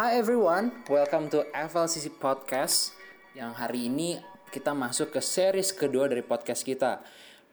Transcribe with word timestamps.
Hi 0.00 0.16
everyone, 0.16 0.72
welcome 0.88 1.28
to 1.28 1.44
FLCC 1.52 2.08
Podcast. 2.16 2.96
Yang 3.36 3.52
hari 3.60 3.80
ini 3.92 4.16
kita 4.48 4.72
masuk 4.72 5.12
ke 5.12 5.20
series 5.20 5.76
kedua 5.76 6.08
dari 6.08 6.24
podcast 6.24 6.64
kita. 6.64 7.04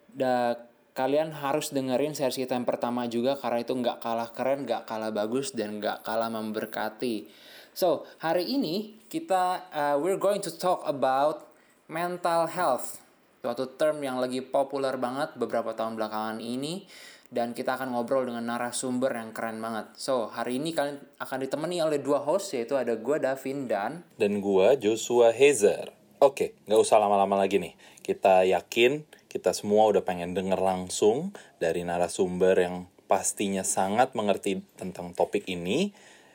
Da, 0.08 0.56
kalian 0.96 1.36
harus 1.36 1.76
dengerin 1.76 2.16
series 2.16 2.40
kita 2.40 2.56
yang 2.56 2.64
pertama 2.64 3.04
juga 3.12 3.36
karena 3.36 3.68
itu 3.68 3.76
nggak 3.76 4.00
kalah 4.00 4.32
keren, 4.32 4.64
nggak 4.64 4.88
kalah 4.88 5.12
bagus, 5.12 5.52
dan 5.52 5.84
nggak 5.84 6.08
kalah 6.08 6.32
memberkati. 6.32 7.28
So, 7.76 8.08
hari 8.24 8.48
ini 8.48 8.96
kita 9.12 9.68
uh, 9.68 9.96
we're 10.00 10.16
going 10.16 10.40
to 10.40 10.52
talk 10.56 10.88
about 10.88 11.52
mental 11.92 12.48
health. 12.48 13.04
Suatu 13.44 13.76
term 13.76 14.00
yang 14.00 14.24
lagi 14.24 14.40
populer 14.40 14.96
banget 14.96 15.36
beberapa 15.36 15.76
tahun 15.76 16.00
belakangan 16.00 16.40
ini 16.40 16.88
dan 17.28 17.52
kita 17.52 17.76
akan 17.76 17.92
ngobrol 17.92 18.24
dengan 18.24 18.48
narasumber 18.48 19.12
yang 19.12 19.36
keren 19.36 19.60
banget. 19.60 19.92
So, 20.00 20.32
hari 20.32 20.64
ini 20.64 20.72
kalian 20.72 21.04
akan 21.20 21.38
ditemani 21.44 21.84
oleh 21.84 22.00
dua 22.00 22.24
host, 22.24 22.56
yaitu 22.56 22.80
ada 22.80 22.96
gue 22.96 23.18
Davin 23.20 23.68
dan... 23.68 24.08
Dan 24.16 24.40
gue 24.40 24.68
Joshua 24.80 25.36
Hezer. 25.36 25.92
Oke, 26.24 26.56
nggak 26.66 26.80
usah 26.82 26.98
lama-lama 26.98 27.38
lagi 27.38 27.60
nih. 27.60 27.76
Kita 28.02 28.48
yakin 28.48 29.06
kita 29.28 29.52
semua 29.52 29.92
udah 29.92 30.02
pengen 30.02 30.34
denger 30.34 30.58
langsung 30.58 31.36
dari 31.60 31.84
narasumber 31.84 32.58
yang 32.58 32.76
pastinya 33.06 33.62
sangat 33.62 34.16
mengerti 34.18 34.64
tentang 34.80 35.14
topik 35.14 35.46
ini. 35.46 35.92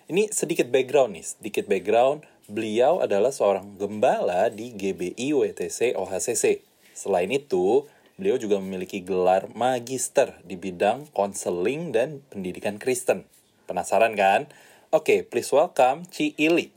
Ini 0.07 0.29
sedikit 0.31 0.69
background 0.69 1.19
nih, 1.19 1.27
sedikit 1.27 1.65
background. 1.67 2.23
Beliau 2.47 3.01
adalah 3.01 3.33
seorang 3.33 3.81
gembala 3.81 4.53
di 4.53 4.77
GBI 4.77 5.33
WTC 5.35 5.97
OHCC. 5.97 6.63
Selain 6.93 7.33
itu, 7.33 7.89
Beliau 8.23 8.39
juga 8.39 8.63
memiliki 8.63 9.03
gelar 9.03 9.51
magister 9.51 10.39
di 10.47 10.55
bidang 10.55 11.11
konseling 11.11 11.91
dan 11.91 12.23
pendidikan 12.31 12.79
Kristen. 12.79 13.27
Penasaran 13.67 14.15
kan? 14.15 14.47
Oke, 14.95 15.27
please 15.27 15.51
welcome 15.51 16.07
Ci 16.07 16.31
Ili. 16.39 16.71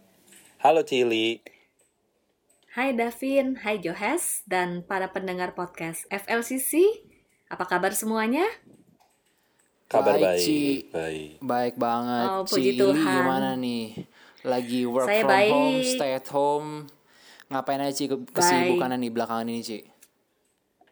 Halo 0.66 0.82
Ci 0.82 1.06
Ili. 1.06 1.46
Hai 2.74 2.98
Davin, 2.98 3.62
hai 3.62 3.78
Johes, 3.78 4.42
dan 4.50 4.82
para 4.90 5.14
pendengar 5.14 5.54
podcast 5.54 6.10
FLCC. 6.10 6.82
Apa 7.46 7.70
kabar 7.70 7.94
semuanya? 7.94 8.50
Kabar 9.86 10.18
baik, 10.18 10.42
Ci. 10.42 10.90
baik. 10.90 11.46
Baik 11.46 11.76
banget. 11.78 12.26
Oh, 12.26 12.42
Ci 12.50 12.58
puji 12.58 12.70
Ili 12.74 12.82
Tuhan. 12.82 13.22
gimana 13.22 13.54
nih? 13.54 14.02
Lagi 14.42 14.82
work 14.90 15.06
Saya 15.06 15.22
from 15.22 15.30
baik. 15.30 15.54
home, 15.54 15.78
stay 15.86 16.12
at 16.18 16.28
home. 16.34 16.70
Ngapain 17.54 17.86
aja 17.86 17.94
Ci 17.94 18.10
ke- 18.10 18.34
kesibukannya 18.34 18.98
nih 18.98 19.14
belakangan 19.14 19.46
ini 19.46 19.62
Ci? 19.62 19.94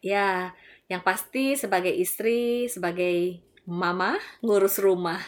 Ya, 0.04 0.52
yang 0.92 1.00
pasti 1.00 1.56
sebagai 1.56 1.88
istri, 1.88 2.68
sebagai 2.68 3.40
mama, 3.64 4.20
ngurus 4.44 4.76
rumah. 4.76 5.20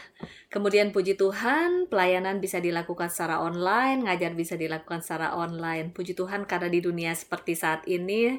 Kemudian 0.53 0.93
puji 0.93 1.17
Tuhan, 1.17 1.89
pelayanan 1.89 2.45
bisa 2.45 2.61
dilakukan 2.61 3.09
secara 3.09 3.41
online, 3.41 4.05
ngajar 4.05 4.37
bisa 4.37 4.61
dilakukan 4.61 5.01
secara 5.01 5.33
online. 5.33 5.91
Puji 5.97 6.13
Tuhan 6.13 6.45
karena 6.45 6.69
di 6.69 6.85
dunia 6.85 7.17
seperti 7.17 7.57
saat 7.57 7.89
ini, 7.89 8.37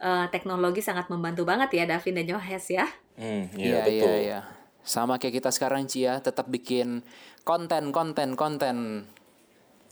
eh, 0.00 0.26
teknologi 0.32 0.80
sangat 0.80 1.12
membantu 1.12 1.44
banget 1.44 1.76
ya 1.76 1.84
Davin 1.84 2.16
dan 2.16 2.26
Johes 2.32 2.66
ya. 2.72 2.88
Hmm, 3.20 3.52
iya 3.54 3.84
betul. 3.84 4.08
iya, 4.10 4.14
iya. 4.18 4.40
Sama 4.84 5.16
kayak 5.20 5.40
kita 5.40 5.50
sekarang 5.52 5.88
Ci 5.88 6.08
ya, 6.08 6.20
tetap 6.20 6.48
bikin 6.48 7.04
konten, 7.44 7.92
konten, 7.92 8.36
konten. 8.36 9.08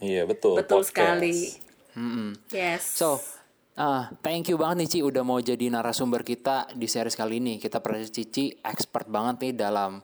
Iya 0.00 0.24
betul. 0.24 0.56
Betul 0.58 0.82
podcast. 0.82 0.88
sekali. 0.90 1.38
Mm-mm. 1.92 2.32
Yes. 2.48 2.82
So, 2.96 3.20
ah, 3.78 4.12
thank 4.20 4.48
you 4.50 4.56
banget 4.60 4.84
nih 4.84 4.88
Ci 4.88 4.98
udah 5.04 5.22
mau 5.24 5.40
jadi 5.40 5.68
narasumber 5.72 6.24
kita 6.24 6.72
di 6.76 6.88
series 6.88 7.16
kali 7.16 7.38
ini. 7.38 7.56
Kita 7.60 7.78
percaya 7.78 8.08
Cici 8.08 8.52
expert 8.60 9.08
banget 9.08 9.40
nih 9.44 9.54
dalam 9.56 10.00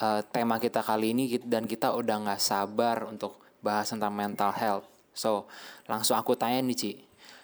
eh, 0.00 0.20
tema 0.32 0.56
kita 0.60 0.80
kali 0.80 1.12
ini 1.12 1.38
dan 1.44 1.64
kita 1.64 1.92
udah 1.94 2.16
nggak 2.28 2.40
sabar 2.42 3.06
untuk 3.08 3.40
bahas 3.64 3.88
tentang 3.88 4.12
mental 4.12 4.52
health. 4.52 4.86
So, 5.16 5.48
langsung 5.88 6.20
aku 6.20 6.36
tanya 6.36 6.60
nih 6.60 6.76
Ci. 6.76 6.92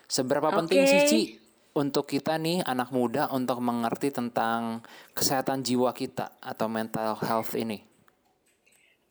Seberapa 0.08 0.52
penting 0.52 0.84
sih. 0.84 1.00
Ci 1.08 1.22
untuk 1.72 2.04
kita 2.04 2.36
nih 2.36 2.60
anak 2.68 2.92
muda 2.92 3.32
untuk 3.32 3.64
mengerti 3.64 4.12
tentang 4.12 4.84
kesehatan 5.16 5.64
jiwa 5.64 5.96
kita 5.96 6.36
atau 6.44 6.68
mental 6.68 7.16
health 7.24 7.56
ini? 7.56 7.91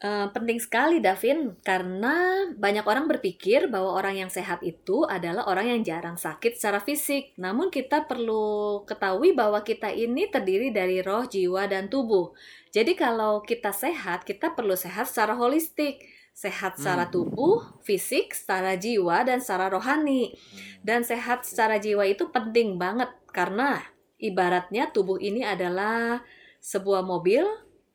Eh, 0.01 0.27
penting 0.33 0.57
sekali 0.57 0.97
Davin 0.97 1.61
karena 1.61 2.49
banyak 2.57 2.81
orang 2.89 3.05
berpikir 3.05 3.69
bahwa 3.69 3.93
orang 3.93 4.25
yang 4.25 4.33
sehat 4.33 4.65
itu 4.65 5.05
adalah 5.05 5.45
orang 5.45 5.77
yang 5.77 5.85
jarang 5.85 6.17
sakit 6.17 6.57
secara 6.57 6.81
fisik. 6.81 7.37
Namun 7.37 7.69
kita 7.69 8.09
perlu 8.09 8.81
ketahui 8.89 9.37
bahwa 9.37 9.61
kita 9.61 9.93
ini 9.93 10.25
terdiri 10.25 10.73
dari 10.73 11.05
roh, 11.05 11.29
jiwa, 11.29 11.69
dan 11.69 11.85
tubuh. 11.85 12.33
Jadi 12.73 12.97
kalau 12.97 13.45
kita 13.45 13.69
sehat, 13.69 14.25
kita 14.25 14.57
perlu 14.57 14.73
sehat 14.73 15.05
secara 15.05 15.37
holistik. 15.37 16.01
Sehat 16.33 16.81
secara 16.81 17.05
tubuh, 17.05 17.61
fisik, 17.85 18.33
secara 18.33 18.73
jiwa, 18.73 19.21
dan 19.21 19.37
secara 19.37 19.69
rohani. 19.69 20.33
Dan 20.81 21.05
sehat 21.05 21.45
secara 21.45 21.77
jiwa 21.77 22.09
itu 22.09 22.25
penting 22.33 22.81
banget 22.81 23.13
karena 23.29 23.85
ibaratnya 24.17 24.89
tubuh 24.89 25.21
ini 25.21 25.45
adalah 25.45 26.25
sebuah 26.57 27.05
mobil, 27.05 27.45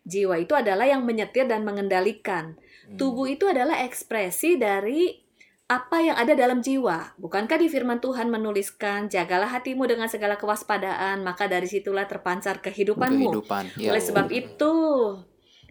jiwa 0.07 0.39
itu 0.39 0.55
adalah 0.55 0.87
yang 0.87 1.03
menyetir 1.03 1.51
dan 1.51 1.67
mengendalikan. 1.67 2.55
Tubuh 2.95 3.27
itu 3.27 3.51
adalah 3.51 3.83
ekspresi 3.83 4.55
dari 4.55 5.27
apa 5.67 5.99
yang 5.99 6.15
ada 6.15 6.39
dalam 6.39 6.63
jiwa. 6.63 7.19
Bukankah 7.19 7.59
di 7.59 7.67
firman 7.67 7.99
Tuhan 7.99 8.31
menuliskan, 8.31 9.11
jagalah 9.11 9.51
hatimu 9.51 9.91
dengan 9.91 10.07
segala 10.07 10.39
kewaspadaan, 10.39 11.27
maka 11.27 11.51
dari 11.51 11.67
situlah 11.67 12.07
terpancar 12.07 12.63
kehidupanmu. 12.63 13.35
Kehidupan. 13.35 13.65
Ya. 13.75 13.91
Oleh 13.91 13.99
sebab 13.99 14.31
itu, 14.31 14.75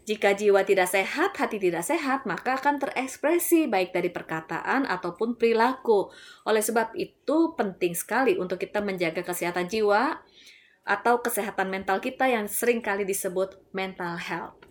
jika 0.03 0.35
jiwa 0.35 0.67
tidak 0.67 0.91
sehat, 0.91 1.31
hati 1.39 1.63
tidak 1.63 1.87
sehat, 1.87 2.27
maka 2.27 2.59
akan 2.59 2.83
terekspresi 2.83 3.71
baik 3.71 3.95
dari 3.95 4.11
perkataan 4.11 4.83
ataupun 4.83 5.39
perilaku. 5.39 6.11
Oleh 6.43 6.59
sebab 6.59 6.91
itu, 6.99 7.55
penting 7.55 7.95
sekali 7.95 8.35
untuk 8.35 8.59
kita 8.59 8.83
menjaga 8.83 9.23
kesehatan 9.23 9.71
jiwa 9.71 10.19
atau 10.85 11.17
kesehatan 11.17 11.73
mental 11.73 11.97
kita 11.97 12.29
yang 12.29 12.45
sering 12.45 12.79
kali 12.79 13.03
disebut 13.03 13.57
mental 13.73 14.21
health. 14.21 14.61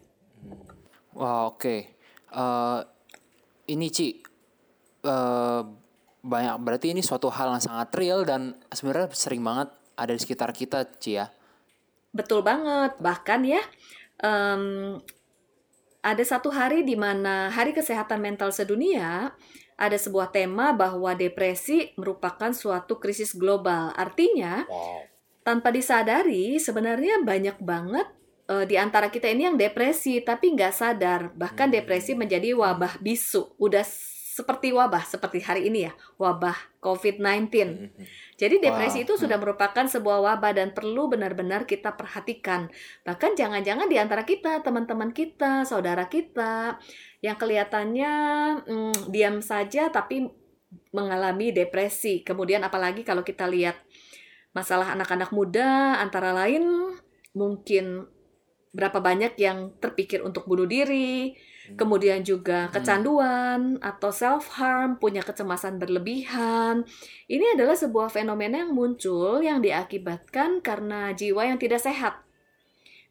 Wah 1.14 1.50
oke. 1.50 1.76
Eh, 2.30 2.80
ini 3.70 3.86
Ci, 3.91 4.22
eh, 5.03 5.62
banyak 6.24 6.56
berarti 6.62 6.94
ini 6.94 7.03
suatu 7.03 7.28
hal 7.28 7.58
yang 7.58 7.62
sangat 7.62 7.91
real 7.98 8.22
dan 8.22 8.54
sebenarnya 8.70 9.10
sering 9.12 9.42
banget 9.42 9.69
ada 9.98 10.12
di 10.14 10.20
sekitar 10.22 10.54
kita 10.54 10.86
Ci 11.03 11.19
ya. 11.19 11.26
Betul 12.14 12.47
banget. 12.47 12.94
Bahkan 13.03 13.41
ya, 13.42 13.62
em, 14.22 14.97
ada 16.04 16.22
satu 16.22 16.54
hari 16.54 16.86
di 16.86 16.94
mana 16.94 17.50
Hari 17.50 17.74
Kesehatan 17.74 18.22
Mental 18.22 18.54
Sedunia 18.54 19.34
ada 19.74 19.98
sebuah 19.98 20.30
tema 20.30 20.70
bahwa 20.70 21.10
depresi 21.19 21.91
merupakan 21.98 22.54
suatu 22.54 23.03
krisis 23.03 23.34
global. 23.34 23.91
Artinya, 23.98 24.62
Wow. 24.70 25.13
Tanpa 25.44 25.69
disadari 25.71 26.56
sebenarnya 26.56 27.21
banyak 27.21 27.60
banget 27.60 28.09
eh, 28.49 28.65
di 28.65 28.81
antara 28.81 29.12
kita 29.12 29.28
ini 29.28 29.53
yang 29.53 29.56
depresi 29.60 30.25
tapi 30.25 30.56
nggak 30.56 30.75
sadar. 30.75 31.31
Bahkan 31.37 31.71
depresi 31.71 32.16
menjadi 32.16 32.56
wabah 32.56 32.99
bisu. 32.99 33.54
Udah 33.60 33.84
seperti 34.34 34.75
wabah 34.75 35.06
seperti 35.06 35.47
hari 35.47 35.71
ini 35.71 35.87
ya 35.87 35.93
wabah 36.19 36.83
COVID-19 36.83 37.54
jadi 38.34 38.59
depresi 38.59 38.99
Wow. 38.99 39.04
itu 39.06 39.15
sudah 39.15 39.38
merupakan 39.38 39.87
sebuah 39.87 40.19
wabah 40.27 40.59
dan 40.59 40.75
perlu 40.75 41.06
benar-benar 41.06 41.71
kita 41.71 41.94
perhatikan. 41.94 42.66
Bahkan 43.06 43.38
jangan-jangan 43.38 43.87
di 43.87 43.94
antara 43.94 44.27
kita 44.27 44.59
teman-teman 44.66 45.15
kita 45.15 45.62
saudara 45.62 46.10
kita 46.10 46.83
yang 47.22 47.38
kelihatannya 47.38 48.12
mm, 48.66 49.15
diam 49.15 49.38
saja 49.38 49.87
tapi 49.94 50.27
mengalami 50.91 51.54
depresi. 51.54 52.27
Kemudian 52.27 52.66
apalagi 52.66 53.07
kalau 53.07 53.22
kita 53.22 53.47
lihat 53.47 53.78
masalah 54.54 54.95
anak-anak 54.95 55.34
muda 55.34 55.98
antara 55.98 56.30
lain 56.30 56.95
mungkin 57.34 58.06
berapa 58.74 58.98
banyak 58.98 59.39
yang 59.39 59.71
terpikir 59.78 60.18
untuk 60.27 60.51
bunuh 60.51 60.66
diri, 60.66 61.39
kemudian 61.78 62.27
juga 62.27 62.66
kecanduan 62.74 63.78
atau 63.78 64.10
self 64.10 64.51
harm, 64.59 64.98
punya 64.98 65.22
kecemasan 65.22 65.78
berlebihan. 65.78 66.83
Ini 67.30 67.54
adalah 67.54 67.78
sebuah 67.78 68.10
fenomena 68.10 68.66
yang 68.66 68.74
muncul 68.74 69.39
yang 69.47 69.62
diakibatkan 69.62 70.59
karena 70.59 71.15
jiwa 71.15 71.47
yang 71.47 71.59
tidak 71.62 71.86
sehat. 71.86 72.18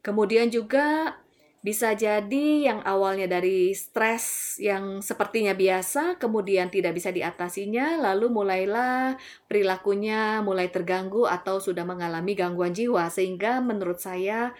Kemudian 0.03 0.51
juga 0.51 1.15
bisa 1.63 1.95
jadi 1.95 2.67
yang 2.67 2.83
awalnya 2.83 3.23
dari 3.23 3.71
stres 3.71 4.59
yang 4.59 4.99
sepertinya 4.99 5.55
biasa, 5.55 6.19
kemudian 6.19 6.67
tidak 6.67 6.99
bisa 6.99 7.07
diatasinya, 7.07 8.03
lalu 8.03 8.27
mulailah 8.27 9.15
perilakunya 9.47 10.43
mulai 10.43 10.67
terganggu 10.67 11.23
atau 11.23 11.63
sudah 11.63 11.87
mengalami 11.87 12.35
gangguan 12.35 12.75
jiwa, 12.75 13.07
sehingga 13.07 13.63
menurut 13.63 14.03
saya 14.03 14.51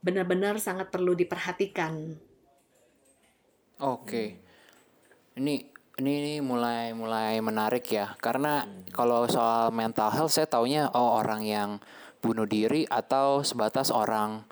benar-benar 0.00 0.56
sangat 0.56 0.88
perlu 0.88 1.12
diperhatikan. 1.12 2.16
Oke. 3.84 4.40
Ini 5.36 5.54
ini 6.00 6.12
ini 6.16 6.34
mulai 6.40 6.96
mulai 6.96 7.36
menarik 7.44 7.84
ya 7.92 8.16
karena 8.16 8.64
kalau 8.96 9.28
soal 9.28 9.68
mental 9.68 10.08
health 10.08 10.32
saya 10.32 10.48
taunya 10.48 10.88
oh 10.96 11.20
orang 11.20 11.44
yang 11.44 11.70
bunuh 12.24 12.48
diri 12.48 12.88
atau 12.88 13.44
sebatas 13.44 13.92
orang 13.92 14.48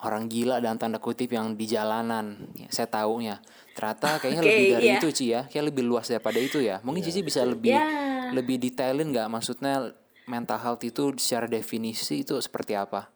orang 0.00 0.28
gila 0.32 0.58
dan 0.64 0.80
tanda 0.80 0.96
kutip 0.96 1.32
yang 1.32 1.52
di 1.56 1.68
jalanan. 1.68 2.48
Ya, 2.56 2.68
saya 2.72 2.88
tahu 2.88 3.20
ya. 3.20 3.40
Ternyata 3.76 4.20
kayaknya 4.20 4.40
Oke, 4.40 4.48
lebih 4.48 4.66
dari 4.72 4.86
iya. 4.88 4.96
itu 5.00 5.08
Ci 5.12 5.24
ya. 5.32 5.40
Kayak 5.46 5.64
lebih 5.72 5.84
luas 5.84 6.06
daripada 6.08 6.38
itu 6.40 6.58
ya. 6.60 6.80
Mungkin 6.80 7.04
Cici 7.04 7.20
bisa 7.20 7.44
lebih 7.44 7.76
Ya. 7.76 7.84
lebih 8.32 8.56
detailin 8.56 9.12
nggak 9.12 9.28
maksudnya 9.28 9.92
mental 10.30 10.58
health 10.62 10.82
itu 10.86 11.12
secara 11.18 11.50
definisi 11.50 12.22
itu 12.24 12.38
seperti 12.40 12.78
apa? 12.78 13.10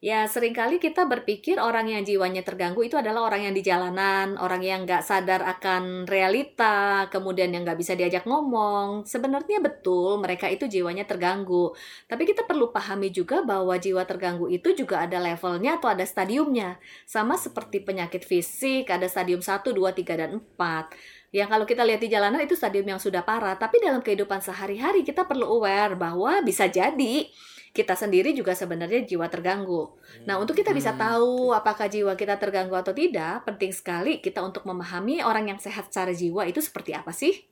Ya, 0.00 0.24
sering 0.28 0.52
kali 0.52 0.76
kita 0.76 1.08
berpikir 1.08 1.56
orang 1.60 1.88
yang 1.88 2.04
jiwanya 2.04 2.44
terganggu 2.44 2.84
itu 2.84 2.96
adalah 3.00 3.28
orang 3.28 3.48
yang 3.48 3.54
di 3.56 3.64
jalanan, 3.64 4.36
orang 4.36 4.60
yang 4.60 4.84
nggak 4.84 5.04
sadar 5.04 5.40
akan 5.44 6.04
realita, 6.04 7.08
kemudian 7.08 7.52
yang 7.52 7.64
nggak 7.64 7.80
bisa 7.80 7.96
diajak 7.96 8.24
ngomong. 8.28 9.08
Sebenarnya 9.08 9.60
betul, 9.60 10.20
mereka 10.20 10.48
itu 10.52 10.68
jiwanya 10.68 11.04
terganggu. 11.08 11.72
Tapi 12.08 12.22
kita 12.28 12.44
perlu 12.44 12.72
pahami 12.72 13.08
juga 13.12 13.40
bahwa 13.44 13.76
jiwa 13.76 14.04
terganggu 14.04 14.48
itu 14.52 14.72
juga 14.76 15.04
ada 15.04 15.16
levelnya 15.20 15.80
atau 15.80 15.88
ada 15.92 16.04
stadiumnya. 16.04 16.76
Sama 17.08 17.40
seperti 17.40 17.80
penyakit 17.80 18.24
fisik, 18.24 18.88
ada 18.88 19.08
stadium 19.08 19.40
1, 19.40 19.64
2, 19.72 19.96
3, 19.96 20.16
dan 20.16 20.30
4. 20.40 20.92
Yang 21.30 21.48
kalau 21.48 21.64
kita 21.64 21.82
lihat 21.86 22.00
di 22.02 22.08
jalanan 22.10 22.42
itu 22.42 22.58
stadium 22.58 22.96
yang 22.96 23.00
sudah 23.00 23.22
parah, 23.22 23.54
tapi 23.54 23.78
dalam 23.78 24.02
kehidupan 24.02 24.42
sehari-hari 24.42 25.06
kita 25.06 25.24
perlu 25.24 25.46
aware 25.46 25.94
bahwa 25.94 26.42
bisa 26.42 26.66
jadi 26.66 27.30
kita 27.70 27.94
sendiri 27.94 28.34
juga 28.34 28.50
sebenarnya 28.50 29.06
jiwa 29.06 29.30
terganggu. 29.30 29.94
Nah, 30.26 30.42
untuk 30.42 30.58
kita 30.58 30.74
bisa 30.74 30.90
tahu 30.98 31.54
apakah 31.54 31.86
jiwa 31.86 32.18
kita 32.18 32.34
terganggu 32.34 32.74
atau 32.74 32.90
tidak, 32.90 33.46
penting 33.46 33.70
sekali 33.70 34.18
kita 34.18 34.42
untuk 34.42 34.66
memahami 34.66 35.22
orang 35.22 35.54
yang 35.54 35.58
sehat 35.62 35.86
secara 35.86 36.10
jiwa 36.10 36.50
itu 36.50 36.58
seperti 36.58 36.98
apa 36.98 37.14
sih. 37.14 37.46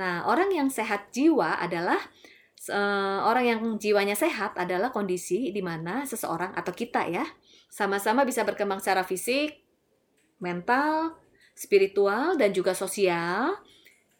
Nah, 0.00 0.24
orang 0.24 0.48
yang 0.48 0.72
sehat 0.72 1.12
jiwa 1.12 1.60
adalah 1.60 2.00
eh, 2.72 3.18
orang 3.20 3.44
yang 3.44 3.60
jiwanya 3.76 4.16
sehat 4.16 4.56
adalah 4.56 4.88
kondisi 4.88 5.52
di 5.52 5.60
mana 5.60 6.08
seseorang 6.08 6.56
atau 6.56 6.72
kita 6.72 7.04
ya 7.12 7.24
sama-sama 7.68 8.24
bisa 8.24 8.42
berkembang 8.48 8.80
secara 8.80 9.04
fisik, 9.04 9.60
mental, 10.40 11.20
spiritual, 11.52 12.40
dan 12.40 12.56
juga 12.56 12.72
sosial. 12.72 13.60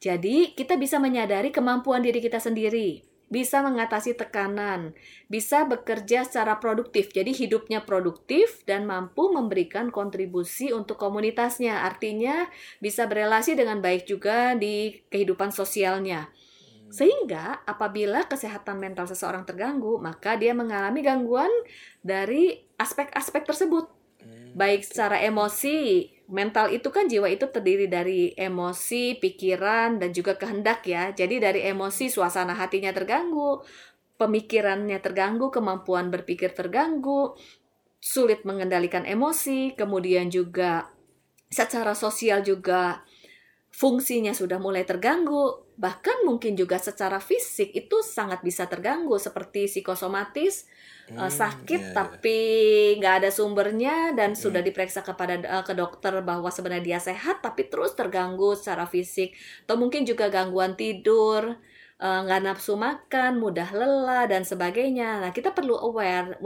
Jadi, 0.00 0.56
kita 0.56 0.80
bisa 0.80 0.96
menyadari 0.96 1.52
kemampuan 1.52 2.00
diri 2.00 2.24
kita 2.24 2.40
sendiri, 2.40 3.04
bisa 3.30 3.62
mengatasi 3.62 4.18
tekanan, 4.18 4.92
bisa 5.30 5.62
bekerja 5.62 6.26
secara 6.26 6.58
produktif. 6.58 7.14
Jadi, 7.14 7.30
hidupnya 7.30 7.86
produktif 7.86 8.66
dan 8.66 8.84
mampu 8.84 9.30
memberikan 9.30 9.94
kontribusi 9.94 10.74
untuk 10.74 10.98
komunitasnya. 10.98 11.86
Artinya, 11.86 12.50
bisa 12.82 13.06
berelasi 13.06 13.54
dengan 13.54 13.78
baik 13.78 14.04
juga 14.10 14.58
di 14.58 15.06
kehidupan 15.08 15.54
sosialnya. 15.54 16.28
Sehingga, 16.90 17.62
apabila 17.64 18.26
kesehatan 18.26 18.82
mental 18.82 19.06
seseorang 19.06 19.46
terganggu, 19.46 20.02
maka 20.02 20.34
dia 20.34 20.50
mengalami 20.50 21.06
gangguan 21.06 21.50
dari 22.02 22.66
aspek-aspek 22.76 23.46
tersebut 23.46 23.86
baik 24.50 24.82
secara 24.82 25.22
emosi 25.22 26.10
mental 26.30 26.70
itu 26.70 26.88
kan 26.94 27.10
jiwa 27.10 27.26
itu 27.26 27.50
terdiri 27.50 27.90
dari 27.90 28.32
emosi 28.38 29.18
pikiran 29.18 29.98
dan 29.98 30.14
juga 30.14 30.38
kehendak 30.38 30.86
ya. 30.86 31.10
Jadi 31.10 31.42
dari 31.42 31.60
emosi 31.66 32.06
suasana 32.08 32.54
hatinya 32.54 32.94
terganggu 32.94 33.60
pemikirannya 34.20 35.00
terganggu 35.00 35.48
kemampuan 35.48 36.12
berpikir 36.12 36.52
terganggu 36.52 37.32
sulit 38.00 38.44
mengendalikan 38.44 39.08
emosi 39.08 39.72
kemudian 39.76 40.28
juga 40.28 40.92
secara 41.48 41.96
sosial 41.96 42.44
juga 42.44 43.04
fungsinya 43.72 44.36
sudah 44.36 44.60
mulai 44.60 44.84
terganggu 44.84 45.69
bahkan 45.80 46.12
mungkin 46.28 46.52
juga 46.60 46.76
secara 46.76 47.16
fisik 47.24 47.72
itu 47.72 48.04
sangat 48.04 48.44
bisa 48.44 48.68
terganggu 48.68 49.16
seperti 49.16 49.64
psikosomatis 49.64 50.68
eh, 51.08 51.16
Hmm, 51.16 51.26
sakit 51.26 51.80
iya, 51.80 51.90
iya. 51.90 51.96
tapi 51.96 52.38
nggak 53.00 53.14
ada 53.24 53.30
sumbernya 53.32 54.12
dan 54.12 54.36
sudah 54.36 54.60
diperiksa 54.60 55.00
kepada 55.00 55.40
eh, 55.40 55.64
ke 55.64 55.72
dokter 55.72 56.20
bahwa 56.20 56.52
sebenarnya 56.52 56.84
dia 56.84 57.00
sehat 57.00 57.40
tapi 57.40 57.66
terus 57.66 57.96
terganggu 57.96 58.52
secara 58.54 58.84
fisik. 58.84 59.32
Atau 59.64 59.80
mungkin 59.80 60.04
juga 60.04 60.28
gangguan 60.28 60.76
tidur 60.76 61.56
eh, 61.96 62.20
nggak 62.28 62.40
nafsu 62.44 62.76
makan 62.76 63.40
mudah 63.40 63.72
lelah 63.72 64.28
dan 64.28 64.44
sebagainya. 64.44 65.24
Nah 65.24 65.30
kita 65.32 65.56
perlu 65.56 65.80
aware 65.80 66.36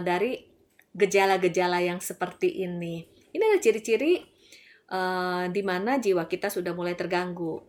dari 0.00 0.48
gejala-gejala 0.96 1.84
yang 1.84 2.00
seperti 2.00 2.64
ini. 2.64 3.04
Ini 3.36 3.42
adalah 3.44 3.62
ciri-ciri 3.62 4.18
eh, 4.88 5.44
di 5.52 5.62
mana 5.62 6.00
jiwa 6.00 6.24
kita 6.24 6.48
sudah 6.48 6.72
mulai 6.72 6.96
terganggu 6.96 7.67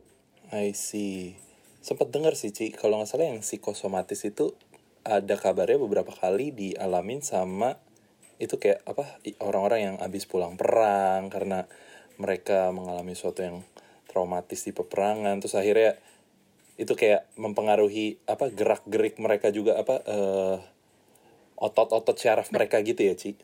I 0.50 0.74
see. 0.74 1.38
Sempat 1.86 2.10
dengar 2.10 2.34
sih, 2.34 2.50
Ci, 2.50 2.74
kalau 2.74 2.98
nggak 2.98 3.10
salah 3.10 3.30
yang 3.30 3.46
psikosomatis 3.46 4.26
itu 4.26 4.58
ada 5.06 5.38
kabarnya 5.38 5.78
beberapa 5.78 6.10
kali 6.10 6.50
dialamin 6.50 7.22
sama 7.22 7.78
itu 8.42 8.58
kayak 8.58 8.82
apa 8.88 9.20
orang-orang 9.44 9.80
yang 9.80 9.96
habis 10.02 10.26
pulang 10.26 10.56
perang 10.56 11.30
karena 11.30 11.68
mereka 12.18 12.72
mengalami 12.72 13.14
sesuatu 13.14 13.44
yang 13.44 13.62
traumatis 14.10 14.64
di 14.64 14.72
peperangan 14.72 15.40
terus 15.44 15.56
akhirnya 15.60 16.00
itu 16.80 16.96
kayak 16.96 17.28
mempengaruhi 17.36 18.24
apa 18.26 18.48
gerak-gerik 18.50 19.20
mereka 19.20 19.52
juga 19.52 19.78
apa 19.78 19.96
eh, 20.08 20.58
otot-otot 21.60 22.16
syaraf 22.16 22.50
mereka 22.56 22.80
gitu 22.80 23.04
ya, 23.04 23.14
Ci. 23.14 23.36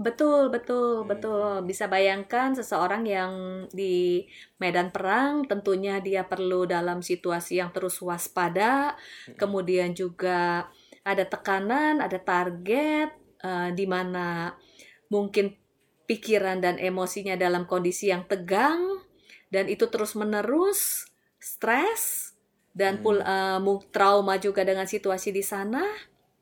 Betul, 0.00 0.48
betul, 0.48 1.04
betul. 1.04 1.60
Bisa 1.68 1.84
bayangkan 1.84 2.56
seseorang 2.56 3.04
yang 3.04 3.32
di 3.68 4.24
medan 4.56 4.88
perang, 4.88 5.44
tentunya 5.44 6.00
dia 6.00 6.24
perlu 6.24 6.64
dalam 6.64 7.04
situasi 7.04 7.60
yang 7.60 7.68
terus 7.68 8.00
waspada, 8.00 8.96
kemudian 9.36 9.92
juga 9.92 10.72
ada 11.04 11.24
tekanan, 11.28 12.00
ada 12.00 12.16
target, 12.16 13.12
eh, 13.44 13.70
di 13.76 13.84
mana 13.84 14.56
mungkin 15.12 15.52
pikiran 16.08 16.64
dan 16.64 16.80
emosinya 16.80 17.36
dalam 17.36 17.68
kondisi 17.68 18.08
yang 18.08 18.24
tegang, 18.24 19.04
dan 19.52 19.68
itu 19.68 19.84
terus-menerus 19.84 21.12
stres, 21.36 22.32
dan 22.72 23.04
pul- 23.04 23.20
eh, 23.20 23.60
mu- 23.60 23.84
trauma 23.92 24.40
juga 24.40 24.64
dengan 24.64 24.88
situasi 24.88 25.28
di 25.28 25.44
sana. 25.44 25.84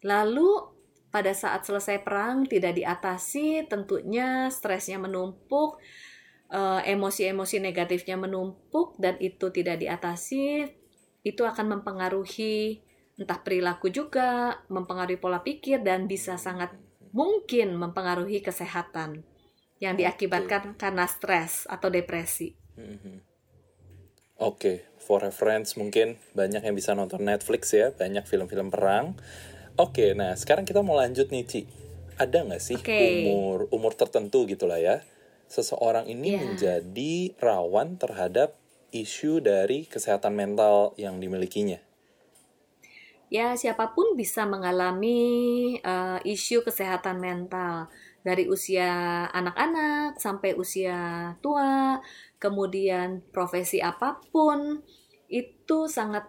Lalu 0.06 0.77
pada 1.19 1.35
saat 1.35 1.67
selesai 1.67 2.06
perang 2.06 2.47
tidak 2.47 2.79
diatasi, 2.79 3.67
tentunya 3.67 4.47
stresnya 4.55 5.03
menumpuk, 5.03 5.82
eh, 6.55 6.94
emosi-emosi 6.94 7.59
negatifnya 7.59 8.15
menumpuk, 8.15 8.94
dan 9.03 9.19
itu 9.19 9.50
tidak 9.50 9.82
diatasi, 9.82 10.70
itu 11.26 11.43
akan 11.43 11.75
mempengaruhi 11.75 12.87
entah 13.19 13.43
perilaku 13.43 13.91
juga, 13.91 14.63
mempengaruhi 14.70 15.19
pola 15.19 15.43
pikir, 15.43 15.82
dan 15.82 16.06
bisa 16.06 16.39
sangat 16.39 16.70
mungkin 17.10 17.75
mempengaruhi 17.75 18.39
kesehatan 18.39 19.27
yang 19.82 19.98
diakibatkan 19.98 20.79
karena 20.79 21.03
stres 21.10 21.67
atau 21.67 21.91
depresi. 21.91 22.55
Oke, 24.39 24.87
for 25.03 25.19
reference 25.19 25.75
mungkin 25.75 26.15
banyak 26.39 26.63
yang 26.63 26.79
bisa 26.79 26.94
nonton 26.94 27.27
Netflix 27.27 27.75
ya, 27.75 27.91
banyak 27.91 28.22
film-film 28.22 28.70
perang. 28.70 29.19
Oke, 29.79 30.06
nah 30.20 30.32
sekarang 30.35 30.67
kita 30.69 30.81
mau 30.82 30.97
lanjut 31.03 31.27
nih, 31.35 31.44
Ci. 31.51 31.61
Ada 32.23 32.39
nggak 32.47 32.63
sih 32.69 32.81
Oke. 32.81 33.01
umur 33.06 33.56
umur 33.77 33.93
tertentu 34.01 34.39
gitulah 34.53 34.81
ya, 34.89 34.97
seseorang 35.55 36.06
ini 36.15 36.31
Ya. 36.35 36.41
menjadi 36.43 37.15
rawan 37.47 37.89
terhadap 38.03 38.58
isu 39.03 39.32
dari 39.51 39.79
kesehatan 39.93 40.35
mental 40.41 40.77
yang 41.05 41.15
dimilikinya? 41.23 41.79
Ya, 43.29 43.53
siapa 43.61 43.93
pun 43.93 44.17
bisa 44.17 44.49
mengalami 44.49 45.20
eh, 45.85 46.19
isu 46.25 46.65
kesehatan 46.65 47.20
mental 47.20 47.93
dari 48.25 48.49
usia 48.49 48.89
anak-anak 49.31 50.17
sampai 50.17 50.56
usia 50.56 50.97
tua, 51.44 52.01
kemudian 52.41 53.20
profesi 53.29 53.79
apa 53.85 54.17
pun 54.32 54.81
itu 55.29 55.79
sangat 55.93 56.25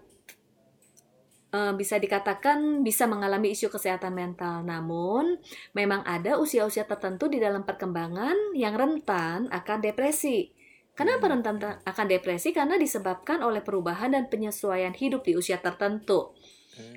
eh, 1.54 1.74
bisa 1.76 1.98
dikatakan 1.98 2.82
bisa 2.82 3.06
mengalami 3.06 3.54
isu 3.54 3.70
kesehatan 3.70 4.14
mental. 4.16 4.62
Namun, 4.66 5.38
memang 5.78 6.06
ada 6.06 6.38
usia-usia 6.38 6.86
tertentu 6.86 7.28
di 7.28 7.38
dalam 7.38 7.66
perkembangan 7.66 8.56
yang 8.56 8.78
rentan 8.78 9.50
akan 9.52 9.78
depresi. 9.82 10.52
Kenapa 10.94 11.32
rentan 11.32 11.58
ta- 11.64 11.80
akan 11.88 12.06
depresi? 12.12 12.52
Karena 12.52 12.76
disebabkan 12.76 13.40
oleh 13.40 13.64
perubahan 13.64 14.12
dan 14.12 14.28
penyesuaian 14.28 14.92
hidup 14.92 15.24
di 15.24 15.40
usia 15.40 15.56
tertentu 15.56 16.36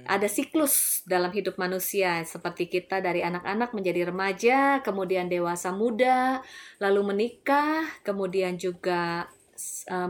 ada 0.07 0.27
siklus 0.27 1.07
dalam 1.07 1.31
hidup 1.31 1.59
manusia 1.59 2.23
seperti 2.27 2.67
kita 2.71 3.03
dari 3.03 3.23
anak-anak 3.23 3.75
menjadi 3.75 4.11
remaja, 4.11 4.83
kemudian 4.83 5.27
dewasa 5.31 5.71
muda, 5.75 6.43
lalu 6.79 7.15
menikah, 7.15 7.87
kemudian 8.07 8.59
juga 8.59 9.27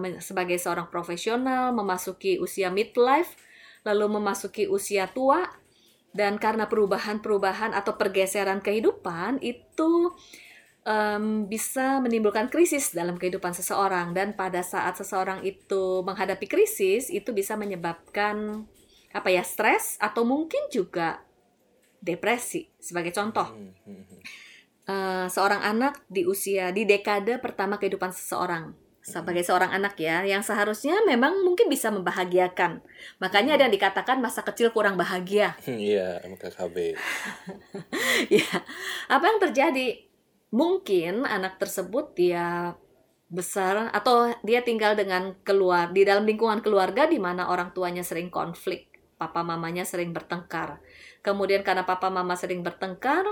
men- 0.01 0.21
sebagai 0.21 0.57
seorang 0.57 0.89
profesional 0.89 1.73
memasuki 1.77 2.41
usia 2.41 2.73
midlife, 2.73 3.37
lalu 3.83 4.19
memasuki 4.19 4.71
usia 4.71 5.11
tua 5.11 5.47
dan 6.12 6.37
karena 6.37 6.69
perubahan-perubahan 6.69 7.73
atau 7.73 7.97
pergeseran 7.97 8.61
kehidupan 8.61 9.41
itu 9.41 10.12
em, 10.85 11.49
bisa 11.49 11.99
menimbulkan 12.05 12.53
krisis 12.53 12.93
dalam 12.93 13.17
kehidupan 13.17 13.57
seseorang. 13.57 14.12
Dan 14.12 14.37
pada 14.37 14.61
saat 14.61 14.95
seseorang 15.01 15.41
itu 15.43 16.05
menghadapi 16.05 16.45
krisis 16.47 17.09
itu 17.09 17.33
bisa 17.33 17.57
menyebabkan 17.57 18.69
apa 19.12 19.29
ya 19.29 19.45
stres 19.45 20.01
atau 20.01 20.25
mungkin 20.25 20.69
juga 20.73 21.21
depresi 22.01 22.69
sebagai 22.77 23.12
contoh. 23.12 23.49
eh, 24.83 25.27
seorang 25.31 25.62
anak 25.62 26.03
di 26.11 26.27
usia 26.27 26.75
di 26.75 26.83
dekade 26.83 27.39
pertama 27.39 27.79
kehidupan 27.79 28.11
seseorang 28.11 28.75
sebagai 29.02 29.42
seorang 29.42 29.75
anak 29.75 29.99
ya 29.99 30.23
yang 30.23 30.47
seharusnya 30.47 31.02
memang 31.02 31.42
mungkin 31.42 31.66
bisa 31.66 31.90
membahagiakan. 31.90 32.78
Makanya 33.18 33.59
ada 33.59 33.66
yang 33.66 33.75
dikatakan 33.75 34.23
masa 34.23 34.47
kecil 34.47 34.71
kurang 34.71 34.94
bahagia. 34.94 35.59
Iya, 35.66 36.23
MKKB. 36.23 36.94
ya 38.38 38.52
apa 39.11 39.25
yang 39.26 39.38
terjadi? 39.42 40.06
Mungkin 40.54 41.26
anak 41.26 41.59
tersebut 41.59 42.14
dia 42.14 42.78
besar 43.32 43.88
atau 43.90 44.30
dia 44.44 44.61
tinggal 44.62 44.94
dengan 44.94 45.35
keluar 45.42 45.90
di 45.90 46.04
dalam 46.04 46.28
lingkungan 46.28 46.61
keluarga 46.61 47.09
di 47.09 47.16
mana 47.16 47.49
orang 47.49 47.73
tuanya 47.73 48.04
sering 48.04 48.28
konflik 48.28 48.92
papa 49.16 49.42
mamanya 49.42 49.82
sering 49.87 50.11
bertengkar. 50.11 50.78
Kemudian 51.25 51.62
karena 51.62 51.87
papa 51.87 52.11
mama 52.11 52.35
sering 52.35 52.61
bertengkar 52.66 53.23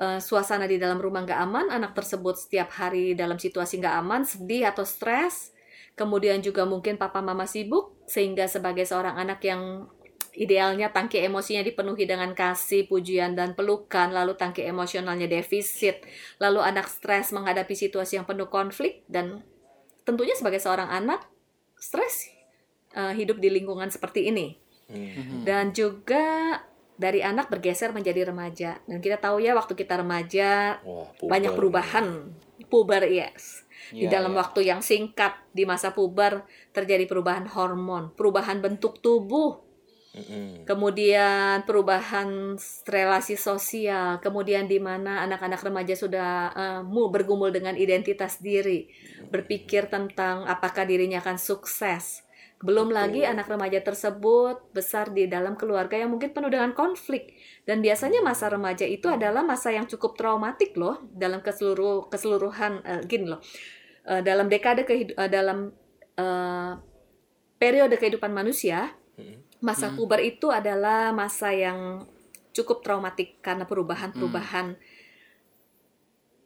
eh, 0.00 0.20
suasana 0.20 0.68
di 0.68 0.76
dalam 0.76 1.00
rumah 1.00 1.24
nggak 1.24 1.40
aman 1.40 1.66
anak 1.72 1.92
tersebut 1.96 2.36
setiap 2.36 2.72
hari 2.76 3.16
dalam 3.16 3.36
situasi 3.40 3.80
nggak 3.80 3.96
aman 4.00 4.22
sedih 4.22 4.68
atau 4.68 4.84
stres 4.84 5.56
kemudian 5.96 6.44
juga 6.44 6.68
mungkin 6.68 7.00
papa 7.00 7.24
mama 7.24 7.48
sibuk 7.48 7.96
sehingga 8.04 8.46
sebagai 8.46 8.84
seorang 8.84 9.16
anak 9.16 9.40
yang 9.42 9.88
Idealnya 10.36 10.92
tangki 10.92 11.24
emosinya 11.24 11.64
dipenuhi 11.64 12.04
dengan 12.04 12.36
kasih, 12.36 12.84
pujian, 12.84 13.32
dan 13.32 13.56
pelukan, 13.56 14.12
lalu 14.12 14.36
tangki 14.36 14.68
emosionalnya 14.68 15.24
defisit, 15.24 16.04
lalu 16.36 16.60
anak 16.60 16.92
stres 16.92 17.32
menghadapi 17.32 17.72
situasi 17.72 18.20
yang 18.20 18.28
penuh 18.28 18.44
konflik, 18.52 19.00
dan 19.08 19.40
tentunya 20.04 20.36
sebagai 20.36 20.60
seorang 20.60 20.92
anak, 20.92 21.24
stres 21.80 22.28
eh, 22.92 23.16
hidup 23.16 23.40
di 23.40 23.48
lingkungan 23.48 23.88
seperti 23.88 24.28
ini. 24.28 24.60
Hmm. 24.92 25.48
Dan 25.48 25.72
juga 25.72 26.60
dari 26.96 27.20
anak 27.20 27.52
bergeser 27.52 27.92
menjadi 27.92 28.32
remaja. 28.32 28.80
Dan 28.88 29.04
kita 29.04 29.20
tahu 29.20 29.44
ya 29.44 29.52
waktu 29.52 29.76
kita 29.76 30.00
remaja 30.00 30.80
Wah, 30.82 31.12
banyak 31.20 31.52
perubahan. 31.52 32.32
Puber, 32.66 33.06
yes. 33.06 33.68
Di 33.94 34.10
Iya, 34.10 34.18
dalam 34.18 34.34
iya. 34.34 34.40
waktu 34.42 34.60
yang 34.66 34.82
singkat 34.82 35.38
di 35.54 35.62
masa 35.62 35.94
puber 35.94 36.42
terjadi 36.74 37.06
perubahan 37.06 37.46
hormon, 37.46 38.10
perubahan 38.18 38.58
bentuk 38.58 38.98
tubuh, 38.98 39.62
kemudian 40.66 41.62
perubahan 41.62 42.58
relasi 42.88 43.38
sosial, 43.38 44.18
kemudian 44.18 44.66
di 44.66 44.82
mana 44.82 45.22
anak-anak 45.28 45.62
remaja 45.62 45.94
sudah 45.94 46.50
mu 46.82 47.12
bergumul 47.12 47.54
dengan 47.54 47.78
identitas 47.78 48.42
diri, 48.42 48.90
berpikir 49.30 49.86
tentang 49.86 50.48
apakah 50.48 50.82
dirinya 50.82 51.22
akan 51.22 51.38
sukses. 51.38 52.25
Belum 52.56 52.88
Betul. 52.88 52.96
lagi 52.96 53.20
anak 53.28 53.52
remaja 53.52 53.84
tersebut 53.84 54.72
besar 54.72 55.12
di 55.12 55.28
dalam 55.28 55.60
keluarga 55.60 56.00
yang 56.00 56.08
mungkin 56.08 56.32
penuh 56.32 56.48
dengan 56.48 56.72
konflik. 56.72 57.36
Dan 57.68 57.84
biasanya 57.84 58.24
masa 58.24 58.48
remaja 58.48 58.88
itu 58.88 59.12
adalah 59.12 59.44
masa 59.44 59.76
yang 59.76 59.84
cukup 59.84 60.16
traumatik 60.16 60.72
loh 60.72 61.04
dalam 61.12 61.44
ke 61.44 61.52
seluruh 61.52 62.08
keseluruhan 62.08 62.80
eh, 62.80 63.02
gini 63.04 63.28
loh. 63.28 63.44
Eh, 64.08 64.24
dalam 64.24 64.48
dekade 64.48 64.88
eh, 64.88 65.28
dalam 65.28 65.68
eh, 66.16 66.72
periode 67.60 68.00
kehidupan 68.00 68.32
manusia, 68.32 68.88
Mm-mm. 69.20 69.60
masa 69.60 69.92
Hmm. 69.92 70.00
puber 70.00 70.24
itu 70.24 70.48
adalah 70.48 71.12
masa 71.12 71.52
yang 71.52 72.08
cukup 72.56 72.80
traumatik 72.80 73.36
karena 73.44 73.68
perubahan-perubahan 73.68 74.80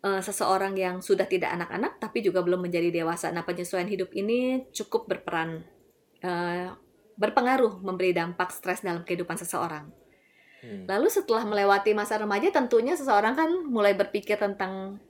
eh, 0.03 0.23
seseorang 0.27 0.75
yang 0.75 0.99
sudah 0.99 1.31
tidak 1.31 1.55
anak-anak 1.55 2.03
tapi 2.03 2.19
juga 2.19 2.43
belum 2.43 2.67
menjadi 2.67 2.91
dewasa. 2.91 3.31
Nah, 3.31 3.47
penyesuaian 3.47 3.87
hidup 3.87 4.11
ini 4.11 4.67
cukup 4.75 5.07
berperan 5.07 5.79
eh, 6.21 6.69
berpengaruh 7.21 7.85
memberi 7.85 8.17
dampak 8.17 8.49
stres 8.49 8.81
dalam 8.81 9.05
kehidupan 9.05 9.37
seseorang. 9.37 9.93
Hmm. 10.61 10.85
Lalu 10.89 11.09
setelah 11.09 11.45
melewati 11.45 11.93
masa 11.97 12.21
remaja 12.21 12.53
tentunya 12.53 12.97
seseorang 12.97 13.33
kan 13.37 13.49
mulai 13.69 13.97
berpikir 13.97 14.37
tentang 14.37 15.01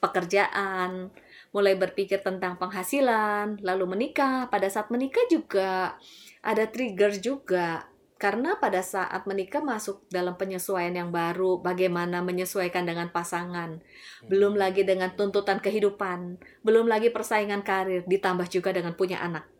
pekerjaan, 0.00 1.08
mulai 1.52 1.74
berpikir 1.76 2.20
tentang 2.20 2.60
penghasilan, 2.60 3.60
lalu 3.64 3.84
menikah. 3.88 4.48
Pada 4.52 4.68
saat 4.68 4.92
menikah 4.92 5.24
juga 5.32 5.96
ada 6.44 6.64
trigger 6.68 7.16
juga. 7.20 7.88
Karena 8.16 8.56
pada 8.56 8.80
saat 8.80 9.28
menikah 9.28 9.60
masuk 9.60 10.08
dalam 10.08 10.40
penyesuaian 10.40 10.92
yang 10.92 11.12
baru, 11.12 11.60
bagaimana 11.60 12.24
menyesuaikan 12.24 12.88
dengan 12.88 13.12
pasangan. 13.12 13.84
Belum 14.24 14.56
lagi 14.56 14.88
dengan 14.88 15.12
tuntutan 15.12 15.60
kehidupan, 15.60 16.40
belum 16.64 16.88
lagi 16.88 17.12
persaingan 17.12 17.60
karir, 17.60 18.08
ditambah 18.08 18.48
juga 18.48 18.72
dengan 18.72 18.96
punya 18.96 19.20
anak. 19.20 19.55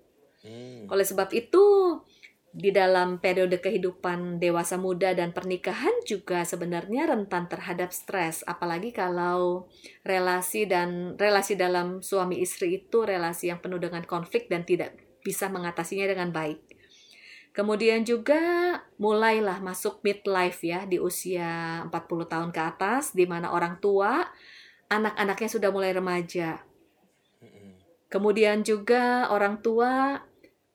Hmm. 0.47 0.87
Oleh 0.87 1.03
sebab 1.03 1.35
itu, 1.35 1.65
di 2.57 2.73
dalam 2.73 3.21
periode 3.21 3.61
kehidupan 3.61 4.41
dewasa 4.41 4.81
muda 4.81 5.13
dan 5.13 5.37
pernikahan 5.37 5.93
juga 6.09 6.41
sebenarnya 6.41 7.13
rentan 7.13 7.53
terhadap 7.53 7.93
stres, 7.93 8.41
apalagi 8.49 8.97
kalau 8.97 9.69
relasi 10.09 10.65
dan 10.65 11.21
relasi 11.21 11.53
dalam 11.53 12.01
suami 12.01 12.41
istri 12.41 12.81
itu 12.81 13.05
relasi 13.05 13.53
yang 13.53 13.61
penuh 13.61 13.77
dengan 13.77 14.01
konflik 14.09 14.49
dan 14.49 14.65
tidak 14.65 14.97
bisa 15.21 15.53
mengatasinya 15.53 16.09
dengan 16.09 16.33
baik. 16.33 16.65
Kemudian 17.53 18.09
juga 18.09 18.41
mulailah 18.97 19.61
masuk 19.61 20.01
midlife 20.01 20.65
ya 20.65 20.89
di 20.89 20.97
usia 20.97 21.85
40 21.89 21.93
tahun 22.29 22.51
ke 22.53 22.61
atas 22.61 23.13
di 23.13 23.29
mana 23.29 23.53
orang 23.53 23.81
tua 23.81 24.29
anak-anaknya 24.89 25.49
sudah 25.49 25.69
mulai 25.73 25.93
remaja. 25.93 26.61
Mm-mm. 27.41 27.81
Kemudian 28.13 28.61
juga 28.61 29.33
orang 29.33 29.61
tua 29.65 30.21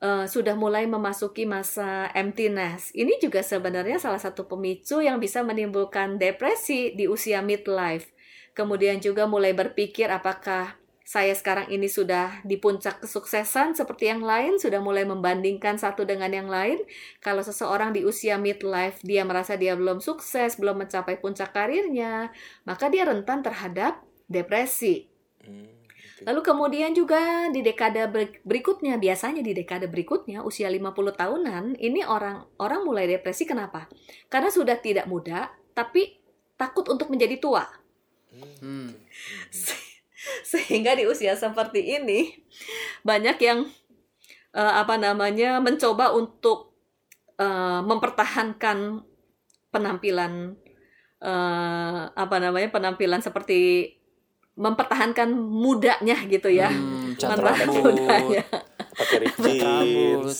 eh, 0.01 0.25
sudah 0.25 0.57
mulai 0.57 0.89
memasuki 0.89 1.45
masa 1.45 2.09
emptiness. 2.17 2.91
Ini 2.91 3.21
juga 3.21 3.45
sebenarnya 3.45 4.01
salah 4.01 4.19
satu 4.19 4.49
pemicu 4.49 4.99
yang 4.99 5.21
bisa 5.21 5.45
menimbulkan 5.45 6.17
depresi 6.17 6.91
di 6.97 7.05
usia 7.05 7.39
midlife. 7.45 8.11
Kemudian 8.51 8.99
juga 8.99 9.29
mulai 9.29 9.55
berpikir 9.55 10.11
apakah 10.11 10.81
saya 11.11 11.35
sekarang 11.35 11.67
ini 11.67 11.91
sudah 11.91 12.39
di 12.47 12.55
puncak 12.55 13.03
kesuksesan 13.03 13.75
seperti 13.75 14.07
yang 14.07 14.23
lain, 14.23 14.55
sudah 14.55 14.79
mulai 14.79 15.03
membandingkan 15.03 15.75
satu 15.75 16.07
dengan 16.07 16.31
yang 16.31 16.47
lain. 16.47 16.79
Kalau 17.19 17.43
seseorang 17.43 17.91
di 17.91 18.07
usia 18.07 18.39
midlife 18.39 19.03
dia 19.03 19.27
merasa 19.27 19.59
dia 19.59 19.75
belum 19.75 19.99
sukses, 19.99 20.55
belum 20.55 20.87
mencapai 20.87 21.19
puncak 21.19 21.51
karirnya, 21.51 22.31
maka 22.63 22.87
dia 22.87 23.03
rentan 23.03 23.43
terhadap 23.43 23.99
depresi. 24.31 25.11
Hmm. 25.43 25.70
Lalu 26.21 26.41
kemudian 26.45 26.93
juga 26.93 27.49
di 27.49 27.65
dekade 27.65 28.05
ber- 28.05 28.41
berikutnya, 28.45 29.01
biasanya 29.01 29.41
di 29.41 29.57
dekade 29.57 29.89
berikutnya 29.89 30.45
usia 30.45 30.69
50 30.69 31.17
tahunan, 31.17 31.81
ini 31.81 32.05
orang 32.05 32.45
orang 32.61 32.85
mulai 32.85 33.09
depresi 33.09 33.49
kenapa? 33.49 33.89
Karena 34.29 34.53
sudah 34.53 34.77
tidak 34.77 35.09
muda 35.09 35.49
tapi 35.73 36.21
takut 36.59 36.85
untuk 36.93 37.09
menjadi 37.09 37.41
tua. 37.41 37.65
Hmm. 38.61 38.61
Hmm. 38.61 38.89
Sehingga 40.51 40.93
di 40.93 41.09
usia 41.09 41.33
seperti 41.33 41.97
ini 41.97 42.37
banyak 43.01 43.37
yang 43.41 43.65
eh, 44.53 44.73
apa 44.77 45.01
namanya 45.01 45.57
mencoba 45.57 46.13
untuk 46.13 46.77
eh, 47.41 47.81
mempertahankan 47.81 49.01
penampilan 49.73 50.53
eh, 51.17 52.01
apa 52.13 52.35
namanya 52.37 52.69
penampilan 52.69 53.25
seperti 53.25 53.89
mempertahankan 54.53 55.29
mudanya 55.31 56.17
gitu 56.25 56.47
ya. 56.47 56.67
Hmm, 56.67 57.13
Mempertahankan 57.13 57.67
mudanya. 57.69 58.43
Pakai 58.91 59.17
rambut, 59.23 59.47
jeans. 59.57 60.39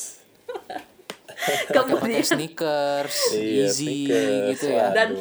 Kemudian 1.72 2.22
sneakers, 2.22 3.34
Iya, 3.34 3.65
easy 3.65 4.06
sneakers. 4.06 4.46
gitu 4.53 4.65
ya. 4.70 4.86
Dan-. 4.94 5.18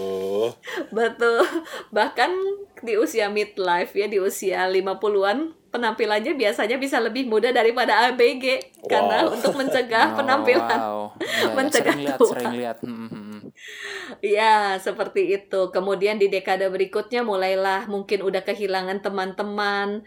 Betul. 0.91 1.41
Bahkan 1.89 2.31
di 2.81 2.93
usia 2.95 3.33
midlife 3.33 3.97
ya, 3.97 4.05
di 4.05 4.21
usia 4.21 4.69
50-an, 4.69 5.39
penampilannya 5.71 6.37
biasanya 6.37 6.77
bisa 6.77 7.01
lebih 7.01 7.25
muda 7.25 7.49
daripada 7.51 8.05
ABG. 8.07 8.45
Karena 8.85 9.25
Wow. 9.25 9.33
untuk 9.33 9.53
mencegah 9.55 10.13
Oh, 10.13 10.17
penampilan. 10.19 10.79
wow. 10.79 11.01
Iya, 11.17 11.47
mencegah 11.57 11.89
sering 11.89 12.05
lihat, 12.05 12.19
tua. 12.19 12.31
sering 12.31 12.53
lihat. 12.55 12.77
Hmm, 12.85 13.09
hmm, 14.23 14.29
hmm. 14.29 14.37
Ya, 14.37 14.77
seperti 14.81 15.33
itu. 15.37 15.73
Kemudian 15.73 16.21
di 16.21 16.29
dekade 16.29 16.69
berikutnya 16.69 17.25
mulailah 17.25 17.89
mungkin 17.89 18.21
udah 18.21 18.43
kehilangan 18.45 19.00
teman-teman, 19.00 20.05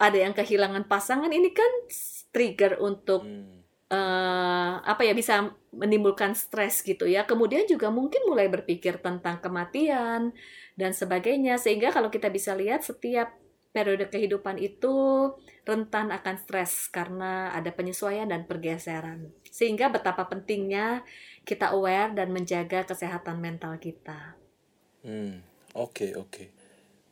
ada 0.00 0.18
yang 0.18 0.34
kehilangan 0.36 0.84
pasangan. 0.88 1.30
Ini 1.32 1.50
kan 1.52 1.72
trigger 2.34 2.80
untuk 2.80 3.22
Hmm. 3.22 3.62
eh, 3.92 4.74
apa 4.82 5.02
ya 5.06 5.14
bisa 5.14 5.54
menimbulkan 5.70 6.34
stres 6.34 6.82
gitu 6.82 7.06
ya. 7.06 7.22
Kemudian 7.28 7.64
juga 7.70 7.88
mungkin 7.92 8.22
mulai 8.26 8.48
berpikir 8.50 8.98
tentang 9.04 9.38
kematian 9.44 10.34
dan 10.74 10.92
sebagainya. 10.96 11.56
Sehingga 11.60 11.94
kalau 11.94 12.10
kita 12.10 12.28
bisa 12.32 12.52
lihat 12.58 12.82
setiap 12.82 13.36
periode 13.76 14.08
kehidupan 14.08 14.56
itu 14.58 14.94
rentan 15.68 16.08
akan 16.14 16.36
stres 16.40 16.88
karena 16.88 17.52
ada 17.52 17.70
penyesuaian 17.74 18.28
dan 18.30 18.48
pergeseran. 18.48 19.30
Sehingga 19.52 19.92
betapa 19.92 20.24
pentingnya 20.30 21.04
kita 21.46 21.70
aware 21.70 22.10
dan 22.10 22.34
menjaga 22.34 22.82
kesehatan 22.82 23.38
mental 23.38 23.78
kita. 23.78 24.34
Hmm, 25.06 25.46
oke 25.78 26.18
oke. 26.18 26.44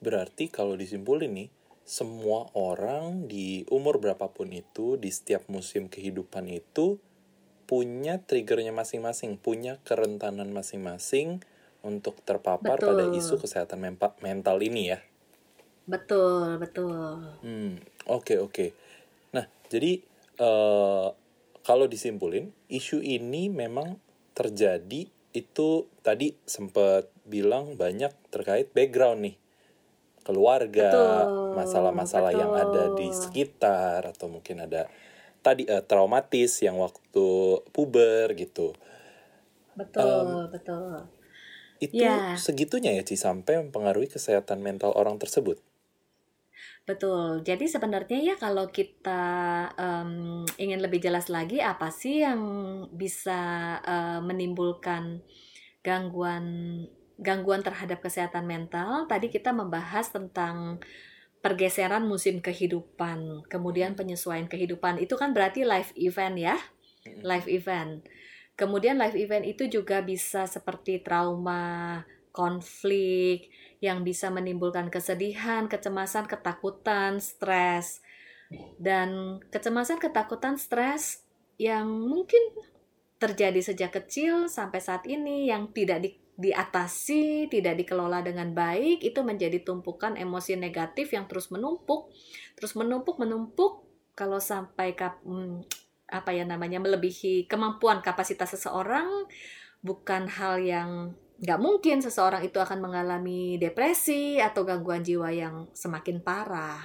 Berarti 0.02 0.50
kalau 0.50 0.74
disimpulin 0.74 1.30
nih, 1.30 1.48
semua 1.86 2.50
orang 2.58 3.30
di 3.30 3.62
umur 3.70 4.02
berapapun 4.02 4.50
itu, 4.50 4.98
di 4.98 5.08
setiap 5.14 5.46
musim 5.46 5.86
kehidupan 5.86 6.50
itu 6.50 6.98
punya 7.70 8.18
triggernya 8.20 8.74
masing-masing, 8.74 9.38
punya 9.38 9.78
kerentanan 9.86 10.50
masing-masing 10.50 11.40
untuk 11.86 12.18
terpapar 12.26 12.82
Betul. 12.82 12.90
pada 12.90 13.04
isu 13.06 13.38
kesehatan 13.38 13.80
mental 14.20 14.56
ini 14.60 14.92
ya. 14.92 14.98
Betul, 15.86 16.58
betul. 16.58 17.38
Hmm, 17.44 17.78
oke 18.10 18.34
oke. 18.42 18.66
Nah, 19.30 19.46
jadi 19.70 20.02
eh 20.42 21.08
kalau 21.64 21.88
disimpulin, 21.88 22.52
isu 22.68 23.00
ini 23.00 23.48
memang 23.48 23.96
terjadi 24.34 25.08
itu 25.34 25.68
tadi 26.02 26.34
sempat 26.46 27.10
bilang 27.26 27.74
banyak 27.74 28.10
terkait 28.30 28.70
background 28.70 29.30
nih. 29.30 29.36
Keluarga, 30.24 31.28
masalah-masalah 31.52 32.32
yang 32.32 32.52
ada 32.54 32.88
di 32.96 33.12
sekitar 33.12 34.06
atau 34.08 34.26
mungkin 34.30 34.64
ada 34.64 34.88
tadi 35.44 35.68
eh, 35.68 35.84
traumatis 35.84 36.64
yang 36.64 36.80
waktu 36.80 37.26
puber 37.70 38.32
gitu. 38.32 38.72
Betul, 39.76 40.48
betul. 40.48 41.10
Itu 41.82 42.00
Ya. 42.00 42.38
segitunya 42.38 42.94
ya 42.94 43.02
Ci 43.04 43.18
sampai 43.18 43.60
mempengaruhi 43.60 44.08
kesehatan 44.08 44.62
mental 44.64 44.94
orang 44.96 45.20
tersebut. 45.20 45.60
Betul. 46.84 47.40
Jadi 47.40 47.64
sebenarnya 47.64 48.20
ya 48.20 48.34
kalau 48.36 48.68
kita 48.68 49.24
em, 49.72 50.44
ingin 50.60 50.80
lebih 50.84 51.00
jelas 51.00 51.32
lagi 51.32 51.64
apa 51.64 51.88
sih 51.88 52.20
yang 52.20 52.40
bisa 52.92 53.40
eh, 53.80 54.20
menimbulkan 54.20 55.24
gangguan 55.80 56.44
gangguan 57.16 57.64
terhadap 57.64 58.04
kesehatan 58.04 58.44
mental. 58.44 59.08
Tadi 59.08 59.32
kita 59.32 59.56
membahas 59.56 60.12
tentang 60.12 60.76
pergeseran 61.40 62.04
musim 62.08 62.40
kehidupan, 62.40 63.48
kemudian 63.48 63.96
penyesuaian 63.96 64.48
kehidupan. 64.48 65.00
Itu 65.00 65.20
kan 65.20 65.36
berarti 65.36 65.64
life 65.64 65.92
event 65.96 66.36
ya, 66.40 66.56
Mm-mm. 66.56 67.20
life 67.24 67.48
event. 67.48 68.04
Kemudian 68.56 68.96
life 68.96 69.16
event 69.16 69.44
itu 69.44 69.68
juga 69.68 70.00
bisa 70.00 70.48
seperti 70.48 71.04
trauma, 71.04 72.00
konflik 72.32 73.52
yang 73.82 74.06
bisa 74.06 74.30
menimbulkan 74.30 74.92
kesedihan, 74.92 75.66
kecemasan, 75.66 76.28
ketakutan, 76.28 77.18
stres. 77.18 78.04
Dan 78.78 79.40
kecemasan, 79.50 79.98
ketakutan, 79.98 80.60
stres 80.60 81.24
yang 81.58 81.86
mungkin 81.86 82.40
terjadi 83.18 83.60
sejak 83.62 83.90
kecil 84.02 84.50
sampai 84.50 84.82
saat 84.82 85.06
ini 85.06 85.48
yang 85.48 85.70
tidak 85.70 85.98
di- 86.02 86.20
diatasi, 86.34 87.46
tidak 87.46 87.78
dikelola 87.78 88.20
dengan 88.20 88.50
baik, 88.50 89.00
itu 89.06 89.22
menjadi 89.22 89.62
tumpukan 89.62 90.18
emosi 90.18 90.58
negatif 90.58 91.14
yang 91.14 91.30
terus 91.30 91.48
menumpuk, 91.54 92.10
terus 92.58 92.74
menumpuk, 92.74 93.16
menumpuk. 93.22 93.86
Kalau 94.14 94.38
sampai 94.38 94.94
kap, 94.94 95.22
hmm, 95.22 95.66
apa 96.10 96.30
ya 96.30 96.46
namanya 96.46 96.78
melebihi 96.82 97.46
kemampuan 97.50 98.02
kapasitas 98.02 98.54
seseorang, 98.54 99.26
bukan 99.82 100.30
hal 100.30 100.62
yang 100.62 100.90
nggak 101.42 101.60
mungkin 101.60 101.98
seseorang 101.98 102.46
itu 102.46 102.62
akan 102.62 102.78
mengalami 102.78 103.58
depresi 103.58 104.38
atau 104.38 104.62
gangguan 104.62 105.02
jiwa 105.02 105.34
yang 105.34 105.66
semakin 105.74 106.22
parah. 106.22 106.80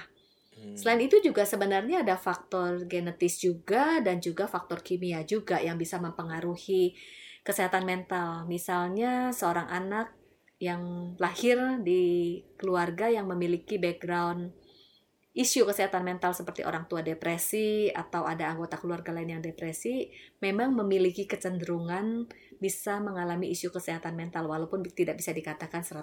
Hmm. 0.58 0.76
Selain 0.76 1.00
itu 1.00 1.22
juga 1.22 1.46
sebenarnya 1.46 2.02
ada 2.02 2.18
faktor 2.18 2.84
genetis 2.84 3.40
juga 3.40 4.02
dan 4.02 4.18
juga 4.18 4.50
faktor 4.50 4.82
kimia 4.82 5.22
juga 5.24 5.62
yang 5.62 5.78
bisa 5.78 5.96
mempengaruhi 6.02 6.98
kesehatan 7.46 7.86
mental. 7.86 8.44
Misalnya 8.44 9.32
seorang 9.32 9.70
anak 9.70 10.12
yang 10.60 11.16
lahir 11.16 11.80
di 11.80 12.36
keluarga 12.60 13.08
yang 13.08 13.24
memiliki 13.24 13.80
background 13.80 14.52
isu 15.30 15.62
kesehatan 15.62 16.02
mental 16.02 16.34
seperti 16.34 16.66
orang 16.66 16.90
tua 16.90 17.06
depresi 17.06 17.86
atau 17.86 18.26
ada 18.26 18.50
anggota 18.50 18.74
keluarga 18.74 19.14
lain 19.14 19.38
yang 19.38 19.42
depresi 19.44 20.10
memang 20.42 20.74
memiliki 20.74 21.30
kecenderungan 21.30 22.26
bisa 22.58 22.98
mengalami 22.98 23.54
isu 23.54 23.70
kesehatan 23.70 24.18
mental 24.18 24.50
walaupun 24.50 24.82
tidak 24.90 25.16
bisa 25.16 25.30
dikatakan 25.30 25.86
100%. 25.86 26.02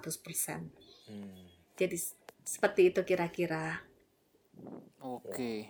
Hmm. 1.11 1.43
Jadi 1.75 1.97
seperti 2.41 2.95
itu 2.95 3.03
kira-kira. 3.03 3.83
Oke. 5.03 5.69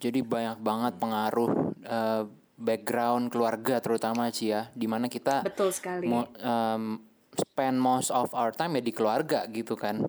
Jadi 0.00 0.24
banyak 0.24 0.58
banget 0.58 0.94
pengaruh 0.96 1.50
eh, 1.84 2.24
background 2.58 3.30
keluarga 3.30 3.78
terutama 3.78 4.32
Ci 4.34 4.50
ya, 4.50 4.72
di 4.74 4.90
mana 4.90 5.06
kita 5.06 5.46
Betul 5.46 5.70
sekali. 5.70 6.10
mo- 6.10 6.32
em, 6.42 6.98
spend 7.38 7.78
most 7.78 8.10
of 8.10 8.34
our 8.34 8.50
time 8.50 8.74
ya 8.74 8.82
di 8.82 8.90
keluarga 8.90 9.46
gitu 9.46 9.78
kan. 9.78 10.02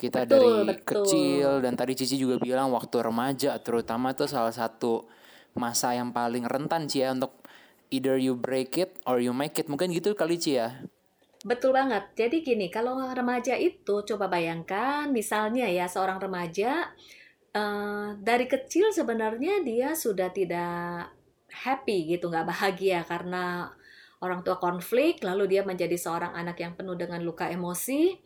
Kita 0.00 0.24
Betul, 0.24 0.64
dari 0.64 0.72
betul. 0.72 1.04
kecil 1.04 1.48
dan 1.60 1.76
tadi 1.76 1.92
Cici 1.92 2.16
juga 2.16 2.40
bilang 2.40 2.72
waktu 2.72 3.04
remaja 3.04 3.60
terutama 3.60 4.16
itu 4.16 4.24
salah 4.24 4.48
satu 4.48 5.04
masa 5.52 5.92
yang 5.92 6.08
paling 6.16 6.48
rentan 6.48 6.88
Ci 6.88 7.04
ya 7.04 7.12
untuk 7.12 7.36
either 7.92 8.16
you 8.16 8.32
break 8.32 8.80
it 8.80 8.96
or 9.04 9.20
you 9.20 9.36
make 9.36 9.60
it. 9.60 9.68
Mungkin 9.68 9.92
gitu 9.92 10.16
kali 10.16 10.40
Ci 10.40 10.56
ya. 10.56 10.80
Betul 11.44 11.76
banget. 11.76 12.08
Jadi 12.16 12.40
gini, 12.40 12.72
kalau 12.72 12.96
remaja 13.12 13.56
itu 13.60 14.00
coba 14.04 14.28
bayangkan 14.28 15.08
misalnya 15.12 15.68
ya 15.68 15.84
seorang 15.84 16.16
remaja 16.16 16.92
eh, 17.52 18.08
dari 18.16 18.48
kecil 18.48 18.92
sebenarnya 18.96 19.60
dia 19.60 19.92
sudah 19.92 20.32
tidak 20.32 21.12
happy 21.50 22.16
gitu, 22.16 22.32
nggak 22.32 22.48
bahagia 22.48 23.04
karena 23.04 23.68
orang 24.20 24.44
tua 24.44 24.60
konflik, 24.60 25.24
lalu 25.24 25.48
dia 25.56 25.64
menjadi 25.64 25.96
seorang 25.96 26.36
anak 26.36 26.60
yang 26.60 26.76
penuh 26.76 26.94
dengan 26.94 27.24
luka 27.24 27.48
emosi, 27.48 28.20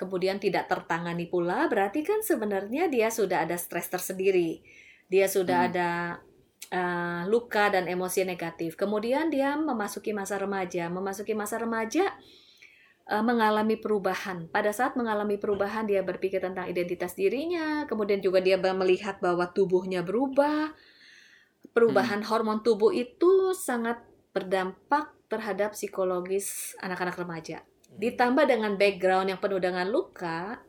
kemudian 0.00 0.40
tidak 0.40 0.64
tertangani 0.72 1.28
pula, 1.28 1.68
berarti 1.68 2.00
kan 2.00 2.24
sebenarnya 2.24 2.88
dia 2.88 3.12
sudah 3.12 3.44
ada 3.44 3.60
stres 3.60 3.92
tersendiri. 3.92 4.64
Dia 5.12 5.28
sudah 5.28 5.58
Hmm. 5.60 5.68
ada 5.68 5.90
eh, 6.70 7.22
luka 7.26 7.66
dan 7.66 7.90
emosi 7.90 8.22
negatif. 8.22 8.78
Kemudian 8.78 9.26
dia 9.26 9.58
memasuki 9.58 10.14
masa 10.14 10.38
remaja. 10.38 10.86
Memasuki 10.86 11.34
masa 11.34 11.58
remaja 11.58 12.14
eh, 13.10 13.24
mengalami 13.26 13.74
perubahan. 13.74 14.46
Pada 14.54 14.70
saat 14.70 14.94
mengalami 14.94 15.34
perubahan, 15.34 15.82
dia 15.90 16.00
berpikir 16.06 16.38
tentang 16.38 16.70
identitas 16.70 17.18
dirinya, 17.18 17.84
kemudian 17.90 18.22
juga 18.22 18.38
dia 18.38 18.54
melihat 18.54 19.18
bahwa 19.18 19.50
tubuhnya 19.50 20.06
berubah. 20.06 20.70
Perubahan 21.74 22.22
hormon 22.22 22.62
tubuh 22.62 22.94
itu 22.94 23.50
sangat 23.54 23.98
berdampak 24.30 25.10
terhadap 25.26 25.74
psikologis 25.74 26.78
anak-anak 26.78 27.18
remaja. 27.18 27.66
Ditambah 27.98 28.44
dengan 28.46 28.76
background 28.78 29.32
yang 29.34 29.40
penuh 29.42 29.60
dengan 29.62 29.86
luka, 29.88 30.60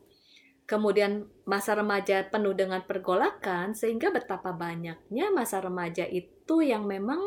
kemudian 0.66 1.28
masa 1.44 1.76
remaja 1.76 2.24
penuh 2.32 2.56
dengan 2.56 2.82
pergolakan, 2.88 3.76
sehingga 3.76 4.10
betapa 4.10 4.56
banyaknya 4.56 5.30
masa 5.30 5.60
remaja 5.60 6.08
itu 6.08 6.64
yang 6.64 6.88
memang 6.88 7.20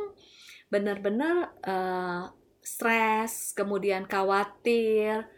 benar-benar 0.73 1.53
eh, 1.63 2.23
stres, 2.65 3.53
kemudian 3.53 4.09
khawatir, 4.09 5.29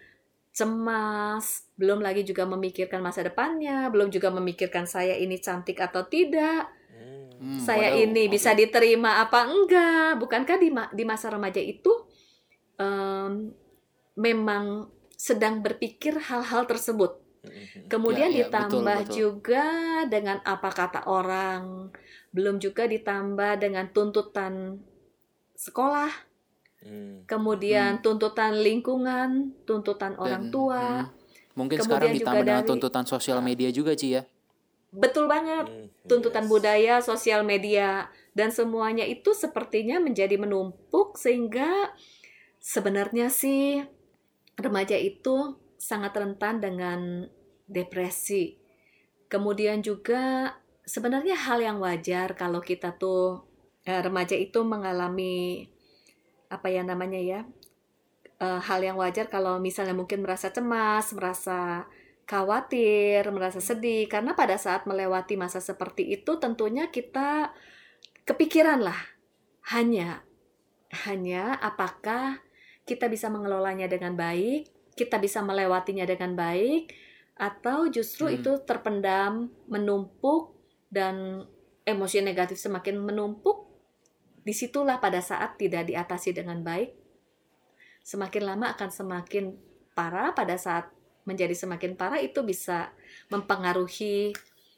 cemas, 0.56 1.68
belum 1.76 2.00
lagi 2.00 2.24
juga 2.24 2.48
memikirkan 2.48 3.02
masa 3.04 3.26
depannya, 3.26 3.92
belum 3.92 4.08
juga 4.08 4.32
memikirkan 4.32 4.88
saya 4.88 5.18
ini 5.18 5.36
cantik 5.42 5.76
atau 5.82 6.06
tidak, 6.08 6.72
Hmm. 6.96 7.28
Hmm, 7.36 7.60
saya 7.60 7.92
waduh, 7.92 8.08
ini 8.08 8.22
oke. 8.24 8.32
bisa 8.32 8.56
diterima 8.56 9.20
apa 9.20 9.44
enggak. 9.44 10.16
Bukankah 10.16 10.56
di, 10.56 10.68
ma- 10.72 10.88
di 10.88 11.04
masa 11.04 11.28
remaja 11.28 11.60
itu 11.60 11.92
em, 12.80 13.52
memang 14.16 14.88
sedang 15.12 15.60
berpikir 15.60 16.16
hal-hal 16.18 16.64
tersebut. 16.64 17.20
Hmm. 17.46 17.86
Kemudian 17.86 18.32
Ya, 18.32 18.36
ya, 18.36 18.40
ditambah 18.48 18.82
betul, 18.82 19.06
betul. 19.06 19.16
juga 19.16 19.64
dengan 20.10 20.42
apa 20.42 20.68
kata 20.68 21.06
orang, 21.06 21.92
belum 22.34 22.58
juga 22.58 22.84
ditambah 22.84 23.62
dengan 23.62 23.86
tuntutan 23.94 24.82
sekolah, 25.54 26.10
Hmm. 26.82 27.24
kemudian 27.24 27.98
tuntutan 27.98 28.60
lingkungan, 28.60 29.56
tuntutan 29.64 30.14
orang 30.18 30.50
Dan, 30.50 30.52
tua. 30.52 30.84
hmm, 31.02 31.56
mungkin 31.56 31.78
Kemudian 31.78 31.82
sekarang 31.82 32.10
juga 32.10 32.18
ditambah 32.20 32.44
dengan 32.44 32.62
dari- 32.62 32.70
tuntutan 32.70 33.04
sosial 33.06 33.38
media 33.40 33.68
juga 33.70 33.92
Ci 33.94 34.08
ya. 34.10 34.22
Betul 34.92 35.26
banget. 35.26 35.66
Hmm, 35.66 35.86
tuntutan 36.06 36.44
yes. 36.46 36.50
budaya, 36.50 36.94
sosial 37.00 37.42
media, 37.42 38.06
dan 38.32 38.52
semuanya 38.52 39.02
itu 39.02 39.32
sepertinya 39.32 39.98
menjadi 39.98 40.36
menumpuk 40.36 41.16
sehingga 41.16 41.90
sebenarnya 42.60 43.30
sih 43.30 43.82
remaja 44.56 44.96
itu 44.96 45.56
sangat 45.76 46.16
rentan 46.16 46.58
dengan 46.60 47.28
depresi. 47.68 48.56
Kemudian 49.28 49.84
juga 49.84 50.54
sebenarnya 50.86 51.36
hal 51.36 51.58
yang 51.60 51.78
wajar 51.82 52.32
kalau 52.38 52.62
kita 52.62 52.94
tuh 52.96 53.44
eh, 53.84 54.00
remaja 54.00 54.34
itu 54.38 54.62
mengalami 54.62 55.66
apa 56.46 56.70
ya 56.70 56.86
namanya 56.86 57.18
ya 57.18 57.40
eh, 58.38 58.60
hal 58.62 58.80
yang 58.80 58.96
wajar 58.96 59.26
kalau 59.26 59.58
misalnya 59.58 59.92
mungkin 59.92 60.22
merasa 60.22 60.48
cemas, 60.54 61.10
merasa 61.12 61.84
khawatir, 62.26 63.22
merasa 63.30 63.62
sedih 63.62 64.10
karena 64.10 64.34
pada 64.34 64.58
saat 64.58 64.86
melewati 64.86 65.38
masa 65.38 65.62
seperti 65.62 66.10
itu 66.10 66.38
tentunya 66.42 66.90
kita 66.90 67.54
kepikiran 68.26 68.82
lah 68.82 68.98
hanya 69.70 70.26
hanya 71.06 71.58
apakah 71.58 72.45
kita 72.86 73.10
bisa 73.10 73.26
mengelolanya 73.28 73.90
dengan 73.90 74.14
baik, 74.14 74.70
kita 74.94 75.18
bisa 75.18 75.42
melewatinya 75.42 76.06
dengan 76.06 76.38
baik 76.38 76.94
atau 77.36 77.90
justru 77.92 78.32
Hmm. 78.32 78.36
itu 78.40 78.52
terpendam, 78.64 79.52
menumpuk 79.68 80.56
dan 80.88 81.44
emosi 81.84 82.24
negatif 82.24 82.56
semakin 82.56 82.96
menumpuk 83.02 83.68
di 84.46 84.54
situlah 84.54 85.02
pada 85.02 85.18
saat 85.20 85.58
tidak 85.58 85.90
diatasi 85.90 86.32
dengan 86.32 86.62
baik 86.62 86.94
semakin 88.06 88.42
lama 88.46 88.70
akan 88.78 88.90
semakin 88.94 89.58
parah 89.98 90.30
pada 90.30 90.54
saat 90.54 90.86
menjadi 91.26 91.58
semakin 91.58 91.98
parah 91.98 92.22
itu 92.22 92.38
bisa 92.46 92.94
mempengaruhi 93.34 94.30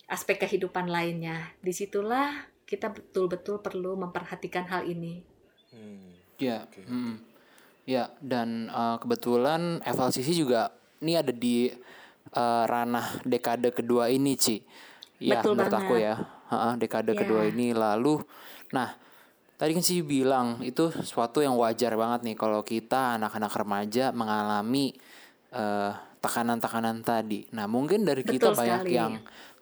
aspek 0.08 0.40
kehidupan 0.40 0.88
lainnya. 0.88 1.52
Di 1.60 1.76
situlah 1.76 2.48
kita 2.64 2.88
betul-betul 2.88 3.60
perlu 3.60 4.00
memperhatikan 4.00 4.64
hal 4.72 4.88
ini. 4.88 5.20
Hmm. 5.68 6.16
Ya, 6.40 6.64
mm. 6.72 7.27
Ya 7.88 8.12
dan 8.20 8.68
uh, 8.68 9.00
kebetulan 9.00 9.80
FLCC 9.80 10.36
juga 10.36 10.68
ini 11.00 11.16
ada 11.16 11.32
di 11.32 11.72
uh, 12.36 12.64
ranah 12.68 13.24
dekade 13.24 13.72
kedua 13.72 14.12
ini, 14.12 14.36
Ci. 14.36 14.60
Ya, 15.18 15.40
Betul 15.40 15.56
menurut 15.56 15.72
aku 15.72 15.94
banget. 15.96 16.04
ya, 16.04 16.14
Ha-ha, 16.52 16.68
dekade 16.76 17.16
Ya. 17.16 17.18
kedua 17.18 17.48
ini 17.48 17.72
lalu, 17.72 18.20
nah 18.70 18.92
tadi 19.58 19.74
kan 19.74 19.82
sih 19.82 20.06
bilang 20.06 20.62
itu 20.62 20.92
sesuatu 20.94 21.42
yang 21.42 21.58
wajar 21.58 21.98
banget 21.98 22.22
nih 22.22 22.36
kalau 22.38 22.62
kita 22.62 23.18
anak-anak 23.18 23.50
remaja 23.58 24.14
mengalami 24.14 24.94
eh, 25.50 25.90
tekanan-tekanan 26.22 27.02
tadi. 27.02 27.48
Nah 27.56 27.66
mungkin 27.66 28.06
dari 28.06 28.22
kita 28.22 28.52
Betul 28.54 28.60
banyak 28.62 28.80
sekali. 28.86 28.94
yang 28.94 29.12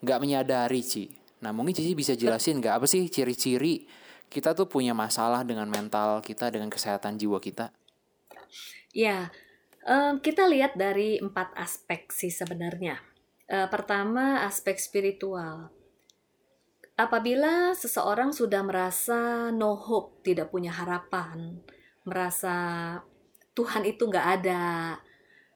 nggak 0.05 0.19
menyadari, 0.21 0.83
Ci. 0.85 1.09
Nah 1.41 1.57
mungkin 1.57 1.73
Cici 1.73 1.97
bisa 1.97 2.13
jelasin 2.13 2.61
nggak 2.61 2.83
apa 2.83 2.87
sih 2.91 3.09
ciri-ciri 3.09 3.87
kita 4.29 4.53
tuh 4.53 4.67
punya 4.69 4.93
masalah 4.93 5.47
dengan 5.47 5.71
mental 5.71 6.21
kita, 6.21 6.51
dengan 6.53 6.69
kesehatan 6.69 7.17
jiwa 7.17 7.39
kita? 7.41 7.71
Ya, 8.97 9.31
em, 9.85 10.19
kita 10.21 10.49
lihat 10.49 10.75
dari 10.79 11.21
empat 11.23 11.55
aspek 11.57 12.11
sih 12.11 12.33
sebenarnya. 12.33 12.99
Eh, 13.47 13.69
pertama, 13.71 14.43
aspek 14.43 14.75
spiritual. 14.83 15.71
Apabila 16.97 17.77
seseorang 17.77 18.33
sudah 18.33 18.65
merasa 18.65 19.53
no 19.53 19.77
hope, 19.77 20.25
tidak 20.25 20.49
punya 20.49 20.73
harapan, 20.73 21.61
merasa 22.09 22.57
Tuhan 23.53 23.85
itu 23.85 24.09
nggak 24.09 24.29
ada. 24.41 24.97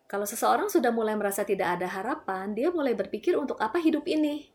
Kalau 0.04 0.28
seseorang 0.28 0.68
sudah 0.68 0.92
mulai 0.92 1.16
merasa 1.16 1.42
tidak 1.42 1.80
ada 1.80 1.88
harapan, 1.90 2.52
dia 2.52 2.68
mulai 2.68 2.92
berpikir 2.92 3.34
untuk 3.40 3.56
apa 3.58 3.80
hidup 3.80 4.04
ini. 4.04 4.52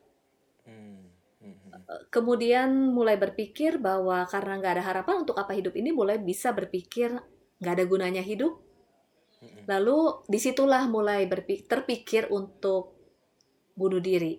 Hmm. 0.64 1.10
Hmm. 1.42 1.74
Kemudian 2.14 2.70
mulai 2.94 3.18
berpikir 3.18 3.82
bahwa 3.82 4.24
karena 4.30 4.62
nggak 4.62 4.74
ada 4.80 4.86
harapan 4.86 5.16
untuk 5.28 5.36
apa 5.42 5.52
hidup 5.58 5.76
ini, 5.76 5.90
mulai 5.90 6.22
bisa 6.22 6.54
berpikir 6.56 7.18
nggak 7.66 7.82
ada 7.82 7.86
gunanya 7.90 8.22
hidup. 8.22 8.62
Lalu 9.66 10.30
di 10.30 10.38
situlah 10.38 10.86
mulai 10.86 11.26
berpikir, 11.26 11.66
terpikir 11.66 12.24
untuk 12.30 12.94
bunuh 13.74 13.98
diri. 13.98 14.38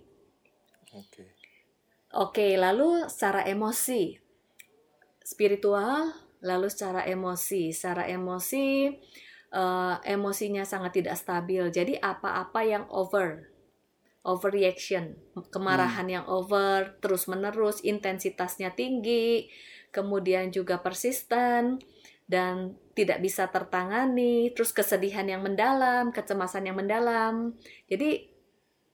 Oke. 0.95 1.35
Oke, 2.15 2.55
lalu 2.55 3.03
secara 3.11 3.43
emosi, 3.43 4.15
spiritual, 5.19 6.15
lalu 6.39 6.71
secara 6.71 7.03
emosi, 7.03 7.75
secara 7.75 8.07
emosi, 8.07 8.95
eh, 9.51 9.95
emosinya 10.07 10.63
sangat 10.63 11.03
tidak 11.03 11.19
stabil. 11.19 11.67
Jadi 11.67 11.99
apa-apa 11.99 12.63
yang 12.63 12.87
over, 12.87 13.51
overreaction, 14.23 15.19
kemarahan 15.51 16.07
yang 16.07 16.25
over, 16.31 16.95
terus 17.03 17.27
menerus, 17.27 17.83
intensitasnya 17.83 18.71
tinggi, 18.71 19.51
kemudian 19.91 20.49
juga 20.49 20.79
persisten 20.79 21.83
dan 22.23 22.75
tidak 22.97 23.21
bisa 23.21 23.45
tertangani, 23.53 24.49
terus 24.57 24.73
kesedihan 24.73 25.29
yang 25.29 25.45
mendalam, 25.45 26.09
kecemasan 26.09 26.65
yang 26.65 26.81
mendalam. 26.81 27.53
Jadi 27.85 28.25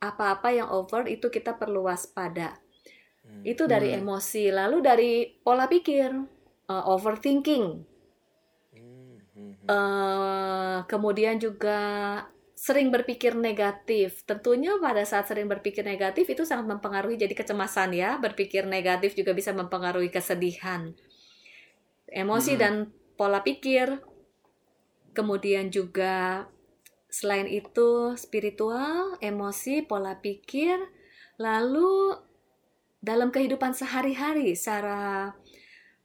apa-apa 0.04 0.52
yang 0.52 0.68
over 0.68 1.08
itu 1.08 1.32
kita 1.32 1.56
perlu 1.56 1.88
waspada. 1.88 2.60
Itu 3.48 3.72
dari 3.72 3.96
emosi, 3.96 4.52
lalu 4.52 4.78
dari 4.84 5.12
pola 5.40 5.72
pikir, 5.72 6.12
uh, 6.68 6.84
overthinking, 6.92 7.94
Hmm. 8.74 9.22
Hmm. 9.34 9.54
Eh, 9.70 10.78
kemudian 10.90 11.38
juga 11.40 11.80
sering 12.54 12.90
berpikir 12.90 13.36
negatif. 13.36 14.24
Tentunya 14.24 14.78
pada 14.80 15.04
saat 15.04 15.28
sering 15.28 15.52
berpikir 15.52 15.84
negatif 15.84 16.32
itu 16.32 16.48
sangat 16.48 16.68
mempengaruhi 16.70 17.20
jadi 17.20 17.34
kecemasan 17.36 17.92
ya. 17.96 18.18
Berpikir 18.20 18.64
negatif 18.66 19.18
juga 19.20 19.36
bisa 19.36 19.52
mempengaruhi 19.52 20.08
kesedihan. 20.08 20.96
Emosi 22.08 22.54
dan 22.56 22.94
pola 23.16 23.42
pikir. 23.46 24.02
Kemudian 25.14 25.70
juga 25.70 26.48
selain 27.14 27.46
itu 27.46 28.18
spiritual, 28.18 29.22
emosi, 29.22 29.86
pola 29.86 30.18
pikir, 30.18 30.82
lalu 31.38 32.18
dalam 32.98 33.30
kehidupan 33.30 33.78
sehari-hari 33.78 34.58
secara 34.58 35.36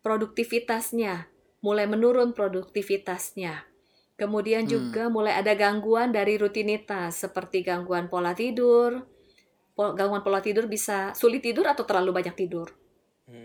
produktivitasnya 0.05 1.31
mulai 1.65 1.89
menurun 1.89 2.37
produktivitasnya. 2.37 3.65
Kemudian 4.19 4.67
juga 4.67 5.07
mulai 5.07 5.39
ada 5.39 5.55
gangguan 5.55 6.11
dari 6.11 6.35
rutinitas 6.35 7.23
seperti 7.23 7.63
gangguan 7.63 8.11
pola 8.11 8.35
tidur. 8.35 9.07
Gangguan 9.79 10.27
pola 10.27 10.43
tidur 10.43 10.67
bisa 10.67 11.15
sulit 11.15 11.39
tidur 11.39 11.71
atau 11.71 11.87
terlalu 11.87 12.11
banyak 12.19 12.35
tidur. 12.35 12.75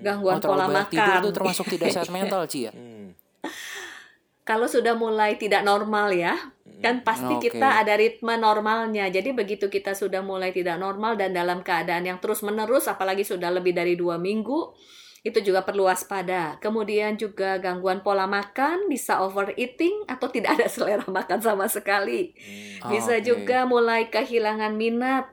Gangguan 0.01 0.41
Oh, 0.41 0.49
pola 0.49 0.65
banyak 0.65 0.97
tidur 0.97 1.13
makan. 1.21 1.25
tuh 1.29 1.33
termasuk 1.35 1.65
tidak 1.77 1.87
sehat 1.93 2.09
mental, 2.17 2.41
Ci 2.49 2.65
ya? 2.65 2.71
Hmm. 2.73 3.13
Kalau 4.49 4.67
sudah 4.67 4.91
mulai 4.99 5.39
tidak 5.39 5.63
normal 5.63 6.11
ya, 6.11 6.35
kan 6.83 6.99
pasti 6.99 7.39
Oke. 7.39 7.47
kita 7.47 7.79
ada 7.79 7.95
ritme 7.95 8.35
normalnya. 8.35 9.07
Jadi 9.07 9.31
begitu 9.31 9.71
kita 9.71 9.95
sudah 9.95 10.19
mulai 10.19 10.51
tidak 10.51 10.75
normal 10.75 11.15
dan 11.15 11.31
dalam 11.31 11.63
keadaan 11.63 12.03
yang 12.03 12.19
terus 12.19 12.43
menerus, 12.43 12.91
apalagi 12.91 13.23
sudah 13.23 13.47
lebih 13.55 13.71
dari 13.71 13.95
dua 13.95 14.19
minggu, 14.19 14.75
itu 15.23 15.39
juga 15.39 15.63
perlu 15.63 15.87
waspada. 15.87 16.59
Kemudian 16.59 17.15
juga 17.15 17.55
gangguan 17.55 18.03
pola 18.03 18.27
makan, 18.27 18.91
bisa 18.91 19.23
overeating 19.23 20.03
atau 20.11 20.27
tidak 20.27 20.59
ada 20.59 20.67
selera 20.67 21.07
makan 21.07 21.39
sama 21.39 21.71
sekali. 21.71 22.35
Bisa 22.91 23.23
Oke. 23.23 23.31
juga 23.31 23.63
mulai 23.63 24.11
kehilangan 24.11 24.75
minat 24.75 25.31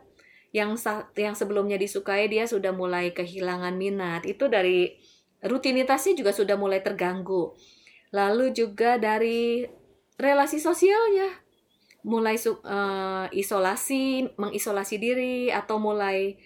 yang 0.54 0.78
yang 1.18 1.34
sebelumnya 1.34 1.74
disukai 1.74 2.30
dia 2.30 2.46
sudah 2.46 2.70
mulai 2.70 3.10
kehilangan 3.10 3.74
minat. 3.74 4.22
Itu 4.22 4.46
dari 4.46 4.94
rutinitasnya 5.42 6.14
juga 6.14 6.30
sudah 6.30 6.54
mulai 6.54 6.78
terganggu. 6.78 7.58
Lalu 8.10 8.50
juga 8.54 8.98
dari 8.98 9.64
relasi 10.18 10.58
sosialnya 10.58 11.30
mulai 12.04 12.36
eh, 12.36 13.26
isolasi, 13.36 14.36
mengisolasi 14.40 14.96
diri 14.96 15.52
atau 15.52 15.76
mulai 15.76 16.36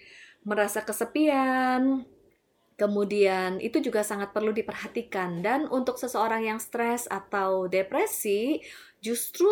merasa 0.43 0.83
kesepian. 0.83 2.05
Kemudian 2.75 3.63
itu 3.63 3.79
juga 3.79 4.03
sangat 4.03 4.35
perlu 4.35 4.51
diperhatikan 4.51 5.39
dan 5.39 5.63
untuk 5.71 5.95
seseorang 5.95 6.43
yang 6.43 6.59
stres 6.59 7.07
atau 7.07 7.71
depresi 7.71 8.59
justru 8.99 9.47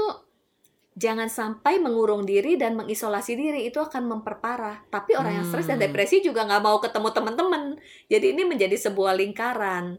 jangan 0.94 1.32
sampai 1.32 1.80
mengurung 1.80 2.28
diri 2.28 2.60
dan 2.60 2.76
mengisolasi 2.76 3.34
diri 3.40 3.62
itu 3.66 3.80
akan 3.80 4.12
memperparah. 4.12 4.84
Tapi 4.92 5.16
orang 5.16 5.40
yang 5.42 5.46
stres 5.48 5.72
dan 5.72 5.80
Hmm. 5.80 5.88
depresi 5.88 6.20
juga 6.20 6.44
nggak 6.44 6.64
mau 6.68 6.78
ketemu 6.84 7.10
teman-teman. 7.16 7.64
Jadi 8.12 8.26
ini 8.36 8.44
menjadi 8.44 8.76
sebuah 8.76 9.16
lingkaran. 9.16 9.98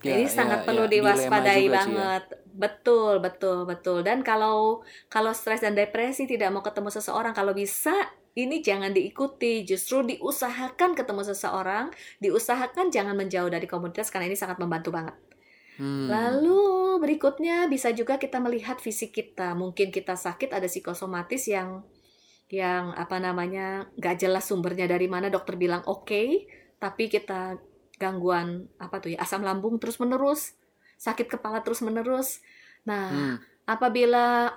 Ya, 0.00 0.16
Jadi 0.16 0.24
ya, 0.26 0.32
sangat 0.32 0.64
ya, 0.64 0.66
perlu 0.66 0.84
dilema 0.88 1.12
diwaspadai 1.12 1.44
juga, 1.44 1.60
Ci, 1.60 1.64
ya. 1.64 1.72
banget. 1.76 2.24
Betul, 2.50 3.14
betul, 3.20 3.58
betul. 3.68 3.98
Dan 4.00 4.24
kalau 4.24 4.80
kalau 5.12 5.32
stres 5.36 5.60
dan 5.60 5.76
depresi 5.76 6.24
tidak 6.24 6.48
mau 6.48 6.64
ketemu 6.64 6.88
seseorang, 6.88 7.36
kalau 7.36 7.52
bisa 7.52 7.92
ini 8.32 8.64
jangan 8.64 8.96
diikuti, 8.96 9.66
justru 9.68 10.06
diusahakan 10.06 10.96
ketemu 10.96 11.22
seseorang, 11.28 11.92
diusahakan 12.22 12.88
jangan 12.88 13.12
menjauh 13.12 13.52
dari 13.52 13.68
komunitas 13.68 14.08
karena 14.08 14.32
ini 14.32 14.38
sangat 14.38 14.56
membantu 14.56 14.88
banget. 14.94 15.16
Hmm. 15.76 16.08
Lalu 16.08 17.00
berikutnya 17.00 17.68
bisa 17.68 17.92
juga 17.92 18.16
kita 18.16 18.40
melihat 18.40 18.80
fisik 18.80 19.16
kita. 19.16 19.52
Mungkin 19.52 19.92
kita 19.92 20.16
sakit 20.16 20.52
ada 20.52 20.68
psikosomatis 20.68 21.44
yang 21.48 21.84
yang 22.50 22.96
apa 22.98 23.16
namanya 23.22 23.86
nggak 23.94 24.16
jelas 24.18 24.48
sumbernya 24.48 24.90
dari 24.90 25.06
mana 25.06 25.28
dokter 25.28 25.60
bilang 25.60 25.84
oke, 25.86 26.48
tapi 26.80 27.12
kita 27.12 27.60
gangguan 28.00 28.64
apa 28.80 28.96
tuh 28.98 29.12
ya 29.12 29.20
asam 29.20 29.44
lambung 29.44 29.76
terus 29.76 30.00
menerus, 30.00 30.56
sakit 30.96 31.28
kepala 31.28 31.60
terus 31.60 31.84
menerus. 31.84 32.40
Nah, 32.88 33.12
Hmm. 33.12 33.36
apabila 33.68 34.56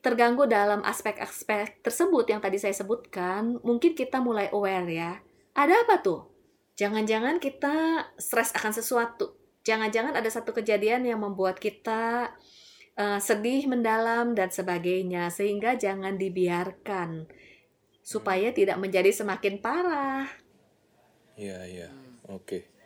terganggu 0.00 0.48
dalam 0.48 0.80
aspek-aspek 0.80 1.84
tersebut 1.84 2.24
yang 2.32 2.40
tadi 2.40 2.56
saya 2.56 2.72
sebutkan, 2.72 3.60
mungkin 3.60 3.92
kita 3.92 4.24
mulai 4.24 4.48
aware 4.48 4.88
ya. 4.88 5.12
Ada 5.52 5.84
apa 5.84 6.00
tuh? 6.00 6.32
Jangan-jangan 6.78 7.42
kita 7.42 8.06
stres 8.16 8.54
akan 8.56 8.72
sesuatu. 8.72 9.36
Jangan-jangan 9.66 10.16
ada 10.16 10.30
satu 10.30 10.56
kejadian 10.56 11.04
yang 11.04 11.20
membuat 11.20 11.60
kita 11.60 12.32
eh, 12.98 13.20
sedih 13.22 13.70
mendalam 13.70 14.34
dan 14.34 14.50
sebagainya, 14.50 15.30
sehingga 15.30 15.78
jangan 15.78 16.18
dibiarkan 16.18 17.30
supaya 18.02 18.50
tidak 18.50 18.74
menjadi 18.80 19.12
semakin 19.12 19.60
parah. 19.62 20.26
Iya, 21.38 21.58
iya. 21.70 21.88
Oke. 22.26 22.66
Ben- 22.66 22.77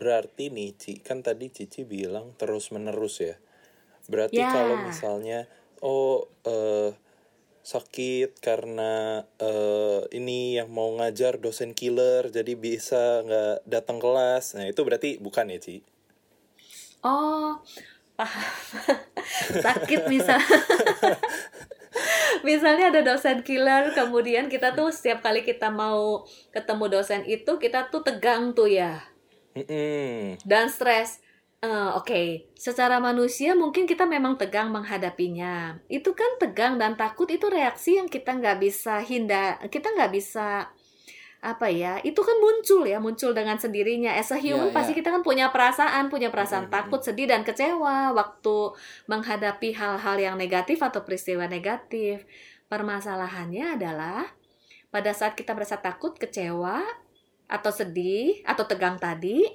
berarti 0.00 0.44
nih, 0.56 0.70
Ci, 0.80 0.92
kan 1.06 1.18
tadi 1.26 1.46
Cici 1.52 1.82
bilang 1.86 2.26
terus-menerus 2.40 3.16
ya. 3.22 3.34
Berarti 4.10 4.42
Ya. 4.42 4.48
kalau 4.48 4.76
misalnya 4.80 5.46
oh 5.84 6.26
eh, 6.48 6.90
sakit 7.62 8.40
karena 8.40 9.22
eh, 9.40 10.00
ini 10.16 10.56
yang 10.58 10.68
mau 10.72 10.88
ngajar 10.98 11.36
dosen 11.44 11.76
killer 11.76 12.32
jadi 12.32 12.52
bisa 12.56 13.22
nggak 13.26 13.56
datang 13.68 13.98
kelas. 14.00 14.56
Nah, 14.56 14.66
itu 14.72 14.80
berarti 14.86 15.10
bukan 15.20 15.52
ya, 15.52 15.58
Ci? 15.60 15.76
Oh, 17.02 17.62
paham. 18.18 18.52
sakit 19.64 20.08
misal 20.08 20.40
misalnya 22.48 22.90
ada 22.92 23.00
dosen 23.04 23.42
killer 23.42 23.92
kemudian 23.92 24.46
kita 24.52 24.74
tuh 24.78 24.88
setiap 24.94 25.24
kali 25.24 25.42
kita 25.44 25.68
mau 25.72 26.24
ketemu 26.54 26.84
dosen 27.00 27.22
itu 27.26 27.58
kita 27.58 27.88
tuh 27.92 28.02
tegang 28.06 28.52
tuh 28.54 28.68
ya 28.70 29.02
Dan 30.46 30.70
stres 30.70 31.18
Eh, 31.58 31.90
Oke, 31.98 32.46
secara 32.54 33.02
manusia 33.02 33.50
mungkin 33.58 33.82
kita 33.82 34.06
memang 34.06 34.38
tegang 34.38 34.70
menghadapinya. 34.70 35.74
Itu 35.90 36.14
kan 36.14 36.38
tegang 36.38 36.78
dan 36.78 36.94
takut 36.94 37.26
itu 37.26 37.50
reaksi 37.50 37.98
yang 37.98 38.06
kita 38.06 38.38
nggak 38.38 38.62
bisa 38.62 39.02
hindar, 39.02 39.58
kita 39.66 39.90
nggak 39.90 40.14
bisa 40.14 40.70
apa 41.42 41.66
ya? 41.66 41.98
Itu 42.06 42.22
kan 42.22 42.38
muncul 42.38 42.86
ya, 42.86 43.02
muncul 43.02 43.34
dengan 43.34 43.58
sendirinya. 43.58 44.14
As 44.14 44.30
a 44.30 44.38
human 44.38 44.70
Iya, 44.70 44.74
pasti 44.74 44.94
iya. 44.94 44.98
kita 45.02 45.10
kan 45.10 45.22
punya 45.26 45.50
perasaan, 45.50 46.06
punya 46.06 46.30
perasaan 46.30 46.70
Mm, 46.70 46.70
mm, 46.70 46.76
takut, 46.78 47.00
sedih 47.02 47.26
dan 47.26 47.42
kecewa 47.42 48.14
waktu 48.14 48.56
menghadapi 49.10 49.74
hal-hal 49.74 50.14
yang 50.14 50.38
negatif 50.38 50.78
atau 50.78 51.02
peristiwa 51.02 51.50
negatif. 51.50 52.22
Permasalahannya 52.70 53.74
adalah 53.74 54.30
pada 54.94 55.10
saat 55.10 55.34
kita 55.34 55.58
merasa 55.58 55.82
takut, 55.82 56.14
kecewa, 56.14 56.86
atau 57.48 57.72
sedih, 57.72 58.44
atau 58.44 58.68
tegang 58.68 59.00
tadi, 59.00 59.48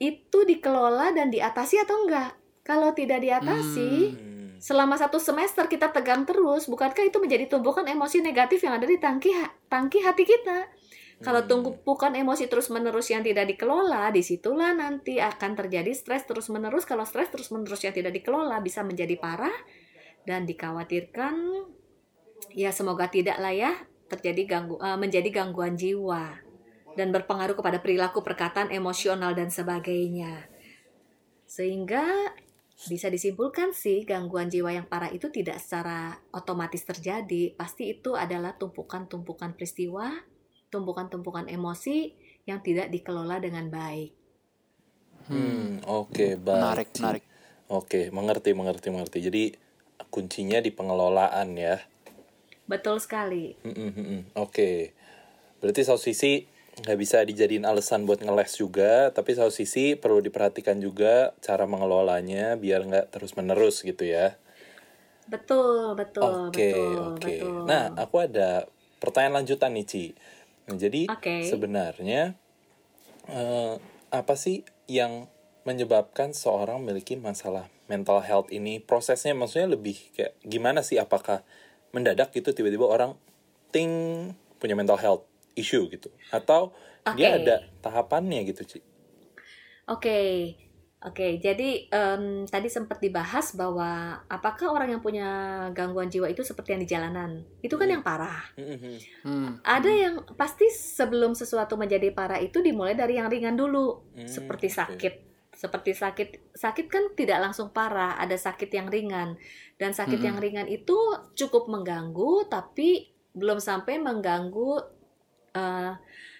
itu 0.00 0.38
dikelola 0.48 1.12
dan 1.12 1.28
diatasi 1.28 1.84
atau 1.84 2.08
enggak? 2.08 2.32
Kalau 2.64 2.96
tidak 2.96 3.20
diatasi, 3.20 3.92
Hmm. 4.12 4.56
selama 4.58 4.98
satu 4.98 5.20
semester 5.20 5.68
kita 5.68 5.92
tegang 5.92 6.24
terus, 6.24 6.66
bukankah 6.66 7.06
itu 7.06 7.20
menjadi 7.20 7.46
tumpukan 7.46 7.84
emosi 7.86 8.24
negatif 8.24 8.64
yang 8.64 8.80
ada 8.80 8.88
di 8.88 8.98
tangki 8.98 9.30
tangki 9.68 10.00
hati 10.02 10.24
kita? 10.24 10.66
Kalau 11.18 11.42
Hmm. 11.42 11.50
tumpukan 11.50 12.14
emosi 12.14 12.46
terus-menerus 12.46 13.10
yang 13.10 13.26
tidak 13.26 13.50
dikelola, 13.50 14.14
di 14.14 14.22
situlah 14.22 14.70
nanti 14.70 15.18
akan 15.18 15.58
terjadi 15.58 15.90
stres 15.90 16.22
terus-menerus. 16.30 16.86
Kalau 16.86 17.02
stres 17.02 17.26
terus-menerus 17.34 17.82
yang 17.82 17.90
tidak 17.90 18.14
dikelola 18.14 18.62
bisa 18.62 18.86
menjadi 18.86 19.18
parah 19.18 19.54
dan 20.22 20.46
dikhawatirkan, 20.46 21.34
ya 22.54 22.70
semoga 22.70 23.10
tidak 23.10 23.42
lah 23.42 23.50
ya 23.50 23.74
terjadi 24.06 24.42
ganggu, 24.46 24.78
eh, 24.78 24.94
menjadi 24.94 25.28
gangguan 25.34 25.74
jiwa 25.74 26.47
dan 26.98 27.14
berpengaruh 27.14 27.54
kepada 27.54 27.78
perilaku, 27.78 28.26
perkataan, 28.26 28.74
emosional 28.74 29.38
dan 29.38 29.54
sebagainya. 29.54 30.50
Sehingga 31.46 32.34
bisa 32.90 33.06
disimpulkan 33.06 33.70
sih 33.70 34.02
gangguan 34.02 34.50
jiwa 34.50 34.74
yang 34.74 34.90
parah 34.90 35.14
itu 35.14 35.30
tidak 35.30 35.62
secara 35.62 36.18
otomatis 36.34 36.82
terjadi. 36.82 37.54
Pasti 37.54 37.94
itu 37.94 38.18
adalah 38.18 38.58
tumpukan-tumpukan 38.58 39.54
peristiwa, 39.54 40.10
tumpukan-tumpukan 40.74 41.46
emosi 41.46 42.18
yang 42.50 42.58
tidak 42.66 42.90
dikelola 42.90 43.38
dengan 43.38 43.70
baik. 43.70 44.10
Hmm, 45.30 45.86
oke, 45.86 46.34
baik. 46.42 46.58
Menarik, 46.58 46.88
menarik. 46.98 47.24
Oke, 47.68 48.00
mengerti, 48.10 48.50
mengerti, 48.58 48.88
mengerti. 48.90 49.18
Jadi 49.22 49.44
kuncinya 50.10 50.58
di 50.58 50.74
pengelolaan 50.74 51.54
ya. 51.54 51.78
Betul 52.64 52.98
sekali. 52.98 53.56
Mm, 53.64 53.70
mm, 53.72 53.90
mm, 53.92 54.06
mm. 54.06 54.22
Oke, 54.40 54.92
berarti 55.60 55.80
satu 55.84 56.00
sisi 56.00 56.57
nggak 56.78 56.98
bisa 56.98 57.26
dijadiin 57.26 57.66
alasan 57.66 58.06
buat 58.06 58.22
ngeles 58.22 58.54
juga, 58.54 59.10
tapi 59.10 59.34
satu 59.34 59.50
sisi 59.50 59.98
perlu 59.98 60.22
diperhatikan 60.22 60.78
juga 60.78 61.34
cara 61.42 61.66
mengelolanya 61.66 62.54
biar 62.54 62.86
nggak 62.86 63.06
terus 63.10 63.34
menerus 63.34 63.82
gitu 63.82 64.06
ya. 64.06 64.38
Betul, 65.28 65.92
betul, 65.98 66.48
Oke, 66.48 66.72
betul, 66.72 67.04
oke. 67.04 67.20
betul. 67.20 67.62
Nah, 67.68 67.92
aku 67.98 68.16
ada 68.24 68.64
pertanyaan 68.96 69.44
lanjutan 69.44 69.76
nih, 69.76 69.84
Ci. 69.84 70.04
Nah, 70.70 70.76
jadi 70.80 71.02
Oke. 71.12 71.36
sebenarnya 71.44 72.32
eh, 73.28 73.74
apa 74.08 74.34
sih 74.40 74.64
yang 74.88 75.28
menyebabkan 75.68 76.32
seorang 76.32 76.80
memiliki 76.80 77.20
masalah 77.20 77.68
mental 77.92 78.24
health 78.24 78.48
ini? 78.48 78.80
Prosesnya 78.80 79.36
maksudnya 79.36 79.76
lebih 79.76 80.00
kayak 80.16 80.32
gimana 80.40 80.80
sih? 80.80 80.96
Apakah 80.96 81.44
mendadak 81.92 82.32
gitu 82.32 82.56
tiba-tiba 82.56 82.88
orang 82.88 83.20
ting 83.68 83.92
punya 84.56 84.72
mental 84.72 84.96
health 84.96 85.27
issue 85.58 85.84
gitu? 85.90 86.08
Atau 86.30 86.72
dia 87.16 87.28
Oke. 87.28 87.42
ada 87.42 87.54
tahapannya 87.84 88.40
gitu, 88.50 88.62
Ci? 88.70 88.78
Oke, 89.88 90.18
oke. 91.00 91.26
Jadi 91.40 91.88
em, 91.88 92.44
tadi 92.44 92.68
sempat 92.68 92.98
dibahas 93.00 93.56
bahwa 93.56 94.20
apakah 94.28 94.68
orang 94.74 94.88
yang 94.96 95.02
punya 95.02 95.28
gangguan 95.72 96.12
jiwa 96.12 96.28
itu 96.28 96.42
seperti 96.44 96.76
yang 96.76 96.82
di 96.84 96.88
jalanan? 96.88 97.30
Itu 97.64 97.74
kan 97.80 97.88
yang 97.88 98.04
parah. 98.04 98.44
Mm-mm. 98.58 98.96
Hmm. 99.24 99.50
Ada 99.64 99.90
yang 99.90 100.14
pasti 100.36 100.68
sebelum 100.68 101.32
sesuatu 101.38 101.78
menjadi 101.78 102.12
parah 102.12 102.40
itu 102.42 102.58
dimulai 102.60 102.94
dari 102.98 103.16
yang 103.20 103.28
ringan 103.32 103.56
dulu, 103.56 104.04
Hmm, 104.14 104.26
seperti 104.28 104.68
sakit. 104.68 105.14
Seperti 105.58 105.90
sakit, 105.96 106.28
sakit 106.54 106.86
kan 106.86 107.04
tidak 107.18 107.38
langsung 107.42 107.74
parah, 107.74 108.14
ada 108.20 108.36
sakit 108.38 108.70
yang 108.70 108.86
ringan. 108.92 109.34
Dan 109.80 109.90
sakit 109.96 110.20
Mm-mm. 110.20 110.28
yang 110.28 110.36
ringan 110.38 110.68
itu 110.70 110.94
cukup 111.34 111.66
mengganggu, 111.72 112.46
tapi 112.50 113.10
belum 113.34 113.58
sampai 113.62 113.98
mengganggu 114.02 114.97
eh, 115.54 115.92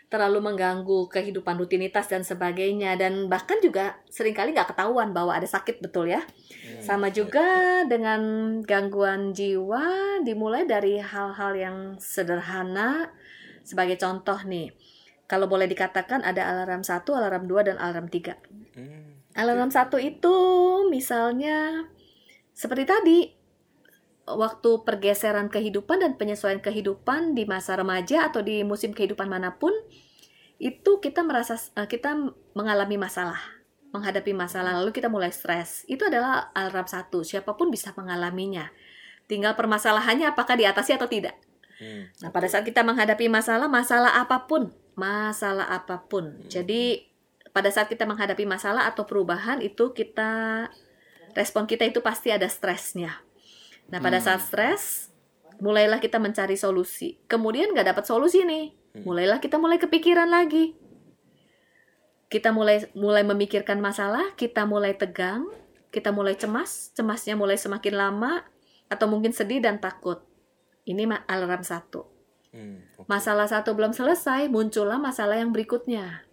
terlalu 0.08 0.40
mengganggu 0.40 1.12
kehidupan 1.12 1.60
rutinitas 1.60 2.08
dan 2.08 2.24
sebagainya. 2.24 2.96
Dan 2.96 3.28
bahkan 3.28 3.60
juga 3.60 4.00
sering 4.08 4.32
kali 4.32 4.56
nggak 4.56 4.72
ketahuan 4.72 5.12
bahwa 5.12 5.36
ada 5.36 5.44
sakit 5.44 5.84
betul 5.84 6.08
ya. 6.08 6.24
Hmm, 6.24 6.80
Sama 6.80 7.12
juga 7.12 7.84
dengan 7.84 8.20
gangguan 8.64 9.36
jiwa 9.36 10.18
dimulai 10.24 10.64
dari 10.64 10.96
hal-hal 10.98 11.52
yang 11.54 11.76
sederhana. 12.00 13.12
Sebagai 13.68 14.00
contoh 14.00 14.40
nih, 14.48 14.72
kalau 15.28 15.44
boleh 15.44 15.68
dikatakan 15.68 16.24
ada 16.24 16.48
alarm 16.48 16.80
1, 16.80 17.04
alarm 17.12 17.44
2, 17.44 17.68
dan 17.68 17.76
alarm 17.76 18.08
3. 18.08 18.32
Hmm, 18.72 19.20
Alarm 19.36 19.70
1 19.70 20.00
itu 20.02 20.36
misalnya 20.90 21.84
seperti 22.56 22.84
tadi, 22.88 23.18
waktu 24.36 24.84
pergeseran 24.84 25.48
kehidupan 25.48 26.04
dan 26.04 26.12
penyesuaian 26.20 26.60
kehidupan 26.60 27.32
di 27.32 27.48
masa 27.48 27.78
remaja 27.78 28.28
atau 28.28 28.44
di 28.44 28.60
musim 28.66 28.92
kehidupan 28.92 29.30
mana 29.30 29.56
pun, 29.56 29.72
itu 30.58 30.98
kita 30.98 31.22
merasa 31.22 31.56
eh, 31.56 31.86
kita 31.86 32.34
mengalami 32.52 32.98
masalah, 32.98 33.38
menghadapi 33.94 34.34
masalah 34.34 34.76
lalu 34.82 34.90
kita 34.90 35.06
mulai 35.06 35.30
stres. 35.30 35.86
Itu 35.86 36.10
adalah 36.10 36.50
alarm 36.52 36.90
satu, 36.90 37.22
siapa 37.22 37.54
pun 37.54 37.70
bisa 37.70 37.94
mengalaminya. 37.94 38.68
Tinggal 39.30 39.54
permasalahannya 39.54 40.28
apakah 40.32 40.58
diatasi 40.58 40.96
atau 40.96 41.06
tidak. 41.06 41.36
hmm, 41.78 42.24
Nah, 42.24 42.30
pada 42.32 42.48
saat 42.48 42.64
kita 42.64 42.82
menghadapi 42.82 43.28
masalah, 43.28 43.68
masalah 43.68 44.18
apa 44.18 44.48
pun, 44.48 44.72
masalah 44.96 45.68
apa 45.68 46.00
pun. 46.08 46.32
Hmm. 46.32 46.48
Jadi, 46.48 47.06
pada 47.52 47.68
saat 47.68 47.92
kita 47.92 48.08
menghadapi 48.08 48.48
masalah 48.48 48.88
atau 48.88 49.04
perubahan 49.04 49.60
itu 49.60 49.92
kita 49.92 50.64
respon 51.36 51.68
kita 51.68 51.84
itu 51.86 52.00
pasti 52.00 52.32
ada 52.32 52.48
stresnya. 52.48 53.27
Nah, 53.88 53.98
pada 54.04 54.20
Hmm. 54.20 54.26
saat 54.28 54.40
stres, 54.44 55.08
mulailah 55.58 55.98
kita 55.98 56.20
mencari 56.20 56.54
solusi. 56.54 57.16
Kemudian 57.24 57.72
nggak 57.72 57.96
dapat 57.96 58.04
solusi 58.04 58.44
nih, 58.44 58.76
Hmm. 58.94 59.04
mulailah 59.08 59.40
kita 59.40 59.56
mulai 59.56 59.80
kepikiran 59.80 60.28
lagi. 60.28 60.76
Kita 62.28 62.52
mulai 62.52 62.84
mulai 62.92 63.24
memikirkan 63.24 63.80
masalah, 63.80 64.36
kita 64.36 64.68
mulai 64.68 64.92
tegang, 64.92 65.48
kita 65.88 66.12
mulai 66.12 66.36
cemas, 66.36 66.92
cemasnya 66.92 67.32
mulai 67.32 67.56
semakin 67.56 67.96
lama, 67.96 68.44
atau 68.92 69.08
mungkin 69.08 69.32
sedih 69.32 69.64
dan 69.64 69.80
takut. 69.80 70.20
Ini 70.84 71.08
alarm 71.28 71.64
satu. 71.64 72.08
hmm. 72.52 73.04
Masalah 73.08 73.44
satu 73.44 73.76
belum 73.76 73.92
selesai, 73.92 74.48
muncullah 74.48 74.96
masalah 74.96 75.36
yang 75.36 75.52
berikutnya. 75.52 76.24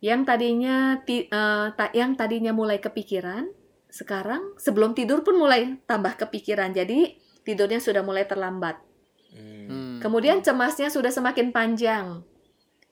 Yang 0.00 0.20
tadinya 0.24 0.98
ti- 1.04 1.28
eh, 1.28 1.66
ta- 1.76 1.92
yang 1.92 2.16
tadinya 2.16 2.56
mulai 2.56 2.80
kepikiran, 2.80 3.52
sekarang 3.92 4.56
sebelum 4.56 4.96
tidur 4.96 5.20
pun 5.20 5.36
mulai 5.36 5.76
tambah 5.84 6.16
kepikiran. 6.16 6.72
Jadi 6.72 7.20
tidurnya 7.44 7.76
sudah 7.78 8.00
mulai 8.00 8.24
terlambat. 8.24 8.80
Hmm, 9.36 9.68
Hmm. 9.68 9.96
Kemudian 10.00 10.40
cemasnya 10.42 10.88
sudah 10.90 11.12
semakin 11.12 11.52
panjang. 11.54 12.24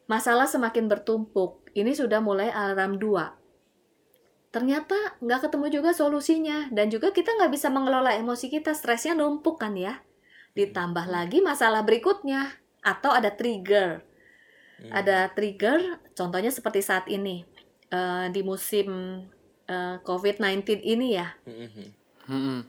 Masalah 0.06 0.46
semakin 0.46 0.86
bertumpuk. 0.86 1.66
Ini 1.72 1.96
sudah 1.96 2.20
mulai 2.22 2.52
alarm 2.52 3.00
2. 3.00 3.34
Ternyata 4.50 5.18
nggak 5.22 5.48
ketemu 5.48 5.66
juga 5.70 5.90
solusinya. 5.94 6.68
Dan 6.70 6.90
juga 6.90 7.10
kita 7.10 7.34
nggak 7.34 7.50
bisa 7.50 7.70
mengelola 7.70 8.14
emosi 8.14 8.50
kita. 8.50 8.74
Stresnya 8.74 9.14
numpuk 9.14 9.58
kan 9.58 9.74
ya. 9.74 10.02
Ditambah 10.54 11.06
lagi 11.06 11.38
masalah 11.40 11.82
berikutnya. 11.82 12.58
Atau 12.82 13.10
ada 13.10 13.32
trigger. 13.34 14.02
hmm. 14.80 14.90
Ada 14.90 15.30
trigger, 15.36 16.00
contohnya 16.14 16.50
seperti 16.52 16.80
saat 16.84 17.08
ini. 17.08 17.44
eh, 17.90 18.30
di 18.30 18.46
musim 18.46 18.86
eh, 19.70 19.96
COVID-19 20.02 20.82
ini 20.82 21.14
ya. 21.14 21.30
Hmm, 21.46 21.70
hmm, 21.70 21.88
Hmm. 22.30 22.62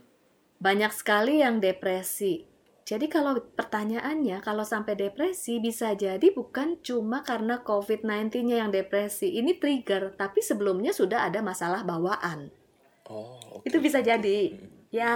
Banyak 0.62 0.94
sekali 0.94 1.42
yang 1.42 1.62
depresi. 1.62 2.50
Jadi 2.82 3.08
kalau 3.08 3.38
pertanyaannya, 3.38 4.42
kalau 4.42 4.66
sampai 4.66 4.98
depresi 4.98 5.62
bisa 5.62 5.94
jadi 5.94 6.28
bukan 6.34 6.82
cuma 6.82 7.22
karena 7.22 7.62
COVID-19-nya 7.62 8.66
yang 8.66 8.74
depresi. 8.74 9.38
Ini 9.38 9.62
trigger, 9.62 10.18
tapi 10.18 10.42
sebelumnya 10.42 10.92
sudah 10.92 11.30
ada 11.30 11.46
masalah 11.46 11.86
bawaan. 11.86 12.50
Oh, 13.06 13.38
oke. 13.62 13.70
Itu 13.70 13.78
bisa 13.80 14.02
jadi. 14.02 14.58
Hmm. 14.58 14.70
Ya. 14.90 15.16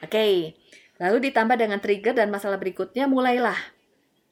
Oke. 0.00 0.56
Lalu 1.00 1.32
ditambah 1.32 1.56
dengan 1.56 1.80
trigger 1.80 2.16
dan 2.16 2.28
masalah 2.32 2.56
berikutnya, 2.56 3.04
mulailah. 3.08 3.56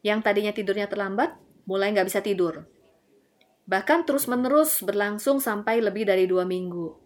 Yang 0.04 0.20
tadinya 0.24 0.52
tidurnya 0.52 0.88
terlambat, 0.88 1.36
mulai 1.68 1.92
nggak 1.92 2.08
bisa 2.08 2.20
tidur. 2.24 2.64
Bahkan 3.68 4.08
terus-menerus 4.08 4.80
berlangsung 4.80 5.44
sampai 5.44 5.84
lebih 5.84 6.08
dari 6.08 6.24
dua 6.24 6.48
minggu. 6.48 6.96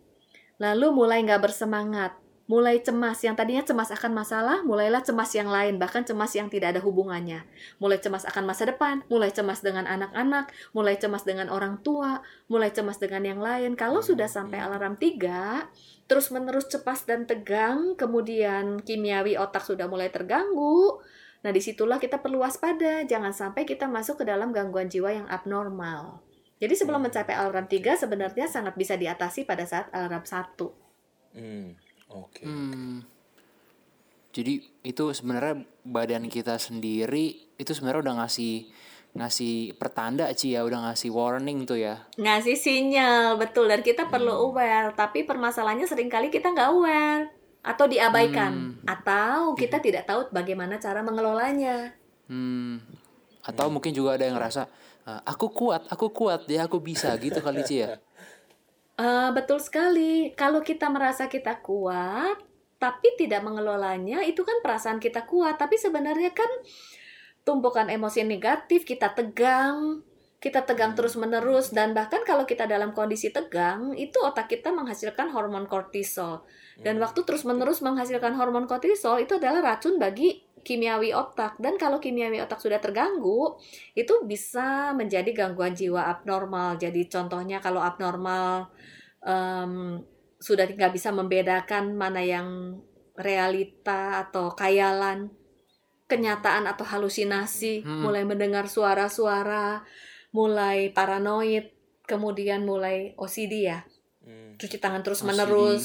Lalu 0.63 0.95
mulai 0.95 1.19
nggak 1.27 1.43
bersemangat, 1.43 2.15
mulai 2.47 2.79
cemas. 2.79 3.19
Yang 3.19 3.35
tadinya 3.43 3.65
cemas 3.67 3.91
akan 3.91 4.15
masalah, 4.15 4.59
mulailah 4.63 5.03
cemas 5.03 5.35
yang 5.35 5.51
lain, 5.51 5.83
bahkan 5.83 6.07
cemas 6.07 6.31
yang 6.39 6.47
tidak 6.47 6.79
ada 6.79 6.81
hubungannya. 6.87 7.43
Mulai 7.83 7.99
cemas 7.99 8.23
akan 8.23 8.47
masa 8.47 8.71
depan, 8.71 9.03
mulai 9.11 9.35
cemas 9.35 9.59
dengan 9.59 9.91
anak-anak, 9.91 10.55
mulai 10.71 10.95
cemas 11.03 11.27
dengan 11.27 11.51
orang 11.51 11.83
tua, 11.83 12.23
mulai 12.47 12.71
cemas 12.71 13.03
dengan 13.03 13.27
yang 13.27 13.41
lain. 13.43 13.75
Kalau 13.75 13.99
sudah 13.99 14.31
sampai 14.31 14.63
alarm 14.63 14.95
3, 14.95 15.67
terus 16.07 16.31
menerus 16.31 16.71
cepat 16.71 17.11
dan 17.11 17.27
tegang, 17.27 17.99
kemudian 17.99 18.79
kimiawi 18.87 19.35
otak 19.35 19.67
sudah 19.67 19.91
mulai 19.91 20.15
terganggu, 20.15 21.03
Nah, 21.43 21.51
di 21.51 21.59
situlah 21.59 21.99
kita 21.99 22.23
perlu 22.23 22.39
waspada. 22.39 23.03
Jangan 23.03 23.35
sampai 23.35 23.67
kita 23.67 23.91
masuk 23.91 24.23
ke 24.23 24.25
dalam 24.31 24.55
gangguan 24.55 24.87
jiwa 24.87 25.11
yang 25.11 25.27
abnormal. 25.27 26.23
Jadi 26.63 26.79
sebelum 26.79 27.03
Hmm. 27.03 27.11
mencapai 27.11 27.35
alarm 27.35 27.67
3 27.67 27.99
sebenarnya 27.99 28.47
sangat 28.47 28.79
bisa 28.79 28.95
diatasi 28.95 29.43
pada 29.43 29.67
saat 29.67 29.91
alarm 29.91 30.23
1. 30.23 30.71
Hmm, 31.35 31.75
oke. 32.07 32.47
Hmm. 32.47 33.03
Jadi 34.31 34.63
itu 34.81 35.05
sebenarnya 35.11 35.67
badan 35.83 36.31
kita 36.31 36.57
sendiri 36.57 37.51
itu 37.59 37.71
sebenarnya 37.75 38.07
udah 38.07 38.17
ngasih 38.25 38.55
ngasih 39.13 39.77
pertanda 39.77 40.33
Ci 40.33 40.57
ya, 40.57 40.65
udah 40.65 40.89
ngasih 40.89 41.13
warning 41.13 41.69
tuh 41.69 41.77
ya. 41.77 42.09
Ngasih 42.17 42.57
sinyal, 42.57 43.37
betul. 43.37 43.69
Dan 43.69 43.85
kita 43.85 44.09
Hmm. 44.09 44.13
perlu 44.15 44.33
aware. 44.33 44.97
Tapi 44.97 45.27
permasalahannya 45.27 45.85
sering 45.85 46.09
kali 46.09 46.31
kita 46.31 46.49
nggak 46.49 46.71
aware. 46.71 47.29
Atau 47.61 47.91
diabaikan. 47.91 48.79
Hmm. 48.81 48.89
Atau 48.89 49.53
kita 49.53 49.85
tidak 49.85 50.09
tahu 50.09 50.33
bagaimana 50.33 50.79
cara 50.79 51.05
mengelolanya. 51.05 51.93
Hmm. 52.25 52.81
Atau 53.45 53.69
mungkin 53.69 53.93
juga 53.93 54.17
ada 54.17 54.25
yang 54.25 54.41
ngerasa 54.41 54.65
"Ah, 54.65 54.69
aku 55.07 55.51
kuat, 55.51 55.87
aku 55.91 56.15
kuat, 56.15 56.47
ya 56.47 56.71
aku 56.71 56.79
bisa 56.79 57.11
gitu 57.19 57.43
kali 57.43 57.67
Ci 57.67 57.83
ya. 57.83 57.99
Eh, 59.03 59.31
betul 59.35 59.59
sekali. 59.59 60.31
Kalau 60.37 60.61
kita 60.61 60.87
merasa 60.93 61.27
kita 61.27 61.59
kuat, 61.65 62.39
tapi 62.77 63.15
tidak 63.19 63.43
mengelolanya, 63.43 64.23
itu 64.23 64.45
kan 64.45 64.61
perasaan 64.61 65.01
kita 65.03 65.25
kuat. 65.25 65.59
Tapi 65.59 65.81
sebenarnya 65.81 66.31
kan 66.31 66.51
tumpukan 67.43 67.91
emosi 67.91 68.23
negatif, 68.23 68.87
kita 68.87 69.17
tegang, 69.17 70.07
kita 70.39 70.63
tegang 70.63 70.95
terus-menerus, 70.95 71.75
dan 71.75 71.97
bahkan 71.97 72.23
kalau 72.23 72.47
kita 72.47 72.69
dalam 72.69 72.95
kondisi 72.95 73.35
tegang, 73.35 73.97
itu 73.99 74.19
otak 74.23 74.47
kita 74.53 74.71
menghasilkan 74.71 75.35
hormon 75.35 75.67
kortisol. 75.67 76.47
Dan 76.79 77.03
waktu 77.03 77.27
terus-menerus 77.27 77.83
menghasilkan 77.83 78.35
hormon 78.39 78.71
kortisol, 78.71 79.19
itu 79.19 79.39
adalah 79.39 79.75
racun 79.75 79.99
bagi 79.99 80.43
kimiawi 80.63 81.11
otak. 81.13 81.59
Dan 81.59 81.77
kalau 81.77 81.99
kimiawi 81.99 82.39
otak 82.39 82.59
sudah 82.59 82.79
terganggu, 82.79 83.59
itu 83.93 84.23
bisa 84.25 84.95
menjadi 84.95 85.31
gangguan 85.31 85.75
jiwa 85.75 86.07
abnormal. 86.09 86.79
Jadi 86.79 87.07
contohnya 87.07 87.59
kalau 87.59 87.83
abnormal 87.83 88.71
em, 89.23 90.03
sudah 90.39 90.67
nggak 90.67 90.95
bisa 90.95 91.15
membedakan 91.15 91.95
mana 91.95 92.19
yang 92.19 92.79
realita 93.15 94.25
atau 94.27 94.51
khayalan, 94.51 95.31
kenyataan 96.09 96.67
atau 96.67 96.83
halusinasi, 96.83 97.85
Hmm. 97.87 98.03
mulai 98.03 98.27
mendengar 98.27 98.67
suara-suara, 98.67 99.87
mulai 100.33 100.91
paranoid, 100.91 101.71
kemudian 102.05 102.67
mulai 102.67 103.15
OCD 103.17 103.69
ya, 103.71 103.87
Hmm, 104.23 104.59
cuci 104.59 104.77
tangan 104.83 105.01
terus 105.01 105.23
OCD. 105.23 105.29
menerus, 105.31 105.85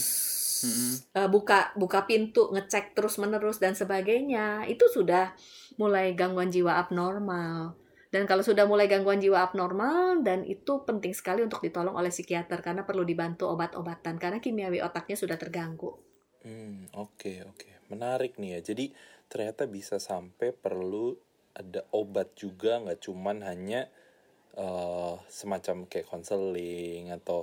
Mm-mm. 0.64 0.94
eh, 1.18 1.30
buka 1.30 1.60
buka 1.82 2.00
pintu, 2.10 2.50
ngecek 2.54 2.86
terus 2.96 3.16
menerus 3.22 3.58
dan 3.64 3.74
sebagainya. 3.82 4.66
Itu 4.74 4.86
sudah 4.90 5.34
mulai 5.82 6.14
gangguan 6.20 6.50
jiwa 6.54 6.74
abnormal. 6.82 7.78
Dan 8.14 8.24
kalau 8.30 8.44
sudah 8.50 8.64
mulai 8.72 8.88
gangguan 8.88 9.20
jiwa 9.20 9.44
abnormal 9.48 10.24
dan 10.24 10.40
itu 10.48 10.74
penting 10.88 11.12
sekali 11.12 11.44
untuk 11.44 11.60
ditolong 11.66 11.96
oleh 12.00 12.10
psikiater 12.16 12.60
karena 12.64 12.88
perlu 12.88 13.04
dibantu 13.04 13.52
obat-obatan 13.52 14.16
karena 14.16 14.40
kimiawi 14.40 14.80
otaknya 14.80 15.18
sudah 15.20 15.36
terganggu. 15.36 15.92
hmm, 16.46 16.96
oke 17.04 17.34
oke. 17.52 17.70
Menarik 17.92 18.32
nih 18.42 18.60
ya. 18.60 18.74
Jadi 18.74 18.86
ternyata 19.32 19.64
bisa 19.70 19.98
sampai 20.02 20.50
perlu 20.56 21.16
ada 21.58 21.82
obat 22.00 22.28
juga, 22.38 22.72
nggak 22.84 23.00
cuman 23.06 23.38
hanya 23.50 23.82
eh, 24.58 25.16
semacam 25.40 25.78
kayak 25.92 26.10
konseling 26.12 27.04
atau 27.14 27.40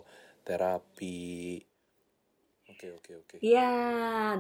terapi. 0.46 1.62
Oke 2.84 2.92
oke 2.92 3.12
oke. 3.16 3.34
Ya, 3.40 3.72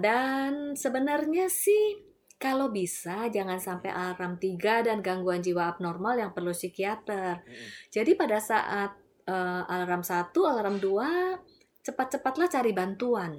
dan 0.04 0.76
sebenarnya 0.76 1.48
sih 1.48 2.04
kalau 2.36 2.68
bisa 2.68 3.32
jangan 3.32 3.56
sampai 3.56 3.88
alarm 3.88 4.36
3 4.36 4.84
dan 4.84 5.00
gangguan 5.00 5.40
jiwa 5.40 5.72
abnormal 5.72 6.20
yang 6.20 6.36
perlu 6.36 6.52
psikiater. 6.52 7.40
Mm-mm. 7.40 7.68
Jadi 7.88 8.12
pada 8.20 8.36
saat 8.36 8.92
eh, 9.24 9.62
alarm 9.72 10.04
1, 10.04 10.28
alarm 10.36 10.76
2, 10.76 11.40
cepat-cepatlah 11.80 12.48
cari 12.52 12.72
bantuan. 12.76 13.32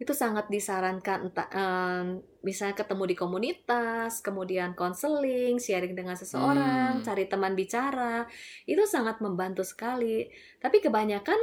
Itu 0.00 0.16
sangat 0.16 0.50
disarankan 0.50 1.30
entah 1.30 1.48
em, 1.52 2.06
misalnya 2.42 2.74
ketemu 2.74 3.04
di 3.12 3.16
komunitas, 3.16 4.18
kemudian 4.18 4.74
konseling, 4.74 5.62
sharing 5.62 5.94
dengan 5.94 6.18
seseorang, 6.18 6.98
Hmm. 6.98 7.04
cari 7.06 7.30
teman 7.30 7.54
bicara. 7.54 8.26
Itu 8.66 8.82
sangat 8.88 9.22
membantu 9.22 9.62
sekali. 9.62 10.26
Tapi 10.58 10.82
kebanyakan 10.82 11.38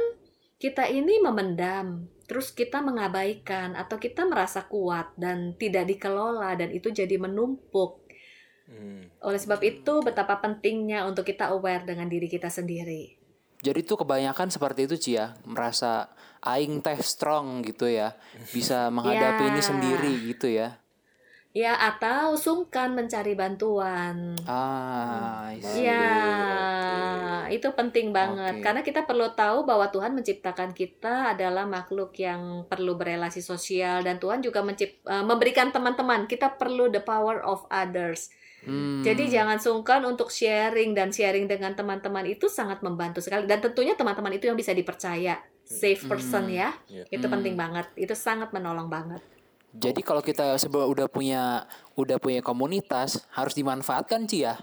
kita 0.60 0.92
ini 0.92 1.24
memendam, 1.24 2.04
terus 2.30 2.54
kita 2.54 2.78
mengabaikan 2.78 3.74
atau 3.74 3.98
kita 3.98 4.22
merasa 4.22 4.62
kuat 4.70 5.10
dan 5.18 5.58
tidak 5.58 5.90
dikelola 5.90 6.54
dan 6.54 6.70
itu 6.70 6.94
jadi 6.94 7.18
menumpuk. 7.18 8.06
Hmm, 8.70 9.02
Oleh 9.26 9.40
sebab 9.42 9.58
itu 9.66 9.98
betapa 9.98 10.38
pentingnya 10.38 11.02
untuk 11.10 11.26
kita 11.26 11.50
aware 11.50 11.82
dengan 11.82 12.06
diri 12.06 12.30
kita 12.30 12.46
sendiri. 12.46 13.18
Jadi 13.58 13.82
tuh 13.82 14.06
kebanyakan 14.06 14.46
seperti 14.46 14.86
itu 14.86 14.94
Ci 14.94 15.10
ya, 15.18 15.34
merasa 15.42 16.14
aing 16.46 16.78
teh 16.78 17.02
strong 17.02 17.66
gitu 17.66 17.90
ya, 17.90 18.14
bisa 18.54 18.94
menghadapi 18.94 19.42
Ya. 19.42 19.48
ini 19.50 19.60
sendiri 19.66 20.12
gitu 20.30 20.46
ya. 20.46 20.78
Ya, 21.50 21.74
atau 21.74 22.38
sungkan 22.38 22.94
mencari 22.94 23.34
bantuan. 23.34 24.38
Ah, 24.46 25.50
I 25.50 25.58
see. 25.58 25.82
Ya, 25.82 26.06
oke. 27.42 27.50
itu 27.50 27.66
penting 27.74 28.14
banget 28.14 28.62
Oke. 28.62 28.62
karena 28.62 28.86
kita 28.86 29.02
perlu 29.02 29.34
tahu 29.34 29.66
bahwa 29.66 29.90
Tuhan 29.90 30.14
menciptakan 30.14 30.70
kita 30.70 31.34
adalah 31.34 31.66
makhluk 31.66 32.14
yang 32.14 32.62
perlu 32.70 32.94
berelasi 32.94 33.42
sosial 33.42 34.06
dan 34.06 34.22
Tuhan 34.22 34.38
juga 34.38 34.62
mencip- 34.62 35.02
eh, 35.02 35.24
memberikan 35.26 35.74
teman-teman. 35.74 36.30
Kita 36.30 36.54
perlu 36.54 36.86
the 36.86 37.02
power 37.02 37.42
of 37.42 37.66
others. 37.66 38.30
Hmm. 38.62 39.02
Jadi 39.02 39.26
jangan 39.26 39.58
sungkan 39.58 40.06
untuk 40.06 40.30
sharing 40.30 40.94
dan 40.94 41.10
sharing 41.10 41.50
dengan 41.50 41.74
teman-teman 41.74 42.30
itu 42.30 42.46
sangat 42.46 42.78
membantu 42.80 43.18
sekali 43.18 43.50
dan 43.50 43.58
tentunya 43.58 43.98
teman-teman 43.98 44.30
itu 44.30 44.46
yang 44.46 44.54
bisa 44.54 44.70
dipercaya, 44.70 45.42
safe 45.66 46.06
person 46.06 46.46
Hmm. 46.46 46.54
ya. 46.54 46.68
Ya. 46.86 47.02
Itu 47.10 47.26
Hmm. 47.26 47.34
penting 47.34 47.58
banget. 47.58 47.90
Itu 47.98 48.14
sangat 48.14 48.54
menolong 48.54 48.86
banget. 48.86 49.18
Jadi 49.70 50.00
kalau 50.02 50.22
kita 50.22 50.58
sebelum 50.58 50.90
udah 50.90 51.06
punya 51.06 51.66
udah 51.94 52.18
punya 52.18 52.42
komunitas 52.42 53.22
harus 53.34 53.54
dimanfaatkan 53.54 54.26
Ci 54.26 54.42
ya. 54.42 54.58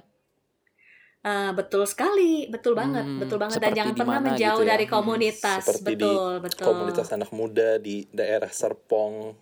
Ah, 1.27 1.51
betul 1.51 1.83
sekali, 1.83 2.47
betul 2.47 2.71
banget, 2.71 3.03
Hmm, 3.03 3.19
betul 3.19 3.35
banget 3.41 3.59
dan 3.59 3.75
jangan 3.75 3.95
pernah 3.99 4.19
menjauh 4.23 4.63
gitu 4.63 4.63
ya. 4.63 4.71
dari 4.71 4.85
Hmm, 4.87 4.93
komunitas. 4.95 5.59
Seperti 5.63 5.91
di 5.99 6.11
betul, 6.15 6.31
betul. 6.39 6.65
Komunitas 6.67 7.07
anak 7.11 7.31
muda 7.35 7.69
di 7.79 8.07
daerah 8.15 8.47
Serpong 8.51 9.35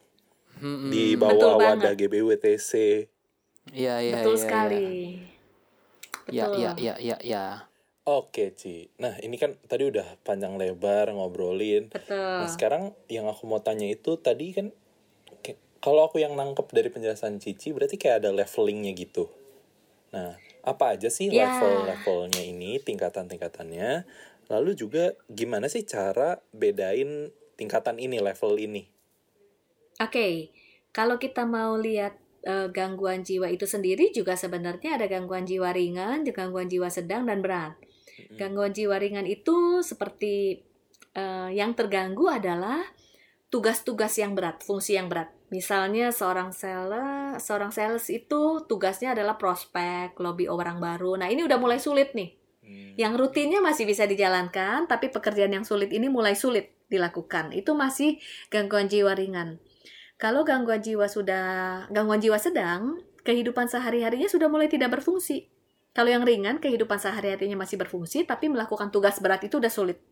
Hmm, 0.56 0.90
di 0.90 1.14
hmm. 1.14 1.20
Betul 1.20 1.52
bawah 1.52 1.56
wadah 1.62 1.94
GBWTC. 1.94 2.72
Iya 3.76 3.96
iya 4.02 4.14
betul 4.22 4.34
iya, 4.34 4.42
sekali. 4.42 4.86
Iya 6.32 6.46
Betul. 6.50 6.58
iya 6.58 6.72
iya 6.78 6.96
iya 7.02 7.18
ya. 7.22 7.46
Oke, 8.06 8.54
Ci. 8.54 8.86
Nah, 9.02 9.18
ini 9.26 9.34
kan 9.42 9.58
tadi 9.66 9.90
udah 9.90 10.22
panjang 10.22 10.54
lebar 10.62 11.10
ngobrolin. 11.10 11.90
Betul. 11.90 12.18
Nah, 12.38 12.46
sekarang 12.50 12.94
yang 13.10 13.26
aku 13.26 13.50
mau 13.50 13.62
tanya 13.66 13.90
itu 13.90 14.14
tadi 14.22 14.54
kan 14.54 14.70
kalau 15.86 16.10
aku 16.10 16.18
yang 16.18 16.34
nangkep 16.34 16.66
dari 16.74 16.90
penjelasan 16.90 17.38
Cici 17.38 17.70
berarti 17.70 18.02
kayak 18.02 18.26
ada 18.26 18.34
levelingnya 18.34 18.98
gitu. 18.98 19.30
Nah, 20.10 20.34
apa 20.66 20.98
aja 20.98 21.14
sih 21.14 21.30
Ya. 21.30 21.46
level-levelnya 21.46 22.42
ini, 22.42 22.82
tingkatan-tingkatannya? 22.82 24.02
Lalu 24.50 24.74
juga 24.74 25.14
gimana 25.30 25.70
sih 25.70 25.86
cara 25.86 26.42
bedain 26.50 27.30
tingkatan 27.54 28.02
ini, 28.02 28.18
level 28.18 28.58
ini? 28.58 28.90
Oke, 30.02 30.50
kalau 30.90 31.22
kita 31.22 31.46
mau 31.46 31.78
lihat 31.78 32.18
eh, 32.42 32.66
gangguan 32.74 33.22
jiwa 33.22 33.46
itu 33.54 33.70
sendiri 33.70 34.10
juga 34.10 34.34
sebenarnya 34.34 34.98
ada 34.98 35.06
gangguan 35.06 35.46
jiwa 35.46 35.70
ringan, 35.70 36.26
gangguan 36.34 36.66
jiwa 36.66 36.90
sedang 36.90 37.30
dan 37.30 37.46
berat. 37.46 37.78
Gangguan 38.34 38.74
jiwa 38.74 38.98
ringan 38.98 39.30
itu 39.30 39.86
seperti 39.86 40.66
eh, 41.14 41.50
yang 41.54 41.78
terganggu 41.78 42.26
adalah 42.26 42.82
tugas-tugas 43.56 44.12
yang 44.20 44.36
berat, 44.36 44.60
fungsi 44.60 45.00
yang 45.00 45.08
berat. 45.08 45.32
Misalnya 45.48 46.12
seorang 46.12 46.52
sales, 46.52 47.40
seorang 47.40 47.72
sales 47.72 48.12
itu 48.12 48.60
tugasnya 48.68 49.16
adalah 49.16 49.40
prospek, 49.40 50.12
lobby 50.20 50.52
orang 50.52 50.84
baru. 50.84 51.16
Nah, 51.16 51.32
ini 51.32 51.48
udah 51.48 51.56
mulai 51.56 51.80
sulit 51.80 52.12
nih. 52.12 52.36
Hmm. 52.60 53.00
Yang 53.00 53.14
rutinnya 53.16 53.64
masih 53.64 53.88
bisa 53.88 54.04
dijalankan, 54.04 54.92
tapi 54.92 55.08
pekerjaan 55.08 55.56
yang 55.56 55.64
sulit 55.64 55.88
ini 55.96 56.12
mulai 56.12 56.36
sulit 56.36 56.76
dilakukan. 56.92 57.56
Itu 57.56 57.80
masih 57.80 58.20
gangguan 58.52 58.92
jiwa 58.92 59.16
ringan. 59.16 59.64
Kalau 60.20 60.44
gangguan 60.44 60.84
jiwa 60.84 61.08
sudah 61.08 61.88
gangguan 61.96 62.20
jiwa 62.20 62.36
sedang, 62.36 63.00
kehidupan 63.24 63.72
sehari-harinya 63.72 64.28
sudah 64.28 64.52
mulai 64.52 64.68
tidak 64.68 65.00
berfungsi. 65.00 65.48
Kalau 65.96 66.12
yang 66.12 66.28
ringan, 66.28 66.60
kehidupan 66.60 67.00
sehari-harinya 67.00 67.56
masih 67.56 67.80
berfungsi, 67.80 68.28
tapi 68.28 68.52
melakukan 68.52 68.92
tugas 68.92 69.24
berat 69.24 69.48
itu 69.48 69.64
udah 69.64 69.72
sulit. 69.72 70.04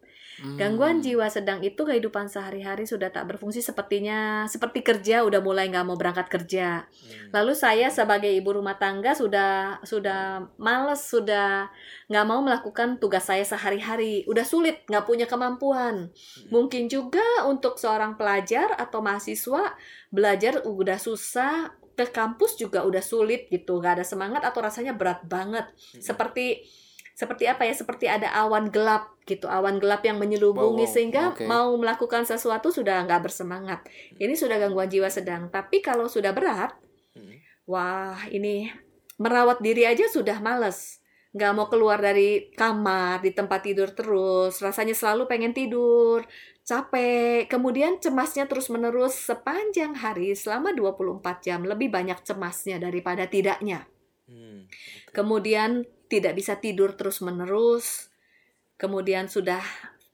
Gangguan 0.41 0.99
jiwa 1.05 1.29
sedang 1.29 1.61
itu 1.61 1.85
kehidupan 1.85 2.25
sehari-hari 2.25 2.89
sudah 2.89 3.13
tak 3.13 3.29
berfungsi 3.29 3.61
sepertinya 3.61 4.49
seperti 4.49 4.81
kerja 4.81 5.21
udah 5.21 5.39
mulai 5.45 5.69
nggak 5.69 5.85
mau 5.85 5.93
berangkat 5.93 6.27
kerja. 6.31 6.89
Lalu 7.29 7.53
saya 7.53 7.93
sebagai 7.93 8.33
ibu 8.33 8.49
rumah 8.49 8.81
tangga 8.81 9.13
sudah 9.13 9.77
sudah 9.85 10.49
males 10.57 11.05
sudah 11.05 11.69
nggak 12.09 12.25
mau 12.25 12.41
melakukan 12.41 12.97
tugas 12.97 13.29
saya 13.29 13.45
sehari-hari. 13.45 14.25
Udah 14.25 14.43
sulit 14.43 14.81
nggak 14.89 15.05
punya 15.05 15.29
kemampuan. 15.29 16.09
Mungkin 16.49 16.89
juga 16.89 17.45
untuk 17.45 17.77
seorang 17.77 18.17
pelajar 18.17 18.73
atau 18.75 19.05
mahasiswa 19.05 19.77
belajar 20.09 20.65
udah 20.65 20.97
susah 20.97 21.73
ke 21.93 22.09
kampus 22.09 22.57
juga 22.57 22.81
udah 22.81 23.05
sulit 23.05 23.45
gitu 23.53 23.77
nggak 23.77 24.01
ada 24.01 24.05
semangat 24.05 24.41
atau 24.41 24.65
rasanya 24.65 24.97
berat 24.97 25.21
banget 25.29 25.69
seperti 26.01 26.65
seperti 27.13 27.45
apa 27.45 27.63
ya? 27.65 27.73
Seperti 27.77 28.05
ada 28.09 28.29
awan 28.33 28.69
gelap 28.73 29.13
gitu 29.23 29.47
awan 29.47 29.79
gelap 29.79 30.03
yang 30.03 30.19
Wow, 30.19 30.23
menyelubungi 30.27 30.83
wow, 30.83 30.91
sehingga 30.91 31.23
oke. 31.31 31.47
mau 31.47 31.71
melakukan 31.79 32.27
sesuatu 32.27 32.73
sudah 32.73 33.07
nggak 33.07 33.23
bersemangat. 33.23 33.85
Ini 34.19 34.35
sudah 34.35 34.59
gangguan 34.59 34.91
jiwa 34.91 35.07
sedang. 35.07 35.47
Tapi 35.47 35.79
kalau 35.79 36.11
sudah 36.11 36.35
berat 36.35 36.75
Hmm. 37.13 37.37
wah 37.69 38.17
ini 38.33 38.73
merawat 39.21 39.61
diri 39.61 39.85
aja 39.85 40.09
sudah 40.09 40.41
males. 40.41 40.97
Nggak 41.33 41.51
mau 41.53 41.69
keluar 41.69 42.01
dari 42.01 42.49
kamar 42.53 43.21
di 43.21 43.29
tempat 43.31 43.61
tidur 43.61 43.93
terus. 43.93 44.57
Rasanya 44.57 44.97
selalu 44.97 45.29
pengen 45.29 45.53
tidur 45.53 46.25
capek. 46.65 47.45
Kemudian 47.47 48.01
cemasnya 48.01 48.49
terus 48.49 48.73
menerus 48.73 49.13
sepanjang 49.13 49.93
hari 49.93 50.33
selama 50.33 50.73
24 50.73 51.45
jam. 51.45 51.61
Lebih 51.61 51.93
banyak 51.93 52.21
cemasnya 52.25 52.81
daripada 52.81 53.29
tidaknya. 53.29 53.85
Hmm, 54.25 54.65
kemudian 55.11 55.83
tidak 56.13 56.37
bisa 56.37 56.61
tidur 56.61 56.93
terus-menerus, 56.93 58.13
kemudian 58.77 59.25
sudah 59.25 59.65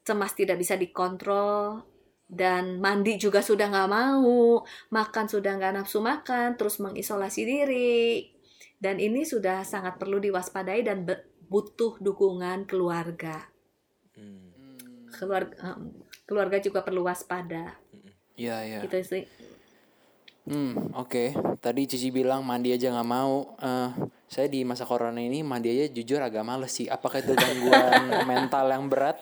cemas 0.07 0.31
tidak 0.31 0.55
bisa 0.55 0.79
dikontrol, 0.79 1.83
dan 2.23 2.79
mandi 2.79 3.19
juga 3.19 3.43
sudah 3.43 3.67
nggak 3.67 3.91
mau, 3.91 4.63
makan 4.95 5.25
sudah 5.27 5.59
nggak 5.59 5.75
nafsu 5.75 5.99
makan, 5.99 6.55
terus 6.55 6.79
mengisolasi 6.79 7.41
diri, 7.43 8.31
dan 8.79 8.95
ini 8.95 9.27
sudah 9.27 9.67
sangat 9.67 9.99
perlu 9.99 10.23
diwaspadai 10.23 10.87
dan 10.87 11.03
butuh 11.51 11.99
dukungan 11.99 12.63
keluarga. 12.63 13.51
Hmm. 14.15 14.55
Keluarga, 15.11 15.75
keluarga 16.23 16.57
juga 16.63 16.79
perlu 16.79 17.03
waspada. 17.03 17.75
Iya, 18.39 18.63
iya. 18.63 18.79
Gitu 18.87 19.03
sih. 19.03 19.23
Hmm, 20.47 20.95
oke. 20.95 21.35
Tadi 21.59 21.81
Cici 21.91 22.07
bilang 22.09 22.47
mandi 22.47 22.71
aja 22.71 22.87
nggak 22.87 23.09
mau. 23.09 23.57
Eh, 23.59 23.89
saya 24.29 24.45
di 24.45 24.61
masa 24.61 24.85
corona 24.85 25.17
ini 25.17 25.41
mandi 25.41 25.73
aja 25.73 25.89
jujur 25.89 26.21
agak 26.21 26.45
males 26.45 26.69
sih. 26.69 26.85
Apakah 26.85 27.17
itu 27.17 27.33
gangguan 27.33 28.13
mental 28.29 28.69
yang 28.69 28.85
berat? 28.85 29.17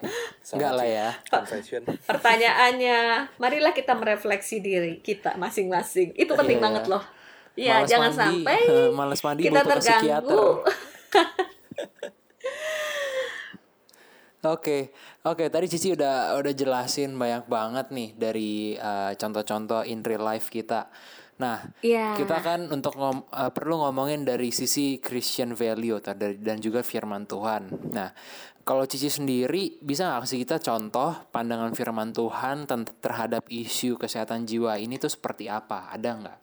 Enggak 0.51 0.73
lah 0.75 0.83
ya. 0.83 1.09
Confession. 1.31 1.87
Pertanyaannya, 2.03 3.31
marilah 3.39 3.71
kita 3.71 3.95
merefleksi 3.95 4.59
diri 4.59 4.99
kita 4.99 5.39
masing-masing. 5.39 6.11
Itu 6.11 6.35
penting 6.35 6.59
Iya. 6.59 6.65
banget 6.67 6.83
loh. 6.91 7.03
Iya, 7.57 7.81
Males 7.81 7.89
jangan 7.89 8.11
mandi, 8.11 8.43
sampai 8.43 8.59
eh, 8.67 8.89
males 8.99 9.21
mandi 9.23 9.41
kita 9.47 9.61
terganggu. 9.63 10.43
Oke, 14.45 14.93
oke. 15.25 15.49
Tadi 15.49 15.65
Cici 15.65 15.91
udah 15.91 16.37
udah 16.37 16.53
jelasin 16.53 17.17
banyak 17.17 17.49
banget 17.49 17.89
nih 17.89 18.09
dari 18.15 18.77
eh, 18.77 19.11
contoh-contoh 19.17 19.83
in 19.83 20.05
real 20.05 20.23
life 20.23 20.47
kita. 20.47 20.87
Nah, 21.37 21.69
Iya. 21.85 22.17
kita 22.17 22.41
kan 22.41 22.65
untuk 22.67 22.97
ngom- 22.97 23.29
eh, 23.29 23.51
perlu 23.53 23.77
ngomongin 23.77 24.25
dari 24.25 24.49
sisi 24.49 24.97
Christian 24.97 25.53
value 25.53 26.01
dan 26.41 26.57
juga 26.57 26.81
firman 26.81 27.29
Tuhan. 27.29 27.93
Nah, 27.93 28.09
kalau 28.65 28.83
Cici 28.83 29.07
sendiri 29.07 29.77
bisa 29.79 30.09
nggak 30.09 30.21
kasih 30.25 30.39
kita 30.43 30.57
contoh 30.59 31.13
pandangan 31.29 31.71
firman 31.77 32.09
Tuhan 32.11 32.65
terhadap 32.99 33.45
isu 33.47 33.95
kesehatan 33.95 34.43
jiwa 34.43 34.81
ini 34.81 34.97
tuh 34.97 35.13
seperti 35.13 35.45
apa? 35.45 35.93
Ada 35.93 36.09
nggak? 36.17 36.39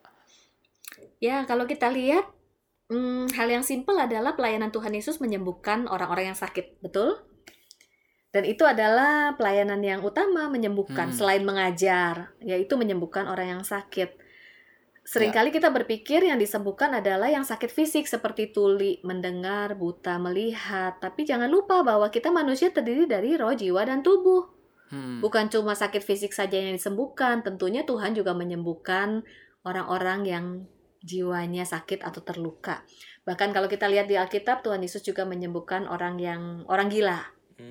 Ya, 1.18 1.42
kalau 1.44 1.66
kita 1.66 1.90
lihat, 1.90 2.24
hmm, 2.88 3.34
hal 3.34 3.48
yang 3.50 3.64
simpel 3.66 3.98
adalah 3.98 4.38
pelayanan 4.38 4.70
Tuhan 4.70 4.94
Yesus 4.94 5.18
menyembuhkan 5.18 5.90
orang-orang 5.90 6.32
yang 6.32 6.38
sakit, 6.38 6.80
betul? 6.80 7.18
Dan 8.30 8.46
itu 8.46 8.66
adalah 8.66 9.38
pelayanan 9.38 9.78
yang 9.78 10.02
utama 10.02 10.50
menyembuhkan 10.50 11.10
Hmm. 11.10 11.16
selain 11.16 11.46
mengajar, 11.46 12.34
yaitu 12.42 12.74
menyembuhkan 12.74 13.30
orang 13.30 13.58
yang 13.58 13.62
sakit. 13.62 14.23
Seringkali 15.04 15.52
kita 15.52 15.68
berpikir 15.68 16.24
yang 16.24 16.40
disembuhkan 16.40 16.96
adalah 16.96 17.28
yang 17.28 17.44
sakit 17.44 17.68
fisik 17.68 18.08
seperti 18.08 18.56
tuli, 18.56 19.04
mendengar, 19.04 19.76
buta, 19.76 20.16
melihat. 20.16 20.96
Tapi 20.96 21.28
jangan 21.28 21.52
lupa 21.52 21.84
bahwa 21.84 22.08
kita 22.08 22.32
manusia 22.32 22.72
terdiri 22.72 23.04
dari 23.04 23.36
roh, 23.36 23.52
jiwa, 23.52 23.84
dan 23.84 24.00
tubuh. 24.00 24.48
Hmm. 24.88 25.20
Bukan 25.20 25.52
cuma 25.52 25.76
sakit 25.76 26.00
fisik 26.00 26.32
saja 26.32 26.56
yang 26.56 26.72
disembuhkan, 26.72 27.44
tentunya 27.44 27.84
Tuhan 27.84 28.16
juga 28.16 28.32
menyembuhkan 28.32 29.20
orang-orang 29.60 30.20
yang 30.24 30.46
jiwanya 31.04 31.68
sakit 31.68 32.00
atau 32.00 32.24
terluka. 32.24 32.80
Bahkan 33.28 33.52
kalau 33.52 33.68
kita 33.68 33.84
lihat 33.92 34.08
di 34.08 34.16
Alkitab, 34.16 34.64
Tuhan 34.64 34.80
Yesus 34.80 35.04
juga 35.04 35.28
menyembuhkan 35.28 35.84
orang 35.84 36.16
yang 36.16 36.64
orang 36.64 36.88
gila, 36.88 37.20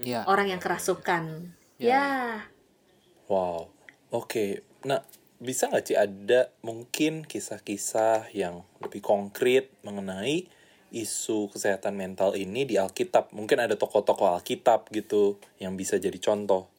Ya. 0.05 0.21
orang 0.29 0.53
yang 0.53 0.61
kerasukan. 0.61 1.53
Ya. 1.81 1.89
Ya, 1.89 2.05
Wow. 3.25 3.73
Oke. 4.13 4.61
Nah, 4.85 5.01
bisa 5.43 5.67
nggak 5.67 5.85
sih 5.85 5.99
ada 5.99 6.49
mungkin 6.63 7.27
kisah-kisah 7.27 8.31
yang 8.31 8.63
lebih 8.79 9.03
konkret 9.03 9.69
mengenai 9.83 10.47
isu 10.95 11.51
kesehatan 11.51 11.99
mental 11.99 12.39
ini 12.39 12.63
di 12.63 12.79
Alkitab? 12.79 13.35
Mungkin 13.35 13.59
ada 13.59 13.75
tokoh-tokoh 13.75 14.39
Alkitab 14.39 14.87
gitu 14.95 15.37
yang 15.59 15.75
bisa 15.75 15.99
jadi 15.99 16.15
contoh. 16.17 16.71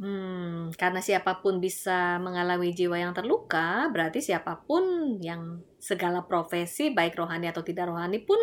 Hmm, 0.00 0.72
karena 0.80 1.04
siapa 1.04 1.44
pun 1.44 1.60
bisa 1.60 2.16
mengalami 2.20 2.72
jiwa 2.72 2.96
yang 2.96 3.12
terluka, 3.12 3.88
berarti 3.92 4.24
siapa 4.24 4.64
pun 4.64 5.16
yang 5.20 5.60
segala 5.76 6.24
profesi, 6.24 6.88
baik 6.88 7.20
rohani 7.20 7.52
atau 7.52 7.60
tidak 7.60 7.92
rohani 7.92 8.24
pun 8.24 8.40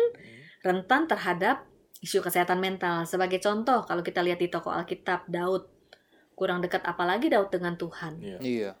rentan 0.62 1.10
terhadap 1.10 1.66
isu 1.98 2.22
kesehatan 2.22 2.62
mental. 2.62 3.02
Sebagai 3.10 3.42
contoh, 3.42 3.82
kalau 3.82 4.06
kita 4.06 4.22
lihat 4.22 4.38
di 4.38 4.46
toko 4.46 4.70
Alkitab, 4.70 5.26
Daud 5.26 5.77
kurang 6.38 6.62
dekat 6.62 6.86
apalagi 6.86 7.26
Daud 7.26 7.50
dengan 7.50 7.74
Tuhan. 7.74 8.22
Iya. 8.22 8.38
Iya. 8.38 8.72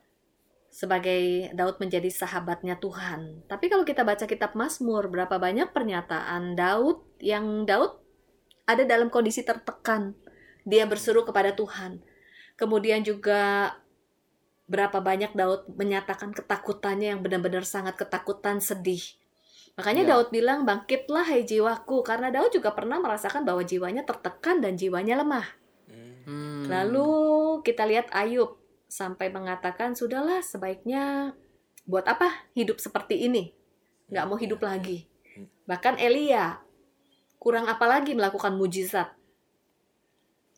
Sebagai 0.70 1.50
Daud 1.58 1.82
menjadi 1.82 2.06
sahabatnya 2.06 2.78
Tuhan. 2.78 3.50
Tapi 3.50 3.66
kalau 3.66 3.82
kita 3.82 4.06
baca 4.06 4.30
kitab 4.30 4.54
Mazmur, 4.54 5.10
berapa 5.10 5.34
banyak 5.42 5.74
pernyataan 5.74 6.54
Daud 6.54 7.02
yang 7.18 7.66
Daud 7.66 7.98
ada 8.62 8.86
dalam 8.86 9.10
kondisi 9.10 9.42
tertekan. 9.42 10.14
Dia 10.62 10.86
berseru 10.86 11.26
kepada 11.26 11.50
Tuhan. 11.56 11.98
Kemudian 12.54 13.02
juga 13.02 13.74
berapa 14.68 15.00
banyak 15.00 15.32
Daud 15.34 15.72
menyatakan 15.74 16.30
ketakutannya 16.36 17.16
yang 17.16 17.20
benar-benar 17.24 17.64
sangat 17.64 17.96
ketakutan 17.96 18.62
sedih. 18.62 19.00
Makanya 19.80 20.04
Ya. 20.04 20.08
Daud 20.14 20.28
bilang, 20.28 20.68
bangkitlah 20.68 21.24
hai 21.26 21.42
jiwaku. 21.48 22.04
Karena 22.04 22.28
Daud 22.28 22.52
juga 22.52 22.76
pernah 22.76 23.00
merasakan 23.00 23.48
bahwa 23.48 23.64
jiwanya 23.64 24.04
tertekan 24.04 24.60
dan 24.60 24.76
jiwanya 24.76 25.18
lemah. 25.24 25.57
Hmm. 26.28 26.68
Lalu 26.68 27.08
kita 27.64 27.88
lihat 27.88 28.12
Ayub 28.12 28.60
sampai 28.84 29.32
mengatakan, 29.32 29.96
sudahlah 29.96 30.44
sebaiknya 30.44 31.32
buat 31.88 32.04
apa 32.04 32.52
hidup 32.52 32.76
seperti 32.84 33.24
ini? 33.24 33.56
Nggak 34.12 34.26
mau 34.28 34.36
hidup 34.36 34.60
lagi. 34.60 35.08
Bahkan 35.64 35.96
Elia, 35.96 36.60
kurang 37.40 37.64
apa 37.64 37.88
lagi 37.88 38.12
melakukan 38.12 38.60
mujizat. 38.60 39.08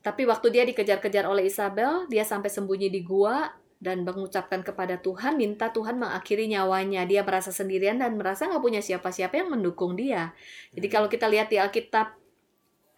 Tapi 0.02 0.26
waktu 0.26 0.50
dia 0.50 0.64
dikejar-kejar 0.66 1.28
oleh 1.28 1.46
Isabel, 1.46 2.10
dia 2.10 2.26
sampai 2.26 2.50
sembunyi 2.50 2.90
di 2.90 3.06
gua 3.06 3.54
dan 3.80 4.04
mengucapkan 4.04 4.60
kepada 4.60 5.00
Tuhan, 5.00 5.40
minta 5.40 5.72
Tuhan 5.72 5.96
mengakhiri 5.96 6.50
nyawanya. 6.52 7.08
Dia 7.08 7.24
merasa 7.24 7.48
sendirian 7.48 8.00
dan 8.00 8.16
merasa 8.18 8.48
nggak 8.48 8.60
punya 8.64 8.80
siapa-siapa 8.84 9.40
yang 9.40 9.48
mendukung 9.52 9.96
dia. 9.96 10.36
Jadi 10.76 10.88
kalau 10.88 11.08
kita 11.08 11.28
lihat 11.28 11.48
di 11.52 11.56
Alkitab, 11.56 12.19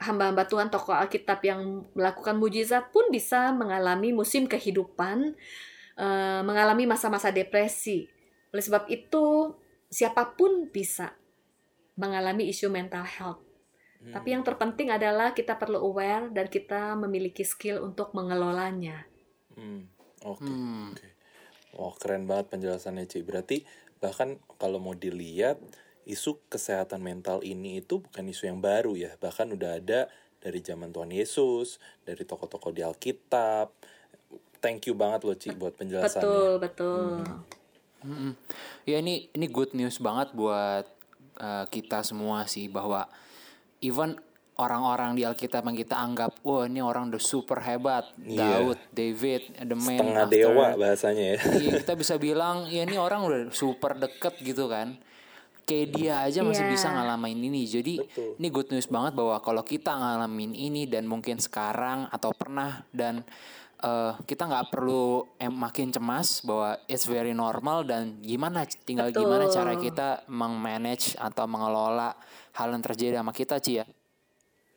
hamba-hamba 0.03 0.45
Tuhan, 0.51 0.69
tokoh 0.69 0.93
Alkitab 0.93 1.41
yang 1.47 1.87
melakukan 1.95 2.35
mujizat 2.35 2.91
pun 2.91 3.09
bisa 3.09 3.55
mengalami 3.55 4.11
musim 4.11 4.51
kehidupan, 4.51 5.39
eh, 5.97 6.43
mengalami 6.43 6.91
masa-masa 6.91 7.31
depresi. 7.31 8.11
Oleh 8.51 8.65
sebab 8.67 8.91
itu, 8.91 9.55
siapa 9.89 10.35
pun 10.35 10.69
bisa 10.69 11.15
mengalami 11.97 12.51
isu 12.51 12.69
mental 12.69 13.07
health. 13.07 13.53
Tapi 14.03 14.35
yang 14.35 14.43
terpenting 14.43 14.91
adalah 14.91 15.31
kita 15.31 15.55
perlu 15.55 15.79
aware 15.79 16.27
dan 16.35 16.51
kita 16.51 16.99
memiliki 16.99 17.47
skill 17.47 17.87
untuk 17.87 18.11
mengelolanya. 18.19 19.07
Hmm, 19.55 19.87
Oke. 20.27 20.43
Hmm. 20.43 20.91
Oke. 20.91 21.09
Wah, 21.79 21.95
keren 21.95 22.27
banget 22.27 22.51
penjelasannya, 22.51 23.07
Ci. 23.07 23.23
Berarti 23.23 23.63
bahkan 24.03 24.43
kalau 24.59 24.83
mau 24.83 24.99
dilihat 24.99 25.63
isu 26.05 26.43
kesehatan 26.47 26.99
mental 26.99 27.41
ini 27.41 27.79
itu 27.79 27.99
bukan 27.99 28.25
isu 28.25 28.47
yang 28.47 28.59
baru 28.59 28.95
ya. 28.95 29.15
Bahkan 29.17 29.55
udah 29.55 29.79
ada 29.79 30.01
dari 30.39 30.59
zaman 30.59 30.91
Tuhan 30.91 31.11
Yesus, 31.11 31.79
dari 32.03 32.23
tokoh-tokoh 32.23 32.71
di 32.71 32.83
Alkitab. 32.83 33.71
Thank 34.59 34.87
you 34.87 34.95
banget 34.95 35.21
loh, 35.23 35.35
Ci, 35.35 35.51
buat 35.53 35.75
penjelasannya. 35.75 36.23
Betul, 36.23 36.53
betul. 36.59 37.11
Mm-mm. 38.03 38.33
Ya 38.83 38.99
ini 38.99 39.31
ini 39.31 39.47
good 39.47 39.75
news 39.75 39.99
banget 39.99 40.35
buat 40.35 40.87
uh, 41.39 41.65
kita 41.67 42.03
semua 42.03 42.47
sih 42.47 42.67
bahwa 42.67 43.07
even 43.79 44.19
orang-orang 44.53 45.15
di 45.15 45.23
Alkitab 45.23 45.65
yang 45.65 45.75
kita 45.75 45.97
anggap, 45.97 46.35
wah 46.43 46.67
ini 46.67 46.79
orang 46.79 47.09
udah 47.09 47.19
super 47.19 47.63
hebat, 47.63 48.07
Iya. 48.21 48.63
Daud, 48.63 48.79
David, 48.91 49.43
the 49.57 49.75
man 49.75 49.99
Tengah 49.99 50.27
after- 50.27 50.35
dewa 50.35 50.67
bahasanya 50.75 51.25
ya. 51.35 51.39
Iya, 51.57 51.71
kita 51.81 51.95
bisa 52.03 52.15
bilang 52.19 52.67
ya 52.67 52.83
ini 52.83 52.99
orang 52.99 53.23
udah 53.23 53.41
super 53.51 53.95
deket 53.95 54.39
gitu 54.43 54.67
kan. 54.67 54.99
Kayak 55.63 55.89
dia 55.95 56.15
aja 56.27 56.41
masih 56.43 56.67
Iya. 56.67 56.73
bisa 56.75 56.87
ngalamin 56.91 57.39
ini. 57.39 57.63
Jadi 57.65 57.95
Betul. 58.03 58.35
ini 58.37 58.49
good 58.51 58.69
news 58.71 58.91
banget 58.91 59.13
bahwa 59.15 59.39
kalau 59.39 59.63
kita 59.63 59.95
ngalamin 59.95 60.53
ini 60.53 60.91
dan 60.91 61.07
mungkin 61.07 61.39
sekarang 61.39 62.11
atau 62.11 62.35
pernah 62.35 62.83
dan 62.91 63.23
eh, 63.83 64.13
kita 64.23 64.47
nggak 64.47 64.71
perlu 64.71 65.27
em, 65.39 65.51
makin 65.51 65.91
cemas 65.91 66.43
bahwa 66.47 66.79
it's 66.87 67.03
very 67.03 67.35
normal 67.35 67.83
dan 67.83 68.23
gimana 68.23 68.63
tinggal 68.87 69.11
Betul. 69.11 69.27
gimana 69.27 69.45
cara 69.51 69.75
kita 69.75 70.09
meng-manage 70.31 71.19
atau 71.19 71.51
mengelola 71.51 72.15
hal 72.55 72.69
yang 72.71 72.79
terjadi 72.79 73.19
sama 73.19 73.35
kita 73.35 73.59
Ci 73.59 73.83
ya. 73.83 73.87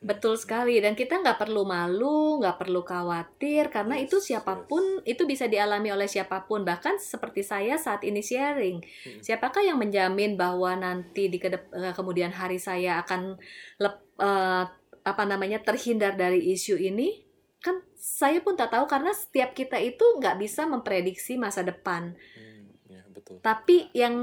Betul 0.05 0.37
sekali, 0.37 0.77
dan 0.77 0.93
kita 0.93 1.17
nggak 1.17 1.41
perlu 1.41 1.65
malu, 1.65 2.37
nggak 2.37 2.61
perlu 2.61 2.85
khawatir, 2.85 3.73
karena 3.73 3.97
Yes, 3.97 4.05
itu 4.05 4.17
siapa 4.21 4.69
pun 4.69 5.01
itu 5.01 5.25
bisa 5.25 5.49
dialami 5.49 5.89
oleh 5.89 6.05
siapa 6.05 6.45
pun. 6.45 6.61
Bahkan 6.61 7.01
seperti 7.01 7.41
saya 7.41 7.73
saat 7.81 8.05
ini 8.05 8.21
sharing, 8.21 8.85
Hmm. 8.85 9.21
siapakah 9.25 9.65
yang 9.65 9.81
menjamin 9.81 10.37
bahwa 10.37 10.77
nanti 10.77 11.25
di 11.25 11.41
kedep- 11.41 11.73
eh, 11.73 11.89
kemudian 11.97 12.29
hari 12.29 12.61
saya 12.61 13.01
akan 13.01 13.41
lep- 13.81 14.05
eh, 14.21 14.63
apa 15.05 15.23
namanya 15.25 15.65
terhindar 15.65 16.13
dari 16.13 16.53
isu 16.53 16.77
ini? 16.77 17.25
Kan 17.57 17.81
saya 17.97 18.45
pun 18.45 18.53
tak 18.53 18.77
tahu 18.77 18.85
karena 18.85 19.09
setiap 19.09 19.57
kita 19.57 19.81
itu 19.81 20.05
nggak 20.21 20.37
bisa 20.37 20.69
memprediksi 20.69 21.33
masa 21.33 21.65
depan. 21.65 22.13
Hmm, 22.37 22.69
ya 22.85 23.01
betul. 23.09 23.41
Tapi 23.41 23.89
yang 23.97 24.13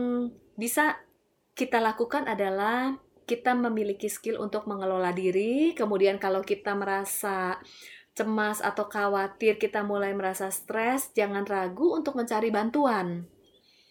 bisa 0.55 1.03
kita 1.59 1.83
lakukan 1.83 2.31
adalah 2.31 2.95
kita 3.25 3.55
memiliki 3.57 4.11
skill 4.11 4.43
untuk 4.43 4.67
mengelola 4.67 5.11
diri. 5.15 5.73
Kemudian 5.73 6.19
kalau 6.19 6.43
kita 6.43 6.75
merasa 6.75 7.59
cemas 8.13 8.61
atau 8.61 8.87
khawatir, 8.93 9.57
kita 9.57 9.81
mulai 9.81 10.13
merasa 10.13 10.53
stres, 10.53 11.11
jangan 11.17 11.49
ragu 11.49 11.97
untuk 11.97 12.13
mencari 12.19 12.53
bantuan. 12.53 13.25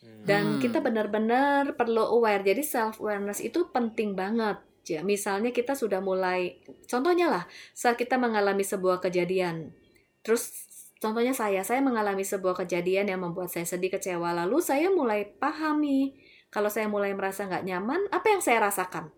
Hmm. 0.02 0.24
Dan 0.26 0.46
Hmm. 0.58 0.60
kita 0.62 0.82
benar-benar 0.82 1.74
perlu 1.74 2.06
aware. 2.06 2.46
Jadi 2.46 2.62
self 2.62 3.02
awareness 3.02 3.42
itu 3.42 3.70
penting 3.74 4.14
banget. 4.14 4.62
Ya, 4.90 5.06
misalnya 5.06 5.54
kita 5.54 5.78
sudah 5.78 6.02
mulai 6.02 6.58
contohnya 6.90 7.30
lah, 7.30 7.44
saat 7.78 8.02
kita 8.02 8.18
mengalami 8.18 8.66
sebuah 8.66 8.98
kejadian. 8.98 9.78
Terus 10.26 10.50
contohnya 10.98 11.38
saya, 11.38 11.62
saya 11.62 11.86
mengalami 11.86 12.26
sebuah 12.26 12.66
kejadian 12.66 13.10
yang 13.10 13.22
membuat 13.22 13.54
saya 13.54 13.66
sedih, 13.66 13.94
kecewa. 13.94 14.34
Lalu 14.34 14.58
saya 14.62 14.90
mulai 14.90 15.30
pahami 15.38 16.18
kalau 16.50 16.68
saya 16.68 16.90
mulai 16.90 17.14
merasa 17.14 17.46
nggak 17.46 17.64
nyaman, 17.64 18.02
apa 18.10 18.28
yang 18.28 18.42
saya 18.42 18.60
rasakan? 18.68 19.14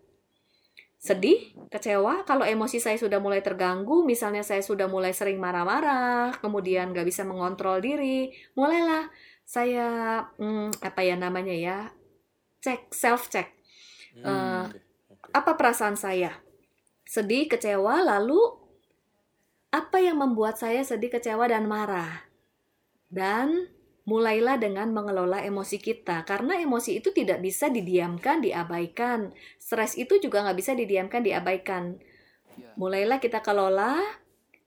Sedih, 1.04 1.52
kecewa, 1.68 2.24
kalau 2.24 2.48
emosi 2.48 2.80
saya 2.80 2.96
sudah 2.96 3.20
mulai 3.20 3.44
terganggu, 3.44 3.96
misalnya 4.08 4.40
saya 4.40 4.64
sudah 4.64 4.88
mulai 4.88 5.12
sering 5.12 5.36
marah-marah, 5.36 6.32
kemudian 6.40 6.86
nggak 6.96 7.04
bisa 7.10 7.22
mengontrol 7.28 7.76
diri, 7.84 8.32
mulailah 8.56 9.12
saya 9.44 9.86
hmm, 10.40 10.80
apa 10.80 11.00
ya 11.04 11.14
namanya 11.20 11.52
ya 11.52 11.78
cek 12.64 12.80
self 13.02 13.28
check 13.32 13.48
Hmm, 14.14 14.22
Eh, 14.24 14.66
oke, 14.70 14.78
oke. 15.10 15.30
apa 15.34 15.52
perasaan 15.58 15.96
saya? 15.98 16.32
Sedih 17.04 17.44
kecewa 17.52 18.00
lalu 18.06 18.38
apa 19.74 19.98
yang 20.06 20.16
membuat 20.22 20.54
saya 20.62 20.80
sedih 20.86 21.10
kecewa 21.14 21.44
dan 21.50 21.64
marah? 21.66 22.30
Dan 23.10 23.68
mulailah 24.04 24.60
dengan 24.60 24.92
mengelola 24.92 25.40
emosi 25.40 25.80
kita 25.80 26.28
karena 26.28 26.60
emosi 26.60 27.00
itu 27.00 27.08
tidak 27.10 27.40
bisa 27.40 27.72
didiamkan 27.72 28.44
diabaikan 28.44 29.32
stres 29.56 29.96
itu 29.96 30.20
juga 30.20 30.44
nggak 30.44 30.58
bisa 30.60 30.72
didiamkan 30.76 31.24
diabaikan 31.24 31.96
Ya. 32.54 32.70
mulailah 32.78 33.18
kita 33.18 33.42
kelola 33.42 33.98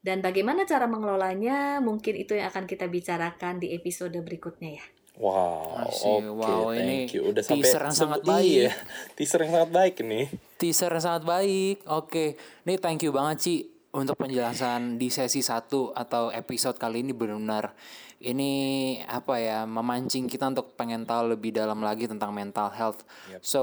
dan 0.03 0.19
bagaimana 0.19 0.67
cara 0.67 0.91
mengelolanya 0.91 1.79
mungkin 1.79 2.19
itu 2.19 2.35
yang 2.35 2.51
akan 2.51 2.67
kita 2.67 2.83
bicarakan 2.91 3.63
di 3.63 3.71
episode 3.71 4.11
berikutnya 4.19 4.75
ya 4.75 4.85
Wow, 5.17 5.88
oke, 5.88 6.29
Wow, 6.29 6.77
ini 6.77 7.09
thank 7.09 7.17
you. 7.17 7.33
Udah 7.33 7.41
sampai 7.41 7.65
teaser 7.65 7.81
yang 7.81 7.95
sangat 7.97 8.21
Iya, 8.21 8.29
baik. 8.29 8.69
teaser 9.17 9.39
yang 9.41 9.53
sangat 9.57 9.71
baik 9.73 9.95
nih. 10.05 10.25
Teaser 10.61 10.91
yang 10.93 11.01
sangat 11.01 11.23
baik. 11.25 11.77
Oke, 11.89 12.25
ini 12.38 12.73
thank 12.77 13.01
you 13.01 13.09
banget 13.09 13.38
Ci 13.41 13.55
untuk 13.97 14.13
penjelasan 14.13 15.01
di 15.01 15.09
sesi 15.09 15.41
1 15.41 15.73
atau 15.97 16.29
episode 16.29 16.77
kali 16.77 17.01
ini 17.01 17.17
benar-benar 17.17 17.73
ini 18.18 18.97
apa 19.05 19.38
ya 19.38 19.59
memancing 19.70 20.26
kita 20.26 20.49
untuk 20.49 20.74
pengen 20.74 21.05
tahu 21.05 21.38
lebih 21.38 21.53
dalam 21.53 21.86
lagi 21.86 22.09
tentang 22.09 22.34
mental 22.34 22.74
health. 22.74 23.05
Yep. 23.30 23.41
So 23.45 23.61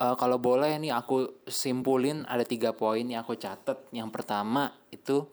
uh, 0.00 0.16
kalau 0.16 0.40
boleh 0.40 0.80
nih 0.80 0.92
aku 0.96 1.44
simpulin 1.44 2.24
ada 2.24 2.48
tiga 2.48 2.72
poin 2.72 3.04
yang 3.04 3.20
aku 3.20 3.36
catat. 3.36 3.76
Yang 3.92 4.08
pertama 4.08 4.72
itu 4.88 5.28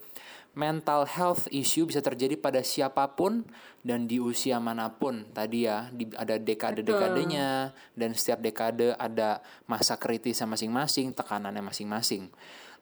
mental 0.52 1.08
health 1.08 1.48
issue 1.48 1.88
bisa 1.88 2.04
terjadi 2.04 2.36
pada 2.36 2.60
siapa 2.60 3.08
pun 3.16 3.48
dan 3.88 4.04
di 4.04 4.20
usia 4.20 4.60
mana 4.60 4.92
pun 4.92 5.24
tadi 5.32 5.64
ya 5.64 5.88
di, 5.96 6.12
ada 6.12 6.36
dekade-dekadenya 6.36 7.72
dan 7.96 8.10
setiap 8.12 8.44
dekade 8.44 8.92
ada 9.00 9.40
masa 9.64 9.96
kritisnya 9.96 10.52
masing-masing 10.52 11.16
tekanannya 11.16 11.64
masing-masing 11.64 12.28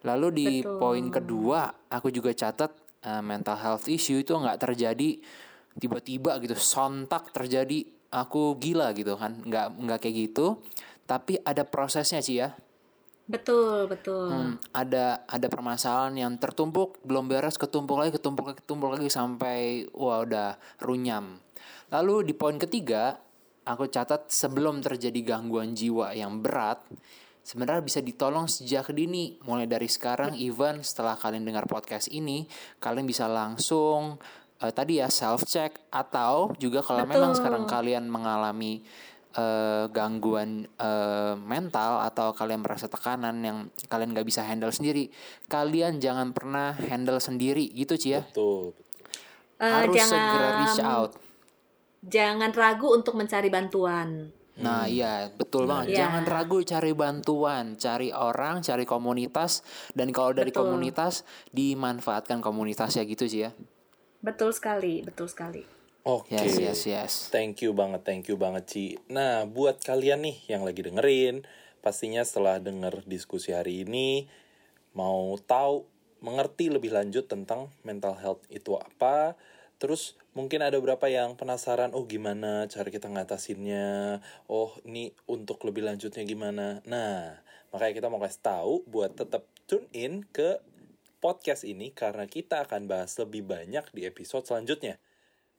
lalu 0.01 0.28
di 0.34 0.49
Betul. 0.65 0.82
poin 0.82 1.05
kedua 1.13 1.61
aku 1.93 2.09
juga 2.09 2.34
catat 2.34 2.74
eh, 3.05 3.22
mental 3.22 3.61
health 3.61 3.86
issue 3.86 4.17
itu 4.17 4.34
nggak 4.34 4.57
terjadi 4.65 5.22
tiba-tiba 5.80 6.38
gitu 6.43 6.53
sontak 6.59 7.32
terjadi 7.32 7.88
aku 8.11 8.59
gila 8.59 8.91
gitu 8.93 9.15
kan. 9.15 9.39
Nggak 9.41 9.67
nggak 9.80 9.99
kayak 10.03 10.15
gitu. 10.30 10.59
Tapi 11.07 11.41
ada 11.41 11.65
prosesnya 11.65 12.21
sih 12.21 12.43
ya. 12.43 12.53
Betul 13.30 13.86
betul. 13.86 14.34
Hmm, 14.34 14.53
ada 14.73 15.21
ada 15.30 15.47
permasalahan 15.53 16.17
yang 16.17 16.34
tertumpuk 16.41 16.97
belum 17.05 17.30
beres 17.30 17.61
ketumpuk 17.61 18.01
lagi 18.01 18.17
ketumpuk 18.17 18.41
lagi 18.49 18.57
ketumpuk 18.57 18.89
lagi 18.89 19.05
sampai 19.05 19.86
wah 19.93 20.25
udah 20.25 20.57
runyam. 20.82 21.38
Lalu 21.93 22.25
di 22.25 22.34
poin 22.34 22.57
ketiga 22.57 23.21
aku 23.69 23.86
catat 23.86 24.34
sebelum 24.34 24.82
terjadi 24.82 25.21
gangguan 25.21 25.77
jiwa 25.77 26.17
yang 26.17 26.41
berat 26.41 26.82
sebenarnya 27.45 27.86
bisa 27.86 28.01
ditolong 28.01 28.49
sejak 28.49 28.89
dini. 28.97 29.38
Mulai 29.45 29.69
dari 29.69 29.86
sekarang 29.86 30.34
even 30.34 30.82
setelah 30.82 31.13
kalian 31.13 31.45
dengar 31.45 31.69
podcast 31.69 32.09
ini 32.09 32.49
kalian 32.82 33.05
bisa 33.05 33.30
langsung 33.30 34.17
eh, 34.62 34.74
tadi 34.76 34.99
ya 34.99 35.07
self 35.07 35.47
check 35.47 35.76
atau 35.89 36.53
juga 36.60 36.84
kalau 36.84 37.07
memang 37.07 37.32
Betul. 37.34 37.39
sekarang 37.39 37.64
kalian 37.66 38.05
mengalami 38.12 38.84
eh, 39.36 39.86
gangguan 39.89 40.68
eh, 40.68 41.36
mental 41.39 42.03
atau 42.03 42.36
kalian 42.36 42.62
merasa 42.64 42.91
tekanan 42.91 43.39
yang 43.41 43.57
kalian 43.88 44.12
gak 44.16 44.28
bisa 44.28 44.43
handle 44.43 44.72
sendiri, 44.72 45.10
kalian 45.47 45.97
jangan 46.03 46.36
pernah 46.36 46.76
handle 46.76 47.20
sendiri 47.20 47.72
gitu 47.74 47.95
Ci 47.95 48.20
ya. 48.20 48.22
Betul. 48.24 48.76
betul. 48.76 48.88
Harus 49.60 49.95
jangan 49.95 50.12
segera 50.16 50.49
reach 50.64 50.82
out. 50.84 51.12
jangan 51.99 52.55
ragu 52.55 52.95
untuk 52.95 53.20
mencari 53.20 53.51
bantuan 53.51 54.32
Nah, 54.60 54.91
iya, 54.91 55.32
betul 55.32 55.64
banget. 55.66 55.95
Iya. 55.95 55.97
Jangan 56.05 56.24
ragu 56.28 56.60
cari 56.68 56.91
bantuan, 56.91 57.66
cari 57.80 58.12
orang, 58.12 58.60
cari 58.60 58.84
komunitas 58.84 59.64
dan 59.95 60.12
kalau 60.12 60.36
dari 60.36 60.51
Betul. 60.51 60.68
komunitas 60.68 61.24
dimanfaatkan 61.55 62.43
komunitasnya 62.43 63.07
gitu 63.07 63.26
sih 63.26 63.47
ya. 63.47 63.51
Betul 64.20 64.51
sekali 64.51 65.01
betul 65.03 65.28
sekali 65.28 65.80
Oke. 66.07 66.39
Yes, 66.39 66.55
yes, 66.57 66.82
yes. 66.88 67.13
Thank 67.28 67.59
you 67.59 67.76
banget, 67.76 68.07
thank 68.07 68.26
you 68.32 68.39
banget 68.39 68.63
Ci. 68.72 68.86
Nah, 69.11 69.43
buat 69.43 69.84
kalian 69.84 70.24
nih 70.24 70.38
yang 70.47 70.63
lagi 70.63 70.80
dengerin, 70.80 71.43
pastinya 71.84 72.24
setelah 72.24 72.57
denger 72.57 73.03
diskusi 73.03 73.51
hari 73.51 73.84
ini, 73.84 74.26
mau 74.95 75.36
tahu, 75.38 75.84
mengerti 76.24 76.72
lebih 76.72 76.95
lanjut 76.95 77.28
tentang 77.28 77.72
mental 77.84 78.15
health 78.15 78.43
itu 78.47 78.80
apa, 78.80 79.36
terus 79.76 80.15
mungkin 80.32 80.63
ada 80.63 80.80
beberapa 80.80 81.11
yang 81.11 81.36
penasaran, 81.36 81.91
oh 81.91 82.07
gimana 82.07 82.67
cara 82.72 82.88
kita 82.88 83.11
ngatasinnya, 83.11 84.20
oh 84.47 84.76
ini 84.88 85.11
untuk 85.28 85.59
lebih 85.67 85.84
lanjutnya 85.84 86.24
gimana. 86.24 86.80
Nah, 86.88 87.43
makanya 87.76 87.93
kita 88.01 88.07
mau 88.07 88.24
kasih 88.24 88.43
tahu 88.43 88.74
buat 88.88 89.20
tetap 89.20 89.43
tune 89.67 89.86
in 89.91 90.24
ke 90.32 90.63
podcast 91.20 91.67
ini 91.67 91.91
karena 91.93 92.26
kita 92.26 92.65
akan 92.65 92.88
bahas 92.88 93.13
lebih 93.20 93.45
banyak 93.45 93.86
di 93.93 94.07
episode 94.07 94.47
selanjutnya. 94.47 94.97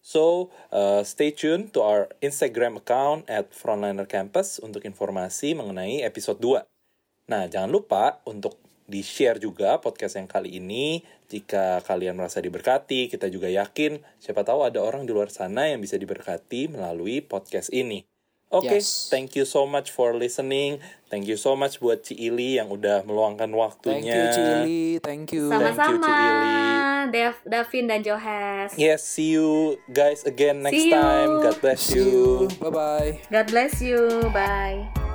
So, 0.01 0.49
uh, 0.73 1.05
stay 1.05 1.31
tuned 1.31 1.77
to 1.77 1.85
our 1.85 2.09
Instagram 2.25 2.81
account 2.81 3.29
at 3.29 3.53
Frontliner 3.53 4.09
Campus 4.09 4.57
untuk 4.59 4.89
informasi 4.89 5.53
mengenai 5.53 6.01
episode 6.01 6.41
2. 6.41 6.65
Nah, 7.29 7.47
jangan 7.47 7.69
lupa 7.69 8.25
untuk 8.25 8.57
di-share 8.91 9.39
juga 9.39 9.79
podcast 9.79 10.19
yang 10.19 10.27
kali 10.27 10.59
ini. 10.59 11.07
Jika 11.31 11.85
kalian 11.87 12.19
merasa 12.19 12.43
diberkati, 12.43 13.07
kita 13.07 13.31
juga 13.31 13.47
yakin 13.47 14.03
siapa 14.19 14.43
tahu 14.43 14.67
ada 14.67 14.83
orang 14.83 15.07
di 15.07 15.15
luar 15.15 15.31
sana 15.31 15.71
yang 15.71 15.79
bisa 15.79 15.95
diberkati 15.95 16.67
melalui 16.67 17.23
podcast 17.23 17.71
ini. 17.71 18.10
Oke, 18.51 18.83
Yes. 18.83 19.07
thank 19.07 19.39
you 19.39 19.47
so 19.47 19.63
much 19.63 19.95
for 19.95 20.11
listening. 20.11 20.83
Thank 21.07 21.31
you 21.31 21.39
so 21.39 21.55
much 21.55 21.79
buat 21.79 22.03
Ci 22.03 22.19
Ili 22.19 22.59
yang 22.59 22.67
udah 22.67 23.07
meluangkan 23.07 23.47
Thank 23.47 23.55
waktunya. 23.55 24.11
you 24.11 24.25
Cili, 24.35 24.83
thank 24.99 25.31
you. 25.31 25.47
Thank 25.51 25.71
you, 25.71 25.71
sama-sama 25.71 26.07
Ci 26.07 26.11
Ili. 26.11 26.55
Dev 27.11 27.35
Davin 27.43 27.85
dan 27.87 28.01
Johes 28.03 28.71
Yes, 28.75 29.03
see 29.03 29.35
you 29.35 29.79
guys 29.89 30.23
again 30.23 30.63
next 30.63 30.79
See 30.79 30.91
you. 30.91 30.99
time. 30.99 31.31
God 31.43 31.57
bless 31.59 31.81
See 31.81 31.99
you. 31.99 32.07
you. 32.07 32.27
Bye 32.59 32.71
bye. 32.71 33.11
God 33.31 33.47
bless 33.49 33.79
you 33.79 34.07
bye 34.31 35.10